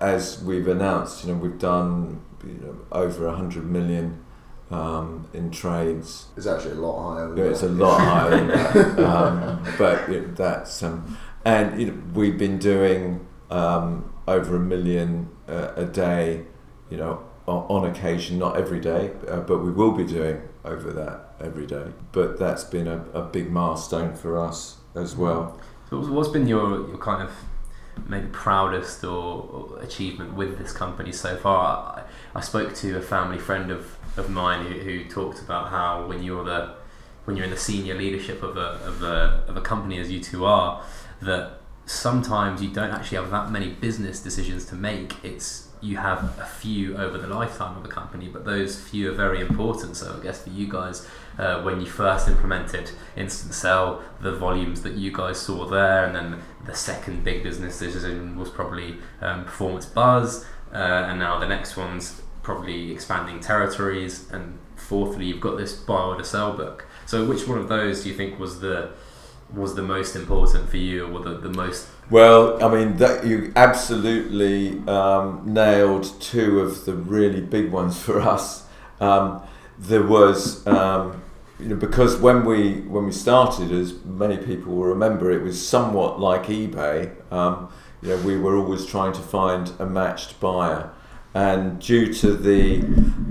as 0.00 0.42
we've 0.42 0.68
announced, 0.68 1.24
you 1.24 1.32
know, 1.32 1.38
we've 1.38 1.58
done 1.58 2.22
you 2.44 2.54
know, 2.54 2.76
over 2.90 3.30
hundred 3.30 3.64
million 3.64 4.24
um, 4.72 5.28
in 5.32 5.50
trades. 5.50 6.26
It's 6.36 6.46
actually 6.46 6.72
a 6.72 6.74
lot 6.76 7.14
higher. 7.14 7.28
Than 7.28 7.36
Yeah, 7.38 7.44
it's 7.50 7.62
a 7.62 7.68
lot 7.68 8.00
higher 8.00 8.30
than 8.30 8.48
that, 8.48 8.98
um, 9.10 9.74
but 9.78 10.08
you 10.10 10.20
know, 10.22 10.26
that's 10.34 10.82
um, 10.82 11.16
and 11.44 11.80
you 11.80 11.86
know, 11.88 12.02
we've 12.14 12.38
been 12.38 12.58
doing 12.58 13.26
um, 13.50 14.12
over 14.26 14.56
a 14.56 14.60
million 14.60 15.28
uh, 15.48 15.72
a 15.76 15.84
day, 15.84 16.44
you 16.90 16.96
know, 16.96 17.22
on, 17.46 17.64
on 17.84 17.90
occasion, 17.90 18.38
not 18.38 18.56
every 18.56 18.80
day, 18.80 19.10
uh, 19.28 19.40
but 19.40 19.58
we 19.58 19.70
will 19.70 19.92
be 19.92 20.04
doing 20.04 20.40
over 20.64 20.92
that 20.92 21.34
every 21.40 21.66
day. 21.66 21.86
But 22.12 22.38
that's 22.38 22.64
been 22.64 22.86
a, 22.86 23.04
a 23.12 23.22
big 23.22 23.50
milestone 23.50 24.14
for 24.14 24.38
us 24.38 24.76
as 24.94 25.16
well. 25.16 25.58
So 25.90 25.98
what's- 25.98 26.10
what's 26.10 26.28
been 26.28 26.46
your, 26.46 26.88
your 26.88 26.98
kind 26.98 27.22
of 27.22 27.32
maybe 28.08 28.28
proudest 28.28 29.04
or, 29.04 29.42
or 29.74 29.78
achievement 29.80 30.34
with 30.34 30.56
this 30.58 30.72
company 30.72 31.12
so 31.12 31.36
far? 31.36 32.04
I, 32.34 32.38
I 32.38 32.40
spoke 32.40 32.74
to 32.76 32.96
a 32.96 33.02
family 33.02 33.38
friend 33.38 33.70
of, 33.72 33.98
of 34.16 34.30
mine 34.30 34.66
who, 34.66 34.78
who 34.78 35.04
talked 35.04 35.40
about 35.40 35.68
how 35.68 36.06
when 36.06 36.22
you're 36.22 36.44
the 36.44 36.74
when 37.24 37.36
you're 37.36 37.44
in 37.44 37.50
the 37.50 37.56
senior 37.56 37.94
leadership 37.94 38.42
of 38.42 38.56
a, 38.56 38.80
of 38.84 39.02
a, 39.02 39.44
of 39.46 39.56
a 39.56 39.60
company 39.60 39.98
as 40.00 40.10
you 40.10 40.18
two 40.18 40.44
are, 40.44 40.82
that 41.20 41.60
sometimes 41.86 42.60
you 42.60 42.68
don't 42.68 42.90
actually 42.90 43.16
have 43.16 43.30
that 43.30 43.50
many 43.50 43.70
business 43.70 44.20
decisions 44.20 44.64
to 44.64 44.74
make. 44.74 45.14
It's 45.24 45.68
you 45.80 45.96
have 45.96 46.38
a 46.38 46.44
few 46.44 46.96
over 46.96 47.18
the 47.18 47.26
lifetime 47.26 47.76
of 47.76 47.84
a 47.84 47.88
company, 47.88 48.28
but 48.28 48.44
those 48.44 48.80
few 48.80 49.10
are 49.10 49.14
very 49.14 49.40
important. 49.40 49.96
So 49.96 50.16
I 50.16 50.22
guess 50.22 50.42
for 50.42 50.50
you 50.50 50.68
guys, 50.68 51.08
uh, 51.38 51.60
when 51.62 51.80
you 51.80 51.86
first 51.86 52.28
implemented 52.28 52.92
Instant 53.16 53.52
Sell, 53.52 54.00
the 54.20 54.32
volumes 54.32 54.82
that 54.82 54.94
you 54.94 55.12
guys 55.12 55.40
saw 55.40 55.66
there, 55.66 56.04
and 56.04 56.14
then 56.14 56.40
the 56.64 56.74
second 56.74 57.24
big 57.24 57.42
business 57.42 57.80
decision 57.80 58.38
was 58.38 58.48
probably 58.48 58.98
um, 59.20 59.44
Performance 59.44 59.86
Buzz, 59.86 60.44
uh, 60.72 60.76
and 60.76 61.18
now 61.18 61.40
the 61.40 61.48
next 61.48 61.76
one's 61.76 62.21
probably 62.42 62.92
expanding 62.92 63.40
territories, 63.40 64.30
and 64.30 64.58
fourthly, 64.76 65.26
you've 65.26 65.40
got 65.40 65.56
this 65.56 65.74
buy 65.74 66.02
or 66.02 66.24
sell 66.24 66.52
book. 66.52 66.86
So 67.06 67.24
which 67.24 67.46
one 67.46 67.58
of 67.58 67.68
those 67.68 68.02
do 68.02 68.08
you 68.10 68.14
think 68.14 68.38
was 68.38 68.60
the 68.60 68.90
was 69.52 69.74
the 69.74 69.82
most 69.82 70.16
important 70.16 70.68
for 70.70 70.78
you, 70.78 71.06
or 71.06 71.20
the, 71.20 71.36
the 71.36 71.50
most 71.50 71.86
Well, 72.10 72.62
I 72.64 72.74
mean, 72.74 72.96
that 72.96 73.26
you 73.26 73.52
absolutely 73.54 74.78
um, 74.88 75.42
nailed 75.44 76.20
two 76.20 76.60
of 76.60 76.84
the 76.84 76.94
really 76.94 77.40
big 77.40 77.70
ones 77.70 78.00
for 78.02 78.20
us. 78.20 78.66
Um, 79.00 79.42
there 79.78 80.02
was, 80.02 80.66
um, 80.66 81.22
you 81.58 81.68
know, 81.68 81.76
because 81.76 82.16
when 82.16 82.44
we 82.44 82.80
when 82.82 83.04
we 83.06 83.12
started, 83.12 83.72
as 83.72 83.94
many 84.04 84.36
people 84.36 84.74
will 84.74 84.86
remember, 84.86 85.30
it 85.30 85.42
was 85.42 85.66
somewhat 85.66 86.20
like 86.20 86.44
eBay. 86.44 87.10
Um, 87.32 87.68
you 88.00 88.10
know, 88.10 88.16
we 88.18 88.36
were 88.38 88.56
always 88.56 88.84
trying 88.86 89.12
to 89.12 89.20
find 89.20 89.72
a 89.78 89.86
matched 89.86 90.40
buyer, 90.40 90.90
and 91.34 91.80
due 91.80 92.12
to 92.12 92.34
the 92.34 92.82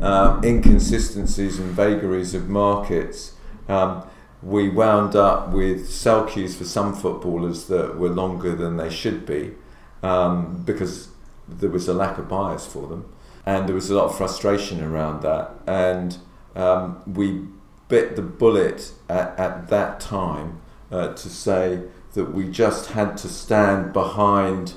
uh, 0.02 0.42
inconsistencies 0.44 1.60
and 1.60 1.70
vagaries 1.72 2.34
of 2.34 2.50
markets. 2.50 3.34
Um, 3.70 4.04
we 4.44 4.70
wound 4.70 5.16
up 5.16 5.50
with 5.50 5.90
sell 5.90 6.26
queues 6.26 6.56
for 6.56 6.66
some 6.66 6.96
footballers 6.96 7.68
that 7.68 7.98
were 7.98 8.10
longer 8.10 8.56
than 8.56 8.78
they 8.78 8.90
should 8.90 9.26
be 9.26 9.52
um, 10.02 10.64
because 10.64 11.10
there 11.48 11.70
was 11.70 11.88
a 11.88 11.94
lack 11.94 12.18
of 12.18 12.28
buyers 12.28 12.66
for 12.66 12.88
them 12.88 13.14
and 13.46 13.68
there 13.68 13.76
was 13.76 13.90
a 13.90 13.96
lot 13.96 14.06
of 14.06 14.18
frustration 14.18 14.84
around 14.84 15.22
that 15.22 15.52
and 15.68 16.18
um, 16.56 17.02
we 17.06 17.46
bit 17.88 18.16
the 18.16 18.22
bullet 18.22 18.94
at, 19.10 19.38
at 19.38 19.68
that 19.68 20.00
time 20.00 20.60
uh, 20.92 21.10
to 21.14 21.30
say 21.30 21.84
that 22.14 22.26
we 22.34 22.50
just 22.50 22.92
had 22.92 23.18
to 23.18 23.28
stand 23.28 23.94
behind 23.94 24.74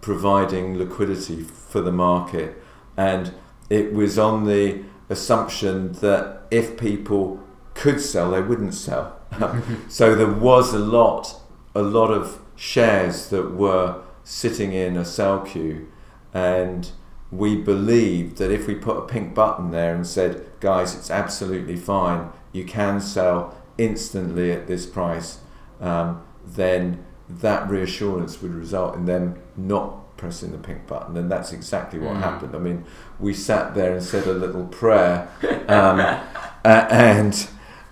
providing 0.00 0.76
liquidity 0.76 1.42
for 1.42 1.80
the 1.80 1.92
market 1.92 2.60
and 2.96 3.32
it 3.70 3.92
was 3.92 4.18
on 4.18 4.44
the 4.44 4.82
assumption 5.08 5.92
that 5.94 6.42
if 6.50 6.78
people 6.78 7.40
could 7.74 8.00
sell, 8.00 8.30
they 8.30 8.40
wouldn't 8.40 8.74
sell. 8.74 9.18
so 9.88 10.14
there 10.14 10.30
was 10.30 10.72
a 10.72 10.78
lot, 10.78 11.40
a 11.74 11.82
lot 11.82 12.10
of 12.10 12.40
shares 12.56 13.28
that 13.28 13.54
were 13.54 14.00
sitting 14.22 14.72
in 14.72 14.96
a 14.96 15.04
sell 15.04 15.40
queue, 15.40 15.88
and 16.32 16.90
we 17.30 17.56
believed 17.56 18.38
that 18.38 18.50
if 18.50 18.66
we 18.66 18.74
put 18.74 18.96
a 18.96 19.02
pink 19.02 19.34
button 19.34 19.70
there 19.70 19.94
and 19.94 20.06
said, 20.06 20.46
"Guys, 20.60 20.94
it's 20.94 21.10
absolutely 21.10 21.76
fine. 21.76 22.30
You 22.52 22.64
can 22.64 23.00
sell 23.00 23.56
instantly 23.76 24.52
at 24.52 24.66
this 24.66 24.86
price," 24.86 25.38
um, 25.80 26.22
then 26.46 27.04
that 27.28 27.68
reassurance 27.68 28.40
would 28.40 28.54
result 28.54 28.94
in 28.94 29.06
them 29.06 29.36
not 29.56 30.03
pressing 30.24 30.52
the 30.52 30.58
pink 30.58 30.86
button, 30.86 31.18
and 31.18 31.30
that's 31.30 31.52
exactly 31.52 31.98
what 31.98 32.14
Mm. 32.14 32.20
happened. 32.22 32.56
I 32.56 32.58
mean, 32.58 32.84
we 33.20 33.34
sat 33.34 33.74
there 33.74 33.92
and 33.92 34.02
said 34.02 34.26
a 34.26 34.32
little 34.32 34.64
prayer, 34.64 35.28
um, 35.68 36.00
a- 36.64 36.86
and 36.90 37.46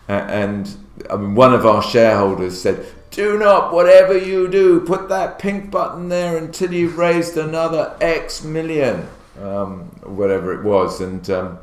a- 0.08 0.12
and 0.12 0.74
I 1.10 1.16
mean, 1.16 1.34
one 1.34 1.52
of 1.52 1.66
our 1.66 1.82
shareholders 1.82 2.58
said, 2.58 2.86
"Do 3.10 3.38
not, 3.38 3.70
whatever 3.74 4.16
you 4.16 4.48
do, 4.48 4.80
put 4.80 5.10
that 5.10 5.38
pink 5.38 5.70
button 5.70 6.08
there 6.08 6.38
until 6.38 6.72
you've 6.72 6.96
raised 6.96 7.36
another 7.36 7.92
X 8.00 8.42
million, 8.42 9.08
um, 9.42 9.90
whatever 10.04 10.54
it 10.54 10.62
was." 10.64 11.02
And 11.02 11.28
um, 11.28 11.58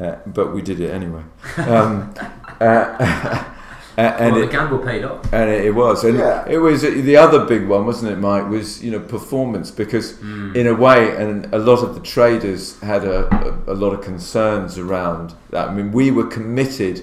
uh, 0.00 0.14
but 0.26 0.54
we 0.54 0.62
did 0.62 0.80
it 0.80 0.90
anyway. 0.90 1.22
Um, 1.58 2.14
uh, 2.62 3.44
and 4.00 4.34
well, 4.34 4.42
it, 4.42 4.46
the 4.46 4.52
gamble 4.52 4.78
paid 4.78 5.04
off. 5.04 5.20
and 5.32 5.50
it, 5.50 5.64
it 5.66 5.70
was, 5.72 6.04
and 6.04 6.16
Yeah. 6.18 6.44
it 6.48 6.58
was 6.58 6.82
the 6.82 7.16
other 7.16 7.44
big 7.44 7.66
one, 7.66 7.84
wasn't 7.84 8.12
it, 8.12 8.18
Mike? 8.18 8.48
Was 8.48 8.82
you 8.82 8.90
know 8.92 9.00
performance 9.00 9.70
because 9.72 10.12
Mm. 10.14 10.54
in 10.54 10.66
a 10.68 10.74
way, 10.74 11.16
and 11.16 11.52
a 11.52 11.58
lot 11.58 11.82
of 11.82 11.94
the 11.94 12.00
traders 12.00 12.78
had 12.80 13.04
a, 13.04 13.26
a, 13.66 13.72
a 13.72 13.76
lot 13.76 13.92
of 13.92 14.00
concerns 14.02 14.78
around 14.78 15.34
that. 15.50 15.68
I 15.68 15.74
mean, 15.74 15.90
we 15.92 16.10
were 16.10 16.26
committed 16.26 17.02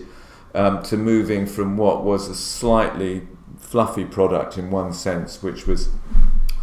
um, 0.54 0.82
to 0.84 0.96
moving 0.96 1.46
from 1.46 1.76
what 1.76 2.04
was 2.06 2.30
a 2.30 2.36
slightly 2.36 3.28
fluffy 3.60 4.06
product 4.06 4.58
in 4.58 4.72
one 4.72 4.94
sense, 4.94 5.44
which 5.44 5.68
was, 5.68 5.90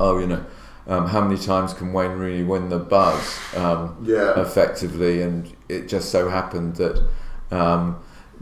oh, 0.01 0.19
you 0.19 0.27
know, 0.27 0.45
um, 0.89 1.09
how 1.09 1.21
many 1.21 1.39
times 1.39 1.75
can 1.75 1.93
Wayne 1.93 2.13
Rooney 2.13 2.43
win 2.43 2.71
the 2.71 2.79
buzz? 2.79 3.39
Um, 3.55 3.97
Yeah. 4.03 4.41
effectively, 4.41 5.21
and 5.21 5.53
it 5.69 5.89
just 5.89 6.09
so 6.11 6.31
happened 6.31 6.77
that 6.77 7.03
um, 7.51 7.97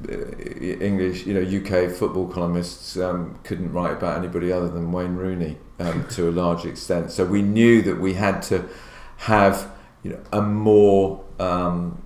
English, 0.08 1.26
you 1.26 1.34
know, 1.34 1.40
UK 1.42 1.90
football 1.90 2.26
columnists 2.26 2.96
um, 2.96 3.38
couldn't 3.44 3.72
write 3.72 3.92
about 3.92 4.16
anybody 4.16 4.50
other 4.50 4.68
than 4.68 4.92
Wayne 4.92 5.16
Rooney 5.16 5.58
um, 5.78 6.06
to 6.10 6.28
a 6.28 6.32
large 6.32 6.64
extent. 6.64 7.10
So 7.10 7.24
we 7.24 7.42
knew 7.42 7.82
that 7.82 8.00
we 8.00 8.14
had 8.14 8.42
to 8.44 8.68
have, 9.18 9.70
you 10.02 10.12
know, 10.12 10.20
a 10.32 10.40
more 10.40 11.22
um, 11.38 12.02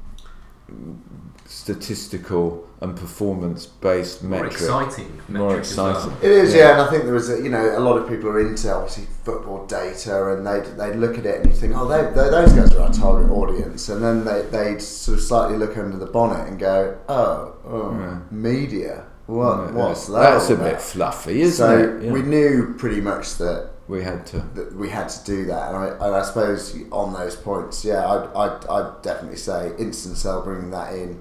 statistical 1.47 2.64
and 2.85 2.97
performance-based 2.97 4.23
More 4.23 4.31
metric. 4.43 4.53
exciting. 4.53 5.21
More 5.29 5.49
metric 5.49 5.65
as 5.65 5.77
well. 5.77 5.91
exciting. 5.91 6.17
It 6.23 6.31
is, 6.31 6.55
Yeah. 6.55 6.61
yeah. 6.61 6.73
and 6.73 6.81
I 6.83 6.91
think 6.91 7.05
there 7.05 7.15
was, 7.15 7.31
a, 7.31 7.37
you 7.43 7.49
know, 7.49 7.79
a 7.79 7.81
lot 7.81 7.97
of 7.97 8.09
people 8.09 8.29
are 8.31 8.41
into 8.41 8.73
obviously 8.73 9.07
football 9.25 9.67
data, 9.67 10.33
and 10.33 10.47
they 10.47 10.61
they 10.77 10.95
look 10.95 11.19
at 11.19 11.27
it 11.27 11.41
and 11.41 11.47
you 11.51 11.57
think, 11.57 11.73
oh, 11.77 11.89
they, 11.89 12.03
they, 12.15 12.31
those 12.31 12.53
guys 12.53 12.73
are 12.75 12.83
our 12.83 12.93
target 12.93 13.31
audience, 13.31 13.89
and 13.89 14.03
then 14.05 14.25
they 14.25 14.43
they 14.43 14.79
sort 14.79 15.19
of 15.19 15.25
slightly 15.25 15.57
look 15.57 15.77
under 15.79 15.97
the 15.97 16.07
bonnet 16.07 16.47
and 16.49 16.59
go, 16.59 16.97
oh, 17.09 17.55
oh 17.67 17.91
Yeah. 17.99 18.19
media, 18.31 19.05
what 19.27 19.57
Yeah, 19.57 19.71
what's 19.73 20.07
that? 20.09 20.21
That's 20.21 20.51
a 20.51 20.57
bit 20.57 20.67
about?" 20.73 20.83
fluffy, 20.83 21.41
isn't 21.41 21.67
so 21.67 21.79
it? 21.79 22.03
You 22.05 22.13
we 22.13 22.23
knew 22.23 22.75
pretty 22.79 23.01
much 23.01 23.37
that 23.39 23.71
we 23.89 24.03
had 24.03 24.27
to. 24.27 24.39
that 24.55 24.75
we 24.77 24.89
had 24.91 25.09
to 25.09 25.25
do 25.25 25.45
that. 25.47 25.69
And 25.69 25.77
I, 25.77 25.87
and 26.07 26.15
I 26.17 26.23
suppose 26.23 26.77
on 26.93 27.13
those 27.15 27.37
points, 27.37 27.85
yeah, 27.85 28.07
I'd, 28.07 28.27
I'd, 28.43 28.67
I'd 28.67 29.03
definitely 29.03 29.39
say 29.39 29.73
Instant 29.79 30.17
Sell 30.19 30.43
bringing 30.43 30.71
that 30.71 30.93
in 30.95 31.21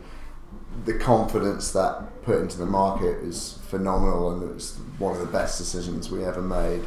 the 0.86 0.94
confidence 0.94 1.72
that 1.72 2.24
put 2.24 2.42
into 2.42 2.58
the 2.58 2.66
market 2.66 3.24
is 3.24 3.60
phenomenal, 3.68 4.32
and 4.32 4.50
it 4.50 4.54
was 4.54 4.78
one 4.98 5.14
of 5.14 5.20
the 5.20 5.32
best 5.32 5.58
decisions 5.58 6.10
we 6.10 6.24
ever 6.24 6.42
made. 6.42 6.82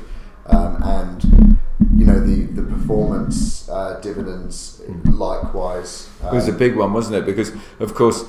Um, 0.46 0.82
and 0.82 1.58
you 1.96 2.06
know 2.06 2.20
the 2.20 2.44
the 2.44 2.62
performance 2.62 3.68
uh, 3.68 3.98
dividends 4.00 4.80
likewise. 5.04 6.08
It 6.24 6.32
was 6.32 6.48
a 6.48 6.52
um, 6.52 6.58
big 6.58 6.76
one, 6.76 6.92
wasn't 6.92 7.16
it? 7.16 7.26
Because 7.26 7.52
of 7.80 7.94
course, 7.94 8.24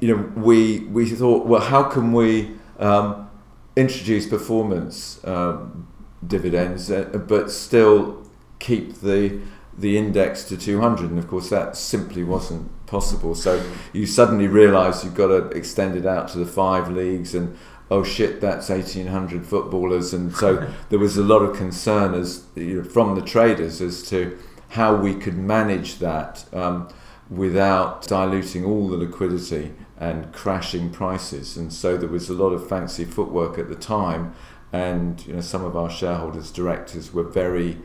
you 0.00 0.14
know, 0.14 0.32
we 0.40 0.80
we 0.80 1.08
thought, 1.10 1.46
well, 1.46 1.60
how 1.60 1.82
can 1.82 2.12
we 2.12 2.56
um, 2.78 3.30
introduce 3.76 4.26
performance 4.26 5.22
um, 5.24 5.88
dividends, 6.26 6.90
uh, 6.90 7.04
but 7.28 7.50
still 7.50 8.26
keep 8.58 8.94
the 9.00 9.40
the 9.78 9.96
index 9.96 10.44
to 10.44 10.56
200? 10.56 11.10
And 11.10 11.18
of 11.18 11.28
course, 11.28 11.50
that 11.50 11.76
simply 11.76 12.24
wasn't 12.24 12.70
possible. 12.86 13.34
So 13.34 13.64
you 13.92 14.06
suddenly 14.06 14.48
realise 14.48 15.04
you've 15.04 15.14
got 15.14 15.28
to 15.28 15.48
extend 15.56 15.96
it 15.96 16.06
out 16.06 16.28
to 16.28 16.38
the 16.38 16.46
five 16.46 16.90
leagues 16.90 17.34
and. 17.34 17.56
Oh 17.90 18.04
shit! 18.04 18.42
That's 18.42 18.68
eighteen 18.68 19.06
hundred 19.06 19.46
footballers, 19.46 20.12
and 20.12 20.30
so 20.36 20.70
there 20.90 20.98
was 20.98 21.16
a 21.16 21.22
lot 21.22 21.38
of 21.38 21.56
concern 21.56 22.12
as 22.12 22.44
you 22.54 22.82
know, 22.82 22.84
from 22.84 23.14
the 23.14 23.22
traders 23.22 23.80
as 23.80 24.02
to 24.10 24.38
how 24.68 24.94
we 24.94 25.14
could 25.14 25.36
manage 25.36 25.98
that 25.98 26.44
um, 26.52 26.88
without 27.30 28.06
diluting 28.06 28.64
all 28.64 28.88
the 28.88 28.96
liquidity 28.96 29.72
and 29.98 30.32
crashing 30.32 30.90
prices. 30.90 31.56
And 31.56 31.72
so 31.72 31.96
there 31.96 32.08
was 32.08 32.28
a 32.28 32.34
lot 32.34 32.50
of 32.50 32.68
fancy 32.68 33.04
footwork 33.04 33.58
at 33.58 33.68
the 33.68 33.74
time, 33.74 34.34
and 34.72 35.24
you 35.26 35.34
know 35.34 35.40
some 35.40 35.64
of 35.64 35.76
our 35.76 35.90
shareholders, 35.90 36.50
directors 36.50 37.12
were 37.12 37.24
very 37.24 37.78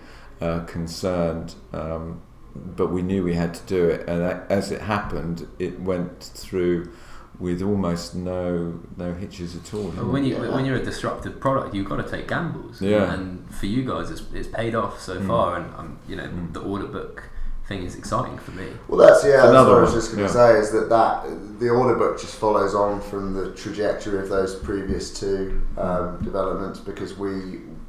uh, 0.44 0.60
concerned. 0.66 1.56
Um, 1.74 2.22
but 2.56 2.88
we 2.92 3.02
knew 3.02 3.24
we 3.24 3.34
had 3.34 3.54
to 3.56 3.64
do 3.66 3.82
it, 3.90 4.08
and 4.08 4.22
as 4.52 4.72
it 4.72 4.82
happened, 4.82 5.48
it 5.58 5.80
went 5.82 6.22
through 6.24 6.92
with 7.40 7.64
almost 7.64 8.14
no 8.14 8.80
no 8.96 9.10
hitches 9.14 9.56
at 9.56 9.74
all. 9.74 9.90
But 9.90 10.08
when 10.16 10.24
you 10.24 10.36
when 10.56 10.66
you're 10.66 10.76
a 10.76 10.86
disruptive 10.92 11.40
product, 11.40 11.74
you've 11.74 11.90
got 11.90 11.98
to 12.06 12.08
take 12.16 12.28
gambles. 12.28 12.80
Yeah. 12.80 13.12
And 13.14 13.24
for 13.60 13.66
you 13.66 13.82
guys, 13.92 14.12
it's, 14.12 14.24
it's 14.34 14.48
paid 14.48 14.76
off 14.76 15.00
so 15.00 15.14
Mm. 15.20 15.28
far, 15.28 15.48
and 15.58 15.66
um, 15.80 15.90
you 16.08 16.16
know 16.16 16.26
Mm. 16.28 16.54
the 16.54 16.62
order 16.62 16.86
book 16.86 17.24
thing 17.68 17.82
is 17.84 17.96
exciting 17.96 18.38
for 18.38 18.52
me. 18.52 18.68
Well, 18.88 19.00
that's 19.06 19.24
yeah. 19.26 19.38
That's 19.38 19.50
Another 19.50 19.72
what 19.72 19.80
I 19.80 19.84
was 19.90 19.94
just 20.00 20.10
going 20.12 20.28
to 20.28 20.32
yeah. 20.34 20.40
say 20.42 20.60
is 20.60 20.72
that 20.74 20.88
that 20.90 21.60
the 21.60 21.70
order 21.70 21.96
book 21.96 22.20
just 22.22 22.36
follows 22.36 22.76
on 22.76 23.02
from 23.02 23.34
the 23.34 23.46
trajectory 23.64 24.20
of 24.24 24.30
those 24.30 24.54
previous 24.70 25.06
two 25.20 25.60
um, 25.78 26.20
developments 26.24 26.80
because 26.80 27.18
we 27.18 27.32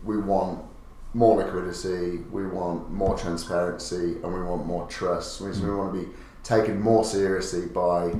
we 0.04 0.16
want 0.16 0.64
more 1.14 1.36
liquidity, 1.42 2.18
we 2.30 2.46
want 2.46 2.90
more 2.90 3.16
transparency, 3.16 4.16
and 4.22 4.34
we 4.34 4.42
want 4.42 4.66
more 4.66 4.86
trust. 4.88 5.40
Which 5.40 5.56
we 5.58 5.70
want 5.70 5.94
to 5.94 6.00
be 6.00 6.08
taken 6.42 6.80
more 6.80 7.04
seriously 7.04 7.66
by 7.66 8.12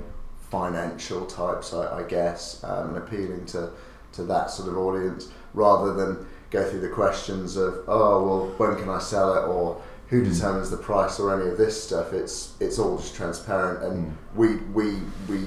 financial 0.51 1.27
types, 1.27 1.75
I, 1.75 2.01
I 2.01 2.03
guess, 2.05 2.63
um, 2.65 2.89
and 2.91 2.99
appealing 2.99 3.47
to 3.47 3.71
to 4.13 4.23
that 4.23 4.49
sort 4.51 4.69
of 4.69 4.79
audience 4.79 5.29
rather 5.55 5.93
than 5.93 6.25
go 6.51 6.63
through 6.71 6.81
the 6.81 6.89
questions 6.89 7.57
of 7.57 7.83
oh 7.89 8.23
well 8.25 8.47
when 8.59 8.77
can 8.79 8.89
I 8.89 9.01
sell 9.01 9.35
it 9.35 9.47
or 9.49 9.83
who 10.09 10.23
Mm. 10.23 10.33
determines 10.33 10.71
the 10.71 10.77
price 10.77 11.19
or 11.19 11.35
any 11.41 11.51
of 11.51 11.59
this 11.59 11.83
stuff. 11.83 12.13
It's 12.13 12.53
it's 12.61 12.79
all 12.79 12.97
just 12.99 13.15
transparent, 13.17 13.83
and 13.83 14.17
we 14.37 14.57
we 14.73 14.99
we 15.29 15.39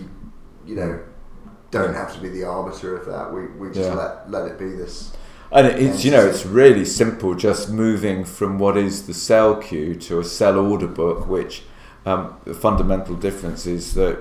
you 0.66 0.76
know 0.76 1.00
don't 1.72 1.94
have 1.94 2.14
to 2.16 2.20
be 2.20 2.28
the 2.30 2.44
arbiter 2.44 2.98
of 2.98 3.06
that. 3.06 3.32
We 3.34 3.46
we 3.60 3.68
just 3.74 3.90
Yeah. 3.90 3.96
let 3.96 4.30
let 4.32 4.48
it 4.52 4.60
be 4.60 4.70
this. 4.72 5.14
And 5.52 5.68
it's 5.68 6.04
you 6.04 6.12
know 6.12 6.26
it's 6.26 6.46
really 6.46 6.86
simple, 6.86 7.34
just 7.34 7.70
moving 7.70 8.26
from 8.26 8.60
what 8.60 8.78
is 8.78 9.08
the 9.08 9.14
sell 9.14 9.56
queue 9.56 9.96
to 9.96 10.20
a 10.20 10.24
sell 10.24 10.60
order 10.60 10.88
book. 10.88 11.28
Which 11.28 11.64
um, 12.06 12.38
the 12.44 12.54
fundamental 12.54 13.16
difference 13.16 13.66
is 13.66 13.94
that 13.94 14.20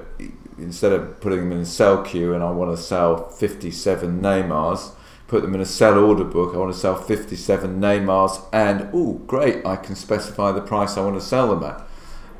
instead 0.58 0.92
of 0.92 1.20
putting 1.20 1.40
them 1.40 1.52
in 1.52 1.58
a 1.58 1.66
sell 1.66 2.02
queue 2.02 2.32
and 2.32 2.42
I 2.42 2.50
want 2.50 2.76
to 2.76 2.82
sell 2.82 3.28
57 3.30 4.20
Neymars, 4.20 4.92
put 5.28 5.42
them 5.42 5.54
in 5.54 5.60
a 5.60 5.66
sell 5.66 5.98
order 5.98 6.24
book. 6.24 6.54
I 6.54 6.58
want 6.58 6.72
to 6.72 6.78
sell 6.78 6.96
57 6.96 7.80
Neymars, 7.80 8.44
and 8.52 8.88
oh 8.92 9.14
great, 9.26 9.66
I 9.66 9.76
can 9.76 9.96
specify 9.96 10.52
the 10.52 10.60
price 10.60 10.96
I 10.96 11.02
want 11.02 11.16
to 11.16 11.26
sell 11.26 11.54
them 11.54 11.64
at. 11.64 11.86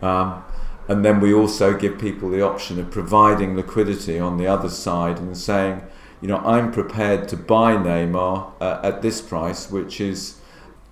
Um, 0.03 0.45
and 0.89 1.05
then 1.05 1.21
we 1.21 1.35
also 1.35 1.77
give 1.77 1.99
people 1.99 2.31
the 2.31 2.43
option 2.43 2.79
of 2.79 2.91
providing 2.91 3.57
liquidity 3.57 4.21
on 4.21 4.37
the 4.37 4.47
other 4.47 4.69
side 4.69 5.19
and 5.19 5.37
saying, 5.37 5.83
you 6.21 6.29
know, 6.29 6.39
I'm 6.39 6.73
prepared 6.73 7.29
to 7.29 7.37
buy 7.37 7.75
Neymar 7.77 8.53
uh, 8.61 8.81
at 8.83 9.03
this 9.03 9.21
price, 9.21 9.71
which 9.71 10.01
is, 10.01 10.41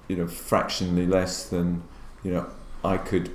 you 0.08 0.16
know, 0.16 0.26
fractionally 0.26 1.06
less 1.06 1.48
than, 1.48 1.82
you 2.22 2.32
know, 2.32 2.46
I 2.84 2.96
could 2.98 3.30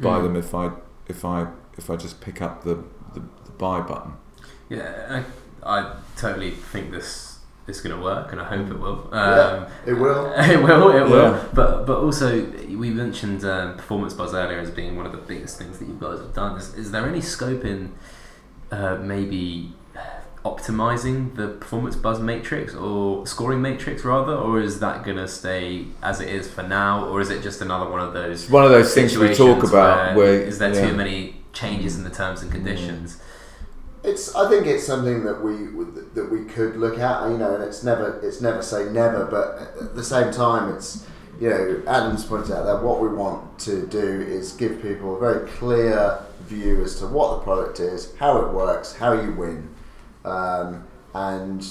buy 0.00 0.18
Mm. 0.18 0.22
them 0.24 0.36
if 0.36 0.54
I 0.54 0.70
if 1.08 1.24
I 1.24 1.46
if 1.76 1.90
I 1.90 1.96
just 1.96 2.20
pick 2.20 2.40
up 2.40 2.64
the, 2.64 2.76
the, 3.14 3.20
the 3.44 3.52
buy 3.58 3.80
button. 3.80 4.12
Yeah, 4.68 5.22
I, 5.62 5.80
I 5.80 5.96
totally 6.16 6.50
think 6.52 6.90
this 6.90 7.38
is 7.66 7.80
going 7.80 7.96
to 7.96 8.02
work, 8.02 8.32
and 8.32 8.40
I 8.40 8.44
hope 8.44 8.70
it 8.70 8.78
will. 8.78 9.08
Yeah. 9.12 9.18
Um, 9.18 9.66
It 9.86 9.94
will. 9.94 10.32
it 10.36 10.62
will. 10.62 10.90
It 10.90 11.08
will. 11.10 11.44
But 11.52 11.86
but 11.86 11.98
also 11.98 12.44
we 12.82 12.90
mentioned 12.90 13.44
um, 13.44 13.76
performance 13.76 14.14
buzz 14.14 14.34
earlier 14.34 14.58
as 14.58 14.70
being 14.70 14.96
one 14.96 15.06
of 15.06 15.12
the 15.12 15.18
biggest 15.18 15.58
things 15.58 15.78
that 15.78 15.86
you 15.88 15.96
guys 16.00 16.18
have 16.20 16.34
done. 16.34 16.56
Is, 16.58 16.74
is 16.74 16.90
there 16.90 17.06
any 17.06 17.20
scope 17.20 17.64
in 17.64 17.92
uh, 18.70 18.96
maybe 18.96 19.72
optimizing 20.44 21.34
the 21.36 21.48
performance 21.48 21.96
buzz 21.96 22.20
matrix 22.20 22.74
or 22.74 23.26
scoring 23.26 23.62
matrix 23.62 24.04
rather, 24.04 24.34
or 24.34 24.60
is 24.60 24.78
that 24.80 25.02
going 25.02 25.16
to 25.16 25.26
stay 25.26 25.86
as 26.02 26.20
it 26.20 26.28
is 26.28 26.48
for 26.50 26.62
now, 26.62 27.06
or 27.06 27.20
is 27.20 27.30
it 27.30 27.42
just 27.42 27.62
another 27.62 27.90
one 27.90 28.00
of 28.00 28.12
those? 28.12 28.50
One 28.50 28.64
of 28.64 28.70
those 28.70 28.92
things 28.94 29.16
we 29.16 29.28
talk 29.28 29.36
situations 29.36 29.70
about 29.70 30.16
where, 30.16 30.40
is 30.42 30.58
there 30.58 30.74
yeah. 30.74 30.88
too 30.88 30.94
many 30.94 31.36
changes 31.54 31.96
in 31.96 32.04
the 32.04 32.10
terms 32.10 32.42
and 32.42 32.50
mm. 32.50 32.54
conditions? 32.54 33.20
It's. 34.02 34.34
I 34.34 34.50
think 34.50 34.66
it's 34.66 34.86
something 34.86 35.24
that 35.24 35.42
we 35.42 35.54
that 36.14 36.30
we 36.30 36.44
could 36.44 36.76
look 36.76 36.98
at. 36.98 37.30
You 37.30 37.38
know, 37.38 37.54
and 37.54 37.64
it's 37.64 37.82
never 37.82 38.20
it's 38.20 38.42
never 38.42 38.60
say 38.60 38.90
never, 38.90 39.24
but 39.24 39.82
at 39.82 39.96
the 39.96 40.04
same 40.04 40.30
time, 40.30 40.74
it's 40.74 41.06
you 41.40 41.48
know 41.48 41.82
Adam's 41.86 42.26
pointed 42.26 42.52
out 42.52 42.66
that 42.66 42.82
what 42.82 43.00
we 43.00 43.08
want 43.08 43.58
to 43.60 43.86
do 43.86 44.20
is 44.20 44.52
give 44.52 44.82
people 44.82 45.16
a 45.16 45.18
very 45.18 45.48
clear 45.52 46.18
view 46.42 46.82
as 46.82 46.98
to 46.98 47.06
what 47.06 47.38
the 47.38 47.44
product 47.44 47.80
is, 47.80 48.14
how 48.16 48.42
it 48.42 48.52
works, 48.52 48.94
how 48.96 49.12
you 49.12 49.32
win, 49.32 49.73
um, 50.24 50.86
and 51.14 51.66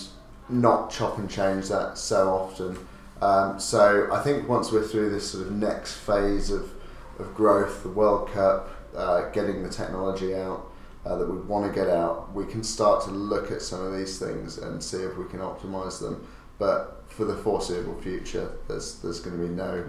not 0.49 0.91
chop 0.91 1.17
and 1.17 1.29
change 1.29 1.69
that 1.69 1.97
so 1.97 2.29
often. 2.29 2.77
Um, 3.21 3.59
so 3.59 4.09
I 4.11 4.21
think 4.21 4.49
once 4.49 4.71
we're 4.71 4.83
through 4.83 5.09
this 5.09 5.31
sort 5.31 5.47
of 5.47 5.53
next 5.53 5.93
phase 5.93 6.51
of, 6.51 6.71
of 7.19 7.33
growth, 7.33 7.83
the 7.83 7.89
World 7.89 8.29
Cup, 8.31 8.69
uh, 8.95 9.29
getting 9.29 9.63
the 9.63 9.69
technology 9.69 10.35
out 10.35 10.69
uh, 11.05 11.17
that 11.17 11.29
we 11.29 11.37
want 11.37 11.65
to 11.65 11.73
get 11.73 11.89
out, 11.89 12.33
we 12.33 12.45
can 12.45 12.63
start 12.63 13.03
to 13.05 13.11
look 13.11 13.51
at 13.51 13.61
some 13.61 13.81
of 13.81 13.97
these 13.97 14.19
things 14.19 14.57
and 14.57 14.83
see 14.83 14.97
if 14.97 15.17
we 15.17 15.25
can 15.25 15.39
optimize 15.39 15.99
them. 15.99 16.27
But 16.59 17.03
for 17.07 17.25
the 17.25 17.35
foreseeable 17.35 17.99
future, 18.01 18.51
there's 18.67 18.99
there's 18.99 19.19
going 19.19 19.37
to 19.37 19.47
be 19.47 19.53
no 19.53 19.85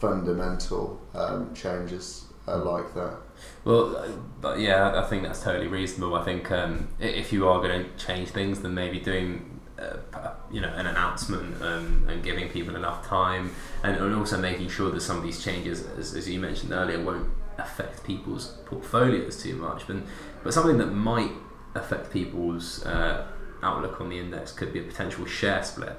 fundamental 0.00 1.00
um, 1.14 1.54
changes 1.54 2.26
uh, 2.46 2.58
like 2.58 2.94
that. 2.94 3.16
Well, 3.64 4.04
but 4.40 4.58
yeah, 4.58 5.00
I 5.00 5.06
think 5.08 5.22
that's 5.22 5.42
totally 5.42 5.68
reasonable. 5.68 6.14
I 6.14 6.24
think 6.24 6.50
um, 6.50 6.88
if 7.00 7.32
you 7.32 7.48
are 7.48 7.60
going 7.62 7.84
to 7.84 8.06
change 8.06 8.28
things, 8.28 8.60
then 8.60 8.74
maybe 8.74 9.00
doing, 9.00 9.60
uh, 9.78 9.96
you 10.52 10.60
know, 10.60 10.68
an 10.68 10.86
announcement 10.86 11.62
and, 11.62 12.10
and 12.10 12.22
giving 12.22 12.48
people 12.50 12.76
enough 12.76 13.06
time, 13.06 13.52
and, 13.82 13.96
and 13.96 14.14
also 14.14 14.38
making 14.38 14.68
sure 14.68 14.90
that 14.90 15.00
some 15.00 15.16
of 15.16 15.22
these 15.22 15.42
changes, 15.42 15.86
as, 15.98 16.14
as 16.14 16.28
you 16.28 16.38
mentioned 16.40 16.72
earlier, 16.72 17.02
won't 17.02 17.28
affect 17.58 18.04
people's 18.04 18.58
portfolios 18.66 19.42
too 19.42 19.54
much. 19.56 19.86
But 19.86 19.96
but 20.42 20.52
something 20.52 20.78
that 20.78 20.92
might 20.92 21.32
affect 21.74 22.12
people's 22.12 22.84
uh, 22.84 23.26
outlook 23.64 24.00
on 24.00 24.08
the 24.08 24.18
index 24.18 24.52
could 24.52 24.72
be 24.72 24.80
a 24.80 24.82
potential 24.82 25.24
share 25.26 25.62
split. 25.62 25.96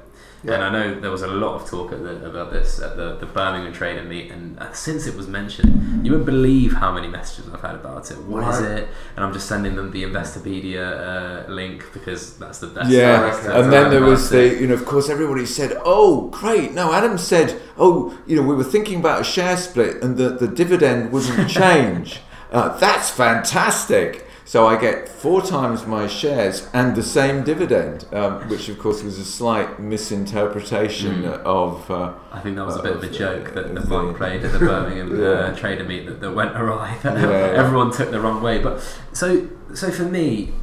And 0.53 0.63
I 0.63 0.69
know 0.69 0.99
there 0.99 1.09
was 1.09 1.23
a 1.23 1.27
lot 1.27 1.55
of 1.59 1.67
talk 1.67 1.91
at 1.91 2.03
the, 2.03 2.23
about 2.29 2.51
this 2.51 2.79
at 2.79 2.95
the, 2.97 3.15
the 3.15 3.25
Birmingham 3.25 3.73
Trader 3.73 4.03
Meet, 4.03 4.29
and 4.29 4.59
uh, 4.59 4.71
since 4.73 5.07
it 5.07 5.15
was 5.15 5.27
mentioned, 5.27 6.05
you 6.05 6.11
wouldn't 6.11 6.27
believe 6.27 6.73
how 6.73 6.91
many 6.91 7.07
messages 7.07 7.51
I've 7.51 7.61
had 7.61 7.73
about 7.75 8.11
it. 8.11 8.17
What 8.19 8.47
is 8.53 8.61
it? 8.61 8.87
And 9.15 9.25
I'm 9.25 9.33
just 9.33 9.47
sending 9.47 9.75
them 9.75 9.89
the 9.91 10.03
Investopedia 10.03 11.47
uh, 11.47 11.51
link 11.51 11.91
because 11.93 12.37
that's 12.37 12.59
the 12.59 12.67
best. 12.67 12.89
Yeah, 12.91 13.59
and 13.59 13.73
then 13.73 13.89
there 13.89 14.03
was 14.03 14.31
it. 14.31 14.35
the, 14.55 14.61
you 14.61 14.67
know, 14.67 14.75
of 14.75 14.85
course, 14.85 15.09
everybody 15.09 15.47
said, 15.47 15.75
"Oh, 15.83 16.27
great!" 16.27 16.73
No, 16.73 16.93
Adam 16.93 17.17
said, 17.17 17.59
"Oh, 17.77 18.15
you 18.27 18.35
know, 18.35 18.43
we 18.43 18.53
were 18.53 18.63
thinking 18.63 18.99
about 18.99 19.21
a 19.21 19.23
share 19.23 19.57
split, 19.57 20.03
and 20.03 20.15
the 20.15 20.29
the 20.29 20.47
dividend 20.47 21.11
wouldn't 21.11 21.49
change. 21.61 22.19
uh, 22.51 22.77
that's 22.77 23.09
fantastic." 23.09 24.24
So 24.47 24.67
I 24.67 24.79
get 24.79 25.09
four 25.09 25.41
times 25.41 25.87
my 25.87 26.05
shares 26.07 26.69
and 26.71 26.95
the 26.95 27.01
same 27.01 27.43
dividend, 27.43 28.05
um, 28.13 28.47
which 28.47 28.69
of 28.69 28.77
course 28.77 29.01
was 29.01 29.17
a 29.17 29.25
slight 29.25 29.79
misinterpretation 29.79 31.23
Mm. 31.23 31.41
of. 31.43 31.89
Uh, 31.89 32.13
I 32.31 32.39
think 32.41 32.55
that 32.55 32.65
was 32.65 32.75
a 32.77 32.83
bit 32.83 32.91
of 32.95 33.03
a 33.03 33.09
joke 33.09 33.53
that 33.55 33.73
the 33.73 33.81
uh, 33.81 33.85
fund 33.87 34.15
played 34.15 34.43
at 34.45 34.51
the 34.51 34.59
Birmingham 34.59 35.19
Yeah. 35.19 35.27
uh, 35.29 35.55
Trader 35.55 35.83
Meet 35.83 36.05
that, 36.07 36.21
that 36.21 36.31
went 36.33 36.55
awry. 36.55 36.95
That 37.03 37.17
Yeah, 37.21 37.29
yeah. 37.53 37.59
everyone 37.63 37.91
took 37.91 38.11
the 38.11 38.19
wrong 38.19 38.41
way. 38.43 38.59
But 38.59 38.81
so 39.13 39.47
so 39.73 39.89
for 39.91 40.03
me, 40.03 40.53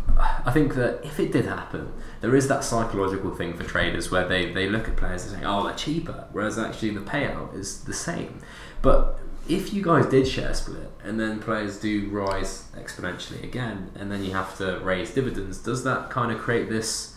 I 0.46 0.50
think 0.52 0.74
that 0.76 1.00
if 1.04 1.18
it 1.18 1.32
did 1.32 1.46
happen, 1.46 1.92
there 2.20 2.36
is 2.36 2.46
that 2.48 2.62
psychological 2.62 3.34
thing 3.34 3.54
for 3.54 3.64
traders 3.64 4.10
where 4.12 4.26
they, 4.28 4.52
they 4.52 4.68
look 4.68 4.86
at 4.88 4.96
players 4.96 5.24
and 5.26 5.40
say, 5.40 5.44
oh, 5.44 5.64
they're 5.64 5.74
cheaper, 5.74 6.28
whereas 6.32 6.56
actually 6.58 6.90
the 6.90 7.00
payout 7.00 7.52
is 7.56 7.82
the 7.84 7.92
same. 7.94 8.38
But 8.80 9.18
if 9.48 9.72
you 9.74 9.82
guys 9.82 10.06
did 10.06 10.26
share 10.26 10.54
split 10.54 10.90
and 11.04 11.18
then 11.18 11.40
players 11.40 11.78
do 11.80 12.08
rise 12.10 12.68
exponentially 12.76 13.42
again, 13.42 13.90
and 13.96 14.10
then 14.10 14.24
you 14.24 14.32
have 14.32 14.56
to 14.58 14.78
raise 14.80 15.12
dividends, 15.12 15.58
does 15.58 15.84
that 15.84 16.10
kind 16.10 16.30
of 16.32 16.38
create 16.38 16.68
this 16.68 17.16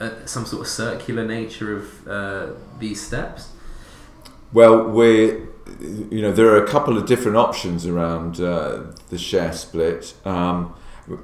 uh, 0.00 0.26
some 0.26 0.44
sort 0.44 0.62
of 0.62 0.68
circular 0.68 1.24
nature 1.24 1.76
of 1.76 2.08
uh, 2.08 2.46
these 2.78 3.00
steps? 3.00 3.52
Well, 4.52 4.84
we, 4.88 5.42
you 6.10 6.22
know, 6.22 6.32
there 6.32 6.48
are 6.48 6.62
a 6.62 6.68
couple 6.68 6.98
of 6.98 7.06
different 7.06 7.36
options 7.36 7.86
around 7.86 8.40
uh, 8.40 8.84
the 9.10 9.18
share 9.18 9.52
split. 9.52 10.14
Um, 10.24 10.74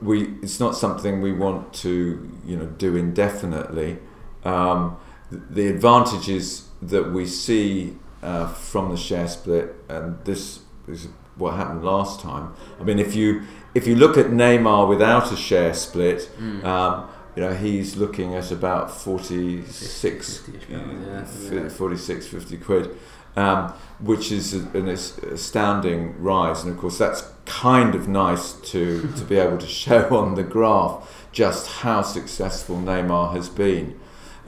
we, 0.02 0.34
it's 0.42 0.60
not 0.60 0.76
something 0.76 1.20
we 1.20 1.32
want 1.32 1.72
to, 1.74 2.30
you 2.44 2.56
know, 2.56 2.66
do 2.66 2.96
indefinitely. 2.96 3.98
Um, 4.44 4.96
the 5.30 5.68
advantages 5.68 6.68
that 6.82 7.12
we 7.12 7.26
see 7.26 7.96
uh, 8.22 8.46
from 8.48 8.90
the 8.90 8.96
share 8.96 9.28
split, 9.28 9.74
and 9.88 10.18
this 10.24 10.60
is 10.88 11.08
what 11.36 11.54
happened 11.54 11.84
last 11.84 12.20
time. 12.20 12.52
I 12.80 12.84
mean, 12.84 12.98
if 12.98 13.14
you 13.14 13.42
if 13.74 13.86
you 13.86 13.94
look 13.96 14.18
at 14.18 14.26
Neymar 14.26 14.88
without 14.88 15.32
a 15.32 15.36
share 15.36 15.72
split, 15.74 16.28
Mm. 16.38 16.64
um, 16.64 17.08
you 17.36 17.42
know 17.42 17.54
he's 17.54 17.96
looking 17.96 18.34
at 18.34 18.50
about 18.50 18.90
46, 18.90 20.38
50-ish 20.38 20.74
uh, 20.74 21.62
yeah. 21.62 21.68
46 21.68 22.26
50 22.26 22.56
quid, 22.58 22.90
um, 23.36 23.72
which 24.00 24.32
is 24.32 24.52
an 24.54 24.88
astounding 24.88 26.20
rise. 26.22 26.62
And 26.64 26.72
of 26.72 26.78
course, 26.78 26.98
that's 26.98 27.22
kind 27.46 27.94
of 27.94 28.08
nice 28.08 28.52
to, 28.72 29.08
to 29.16 29.24
be 29.24 29.36
able 29.36 29.58
to 29.58 29.66
show 29.84 30.16
on 30.16 30.34
the 30.34 30.42
graph 30.42 31.26
just 31.32 31.68
how 31.82 32.02
successful 32.02 32.76
Neymar 32.76 33.32
has 33.34 33.48
been. 33.48 33.98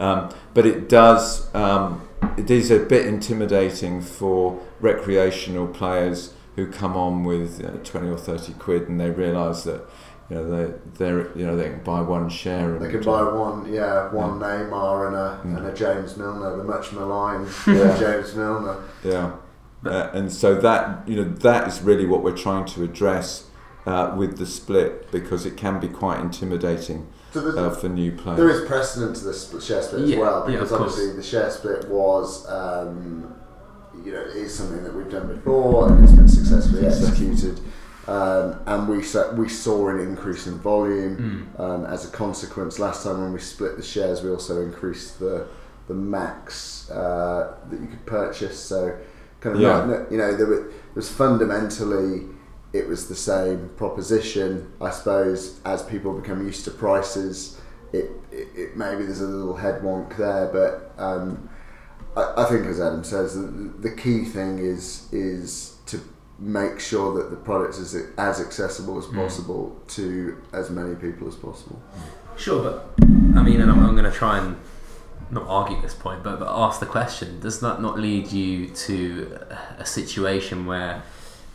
Um, 0.03 0.31
but 0.55 0.67
it 0.67 0.89
does, 0.89 1.53
um, 1.55 2.07
it 2.37 2.51
is 2.51 2.71
a 2.71 2.81
bit 2.81 3.07
intimidating 3.07 4.01
for 4.01 4.61
recreational 4.81 5.69
players 5.69 6.35
who 6.57 6.67
come 6.67 6.97
on 6.97 7.25
with 7.25 7.65
uh, 7.65 7.71
20 7.85 8.09
or 8.09 8.19
30 8.19 8.55
quid 8.55 8.89
and 8.89 9.01
they 9.01 9.11
realise 9.11 9.63
that 9.65 9.81
you 10.29 10.37
know 10.37 10.45
they 10.51 10.75
they're 10.99 11.37
you 11.39 11.45
know 11.47 11.57
they 11.57 11.69
can 11.71 11.83
buy 11.83 12.01
one 12.01 12.29
share 12.29 12.75
and 12.75 12.85
They 12.85 12.91
can 12.91 13.03
buy 13.03 13.23
one, 13.23 13.73
yeah, 13.73 14.11
one 14.13 14.39
Neymar 14.41 15.07
and 15.09 15.17
a 15.17 15.41
Mm. 15.45 15.57
and 15.59 15.67
a 15.67 15.75
James 15.75 16.17
Milner, 16.17 16.57
the 16.57 16.65
much 16.65 16.93
maligned 16.93 17.49
Yeah. 17.67 17.97
James 17.99 18.35
Milner. 18.35 18.77
Yeah, 19.05 19.33
uh, 19.85 20.11
and 20.13 20.31
so 20.33 20.55
that 20.57 21.07
you 21.09 21.17
know 21.17 21.29
that 21.49 21.69
is 21.69 21.81
really 21.83 22.07
what 22.07 22.23
we're 22.25 22.37
trying 22.37 22.65
to 22.75 22.83
address 22.83 23.45
uh, 23.87 24.15
with 24.17 24.39
the 24.39 24.47
split 24.47 25.11
because 25.11 25.45
it 25.47 25.57
can 25.57 25.81
be 25.81 25.89
quite 25.89 26.21
intimidating 26.21 27.07
So 27.33 27.41
uh, 27.59 27.71
for 27.71 27.89
new 27.89 28.13
players. 28.13 28.39
there 28.39 28.51
is 28.51 28.67
precedent 28.67 29.17
to 29.17 29.25
the 29.25 29.35
split, 29.35 29.63
share 29.63 29.83
split 29.83 30.07
Yeah, 30.07 30.15
as 30.17 30.21
well 30.21 30.45
yeah, 30.51 30.57
because 30.57 30.73
of 30.73 30.79
course. 30.79 30.93
obviously 30.93 31.17
the 31.17 31.23
share 31.23 31.51
split 31.51 31.89
was, 31.89 32.49
um, 32.49 33.35
you 34.05 34.13
know, 34.13 34.21
is 34.21 34.55
something 34.55 34.83
that 34.85 34.95
we've 34.95 35.11
done 35.11 35.29
before 35.35 35.89
and 35.91 36.03
it's 36.05 36.13
been 36.15 36.29
successfully 36.29 36.87
executed. 36.87 37.61
Um, 38.09 38.57
and 38.67 38.89
we 38.89 39.03
saw, 39.03 39.33
we 39.35 39.49
saw 39.49 39.89
an 39.89 40.01
increase 40.01 40.47
in 40.49 40.59
volume 40.59 41.49
Mm. 41.57 41.61
um, 41.61 41.85
as 41.87 42.05
a 42.05 42.11
consequence. 42.11 42.79
Last 42.81 43.05
time 43.05 43.21
when 43.23 43.33
we 43.33 43.39
split 43.39 43.77
the 43.77 43.83
shares, 43.83 44.23
we 44.23 44.31
also 44.31 44.61
increased 44.63 45.19
the 45.21 45.47
the 45.89 45.95
max 45.95 46.89
uh, 46.91 47.55
that 47.71 47.81
you 47.81 47.87
could 47.89 48.05
purchase. 48.07 48.59
So 48.59 48.97
kind 49.41 49.57
of 49.57 49.63
Yeah. 49.63 49.85
not, 49.85 50.11
you 50.13 50.19
know 50.19 50.37
there 50.37 50.47
was, 50.47 50.61
there 50.61 50.71
was 50.95 51.09
fundamentally 51.11 52.27
it 52.73 52.89
was 52.89 53.09
the 53.09 53.15
same 53.15 53.71
proposition. 53.77 54.73
I 54.81 54.91
suppose 54.91 55.61
as 55.65 55.83
people 55.83 56.13
become 56.19 56.45
used 56.47 56.65
to 56.65 56.71
prices, 56.71 57.61
it, 57.93 58.11
it, 58.31 58.49
it 58.55 58.77
maybe 58.77 59.05
there's 59.05 59.21
a 59.21 59.27
little 59.27 59.57
head 59.57 59.83
wonk 59.83 60.17
there, 60.17 60.47
but 60.53 60.93
um, 61.03 61.49
I, 62.17 62.33
I 62.39 62.45
think 62.45 62.67
as 62.67 62.81
Adam 62.81 63.05
says, 63.05 63.35
the, 63.35 63.47
the 63.81 63.91
key 63.95 64.25
thing 64.25 64.59
is 64.59 65.09
is 65.13 65.77
to 65.87 66.01
make 66.39 66.81
sure 66.81 67.15
that 67.19 67.31
the 67.31 67.37
product 67.37 67.79
is 67.79 67.95
as 68.19 68.41
accessible 68.41 68.99
as 68.99 69.05
Mm. 69.07 69.17
possible 69.17 69.77
to 69.89 70.37
as 70.53 70.71
many 70.71 70.95
people 70.97 71.29
as 71.29 71.37
possible. 71.37 71.81
Sure, 72.37 72.63
but 72.63 72.89
I 73.39 73.43
mean, 73.43 73.61
and 73.61 73.71
I'm, 73.71 73.85
I'm 73.85 73.95
going 73.95 74.11
to 74.11 74.17
try 74.19 74.39
and 74.39 74.57
not 75.31 75.45
argue 75.47 75.81
this 75.83 75.95
point, 75.95 76.23
but, 76.23 76.39
but 76.41 76.49
ask 76.49 76.81
the 76.81 76.87
question: 76.87 77.39
Does 77.41 77.61
that 77.61 77.81
not 77.83 77.99
lead 77.99 78.33
you 78.33 78.69
to 78.69 79.39
a 79.79 79.85
situation 79.85 80.65
where 80.67 81.03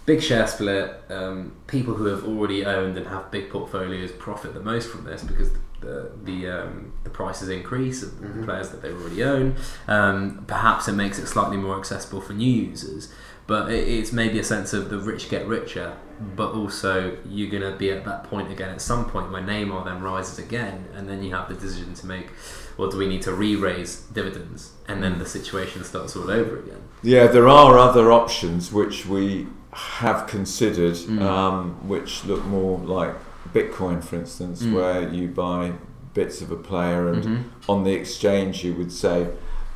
big 0.08 0.24
share 0.24 0.48
split, 0.48 1.00
um, 1.10 1.52
people 1.68 1.94
who 1.94 2.06
have 2.06 2.24
already 2.24 2.66
owned 2.66 2.98
and 2.98 3.06
have 3.08 3.30
big 3.30 3.50
portfolios 3.52 4.12
profit 4.14 4.54
the 4.56 4.60
most 4.62 4.90
from 4.90 5.04
this 5.04 5.22
because 5.22 5.52
the 5.82 6.10
the 6.24 6.48
um, 6.50 6.94
the 7.04 7.10
prices 7.12 7.50
increase 7.50 8.02
of 8.02 8.20
the 8.20 8.28
Mhm. 8.28 8.46
players 8.46 8.70
that 8.70 8.82
they 8.82 8.92
already 8.92 9.22
own. 9.24 9.56
Um, 9.88 10.44
perhaps 10.48 10.88
it 10.88 10.94
makes 10.94 11.20
it 11.20 11.28
slightly 11.28 11.58
more 11.58 11.78
accessible 11.78 12.22
for 12.22 12.34
new 12.34 12.52
users, 12.70 13.14
but 13.46 13.70
it, 13.70 13.88
it's 13.88 14.12
maybe 14.12 14.40
a 14.40 14.44
sense 14.44 14.74
of 14.74 14.90
the 14.90 14.98
rich 14.98 15.30
get 15.30 15.46
richer. 15.48 15.94
But 16.36 16.54
also, 16.54 17.18
you're 17.30 17.52
going 17.52 17.62
to 17.72 17.78
be 17.78 17.92
at 17.92 18.04
that 18.06 18.24
point 18.24 18.50
again 18.52 18.70
at 18.70 18.82
some 18.82 19.06
point 19.08 19.32
when 19.32 19.46
Neymar 19.46 19.86
then 19.86 20.02
rises 20.02 20.40
again, 20.40 20.86
and 20.96 21.08
then 21.08 21.22
you 21.22 21.36
have 21.36 21.48
the 21.48 21.54
decision 21.54 21.94
to 21.94 22.08
make: 22.08 22.30
well, 22.78 22.90
do 22.90 22.98
we 22.98 23.08
need 23.08 23.22
to 23.24 23.34
re-raise 23.34 23.98
dividends? 24.14 24.72
And 24.88 25.04
then 25.04 25.20
the 25.20 25.28
situation 25.28 25.84
starts 25.84 26.16
all 26.16 26.32
over 26.32 26.58
again. 26.58 26.82
Yeah, 27.04 27.28
there 27.28 27.48
are 27.48 27.78
other 27.78 28.12
options 28.12 28.72
which 28.72 29.06
we 29.06 29.46
have 29.78 30.26
considered, 30.28 30.96
Mm. 30.96 31.22
um, 31.22 31.76
which 31.88 32.26
look 32.26 32.44
more 32.46 32.80
like 32.80 33.14
Bitcoin, 33.54 34.04
for 34.04 34.16
instance, 34.16 34.64
Mm. 34.64 34.74
where 34.74 35.08
you 35.08 35.28
buy 35.28 35.74
bits 36.16 36.42
of 36.42 36.50
a 36.52 36.56
player 36.56 37.08
and 37.10 37.24
Mhm. 37.24 37.44
on 37.70 37.84
the 37.84 37.94
exchange 37.94 38.64
you 38.66 38.74
would 38.74 38.92
say, 38.92 39.28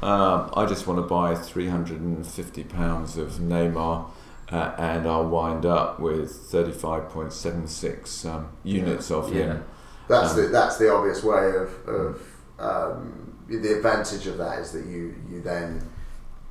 um, 0.01 0.49
I 0.55 0.65
just 0.65 0.87
want 0.87 0.97
to 0.99 1.03
buy 1.07 1.35
£350 1.35 3.15
of 3.17 3.33
Neymar 3.39 4.05
uh, 4.51 4.71
and 4.77 5.07
I'll 5.07 5.27
wind 5.29 5.65
up 5.65 5.99
with 5.99 6.31
35.76 6.51 8.25
um, 8.25 8.47
units 8.63 9.11
of 9.11 9.31
Yeah. 9.33 9.43
him. 9.43 9.63
That's 10.07 10.31
Um, 10.31 10.41
the 10.41 10.47
that's 10.47 10.77
the 10.77 10.91
obvious 10.93 11.23
way 11.23 11.51
of, 11.55 11.69
of 11.87 12.21
um, 12.59 13.13
the 13.47 13.73
advantage 13.77 14.27
of 14.27 14.37
that 14.39 14.59
is 14.59 14.71
that 14.71 14.85
you 14.85 15.13
you 15.29 15.41
then 15.41 15.81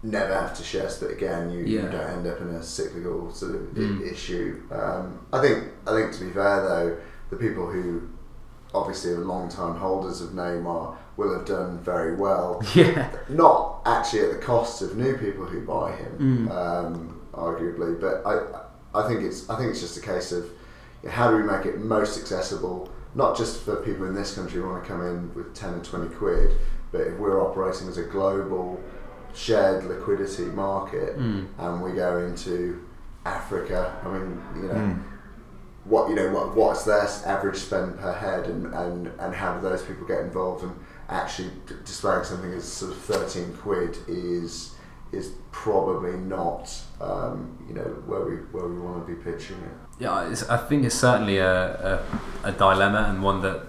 never 0.02 0.32
have 0.34 0.56
to 0.56 0.62
share 0.62 0.88
split 0.88 1.10
again. 1.12 1.50
You, 1.50 1.60
you 1.64 1.82
don't 1.82 1.94
end 1.94 2.26
up 2.26 2.40
in 2.40 2.48
a 2.48 2.62
cyclical 2.62 3.30
sort 3.32 3.54
of 3.54 3.62
i- 3.76 3.80
Mm. 3.80 4.12
issue. 4.12 4.60
Um, 4.70 5.18
I 5.32 5.40
think 5.40 5.64
I 5.86 5.90
think 5.92 6.12
to 6.12 6.24
be 6.24 6.30
fair 6.30 6.62
though, 6.62 6.96
the 7.30 7.36
people 7.36 7.66
who 7.70 8.02
obviously 8.74 9.12
are 9.12 9.18
long 9.18 9.48
time 9.48 9.74
holders 9.76 10.20
of 10.20 10.30
Neymar 10.30 10.96
will 11.16 11.34
have 11.36 11.44
done 11.44 11.78
very 11.80 12.14
well. 12.14 12.62
Yeah. 12.74 13.10
Not 13.28 13.82
actually 13.84 14.20
at 14.20 14.30
the 14.32 14.38
cost 14.38 14.80
of 14.82 14.96
new 14.96 15.16
people 15.18 15.44
who 15.44 15.60
buy 15.66 15.92
him, 15.96 16.48
Mm. 16.48 16.50
um, 16.50 17.20
arguably, 17.34 18.00
but 18.00 18.22
I 18.26 18.34
I 18.98 19.06
think 19.08 19.22
it's 19.22 19.48
I 19.50 19.56
think 19.56 19.70
it's 19.70 19.80
just 19.80 19.96
a 19.98 20.00
case 20.00 20.32
of 20.32 20.46
how 21.08 21.30
do 21.30 21.36
we 21.36 21.42
make 21.42 21.64
it 21.66 21.78
most 21.78 22.18
accessible, 22.18 22.88
not 23.14 23.36
just 23.36 23.62
for 23.64 23.76
people 23.76 24.06
in 24.06 24.14
this 24.14 24.34
country 24.34 24.60
who 24.60 24.68
want 24.68 24.82
to 24.82 24.88
come 24.88 25.02
in 25.06 25.34
with 25.34 25.54
ten 25.54 25.74
and 25.74 25.84
twenty 25.84 26.08
quid, 26.14 26.52
but 26.92 27.02
if 27.02 27.18
we're 27.18 27.40
operating 27.40 27.86
as 27.88 27.98
a 27.98 28.02
global 28.04 28.80
shared 29.34 29.84
liquidity 29.84 30.44
market 30.46 31.18
Mm. 31.18 31.46
and 31.58 31.82
we 31.82 31.92
go 31.92 32.18
into 32.18 32.80
Africa, 33.24 33.94
I 34.04 34.08
mean, 34.08 34.40
you 34.56 34.62
know, 34.68 34.74
Mm. 34.74 34.98
what 35.84 36.08
you 36.08 36.14
know 36.14 36.30
what 36.30 36.54
what's 36.54 36.84
their 36.84 37.06
average 37.26 37.56
spend 37.56 37.98
per 37.98 38.12
head 38.12 38.46
and, 38.46 38.66
and, 38.74 39.10
and 39.18 39.34
how 39.34 39.54
do 39.54 39.60
those 39.68 39.82
people 39.82 40.06
get 40.06 40.20
involved 40.20 40.62
and 40.62 40.72
actually 41.08 41.50
d- 41.66 41.74
displaying 41.84 42.22
something 42.24 42.52
as 42.52 42.64
sort 42.64 42.92
of 42.92 42.98
13 42.98 43.54
quid 43.62 43.96
is 44.06 44.74
is 45.12 45.32
probably 45.50 46.12
not 46.18 46.70
um, 47.00 47.56
you 47.66 47.74
know 47.74 47.88
where 48.06 48.20
we 48.28 48.36
where 48.52 48.66
we 48.68 48.78
want 48.78 49.04
to 49.06 49.12
be 49.12 49.18
pitching 49.22 49.56
it 49.56 49.74
Yeah, 50.04 50.28
it's, 50.30 50.48
I 50.48 50.56
think 50.56 50.84
it's 50.84 50.94
certainly 50.94 51.38
a, 51.38 52.00
a, 52.44 52.48
a 52.50 52.52
dilemma 52.52 53.06
and 53.08 53.22
one 53.22 53.40
that 53.42 53.66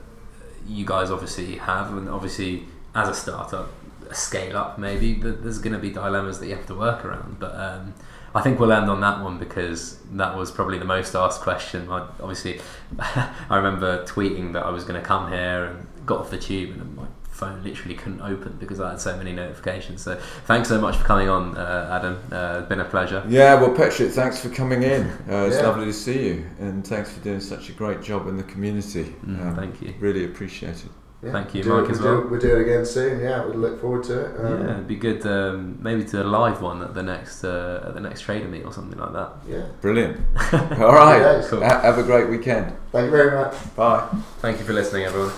you 0.67 0.85
guys 0.85 1.09
obviously 1.11 1.55
have, 1.57 1.87
and 1.97 2.07
obviously 2.09 2.67
as 2.93 3.09
a 3.09 3.13
startup, 3.13 3.67
a 4.11 4.15
scale 4.15 4.57
up 4.57 4.77
maybe, 4.77 5.13
but 5.13 5.41
there's 5.41 5.59
going 5.59 5.73
to 5.73 5.79
be 5.79 5.89
dilemmas 5.89 6.39
that 6.39 6.47
you 6.47 6.55
have 6.55 6.67
to 6.67 6.75
work 6.75 7.03
around. 7.05 7.39
But 7.39 7.55
um, 7.55 7.93
I 8.35 8.41
think 8.41 8.59
we'll 8.59 8.71
end 8.71 8.89
on 8.89 9.01
that 9.01 9.21
one 9.23 9.37
because 9.39 9.97
that 10.13 10.35
was 10.37 10.51
probably 10.51 10.77
the 10.77 10.85
most 10.85 11.15
asked 11.15 11.41
question. 11.41 11.89
I, 11.89 12.07
obviously, 12.19 12.59
I 12.99 13.33
remember 13.57 14.03
tweeting 14.05 14.53
that 14.53 14.65
I 14.65 14.69
was 14.69 14.83
going 14.83 14.99
to 15.01 15.05
come 15.05 15.31
here 15.31 15.65
and 15.65 15.87
got 16.05 16.19
off 16.19 16.29
the 16.29 16.37
tube 16.37 16.71
and 16.79 16.95
my 16.95 17.05
phone 17.29 17.63
literally 17.63 17.95
couldn't 17.95 18.21
open 18.21 18.57
because 18.59 18.79
I 18.79 18.91
had 18.91 19.01
so 19.01 19.17
many 19.17 19.31
notifications. 19.31 20.01
So 20.03 20.15
thanks 20.45 20.67
so 20.69 20.79
much 20.79 20.97
for 20.97 21.03
coming 21.05 21.29
on, 21.29 21.57
uh, 21.57 21.89
Adam. 21.99 22.19
Uh, 22.31 22.59
it's 22.59 22.69
been 22.69 22.81
a 22.81 22.85
pleasure. 22.85 23.23
Yeah, 23.27 23.55
well, 23.59 23.73
Patrick, 23.73 24.11
thanks 24.11 24.39
for 24.39 24.49
coming 24.49 24.83
in. 24.83 25.07
Uh, 25.29 25.45
it's 25.47 25.55
Yeah. 25.55 25.67
lovely 25.67 25.85
to 25.85 25.93
see 25.93 26.27
you, 26.27 26.45
and 26.59 26.85
thanks 26.85 27.11
for 27.11 27.19
doing 27.23 27.39
such 27.39 27.69
a 27.69 27.71
great 27.71 28.01
job 28.03 28.27
in 28.27 28.37
the 28.37 28.43
community. 28.43 29.15
Mm, 29.25 29.41
Um, 29.41 29.55
thank 29.55 29.81
you. 29.81 29.93
Really 29.99 30.25
appreciate 30.25 30.75
it. 30.85 30.91
Yeah. 31.23 31.31
Thank 31.31 31.53
you, 31.53 31.63
we'll 31.63 31.75
do 31.77 31.81
Mike, 31.81 31.89
it, 31.89 31.93
as 31.93 31.99
we'll 32.01 32.13
well. 32.13 32.21
do, 32.23 32.27
we'll 32.29 32.39
do 32.39 32.55
it 32.57 32.61
again 32.61 32.85
soon 32.85 33.19
yeah 33.21 33.45
we 33.45 33.53
look 33.53 33.79
forward 33.79 34.03
to 34.05 34.19
it 34.25 34.39
um, 34.45 34.61
yeah, 34.67 34.73
it'd 34.73 34.87
be 34.87 34.95
good 34.95 35.25
um, 35.27 35.77
maybe 35.81 36.03
to 36.05 36.23
a 36.23 36.25
live 36.25 36.61
one 36.61 36.81
at 36.81 36.93
the 36.93 37.03
next 37.03 37.43
uh, 37.43 37.83
at 37.87 37.93
the 37.93 37.99
next 38.01 38.21
trader 38.21 38.47
meet 38.47 38.63
or 38.65 38.73
something 38.73 38.97
like 38.99 39.13
that. 39.13 39.31
yeah 39.47 39.65
Brilliant. 39.81 40.17
All 40.53 40.93
right. 40.93 41.19
Yeah, 41.21 41.43
cool. 41.47 41.61
Ha- 41.63 41.81
have 41.81 41.97
a 41.97 42.03
great 42.03 42.27
weekend. 42.29 42.73
thank 42.91 43.05
you 43.05 43.11
very 43.11 43.31
much 43.31 43.53
Bye. 43.75 44.07
Thank 44.39 44.59
you 44.59 44.65
for 44.65 44.73
listening, 44.73 45.03
everyone. 45.05 45.31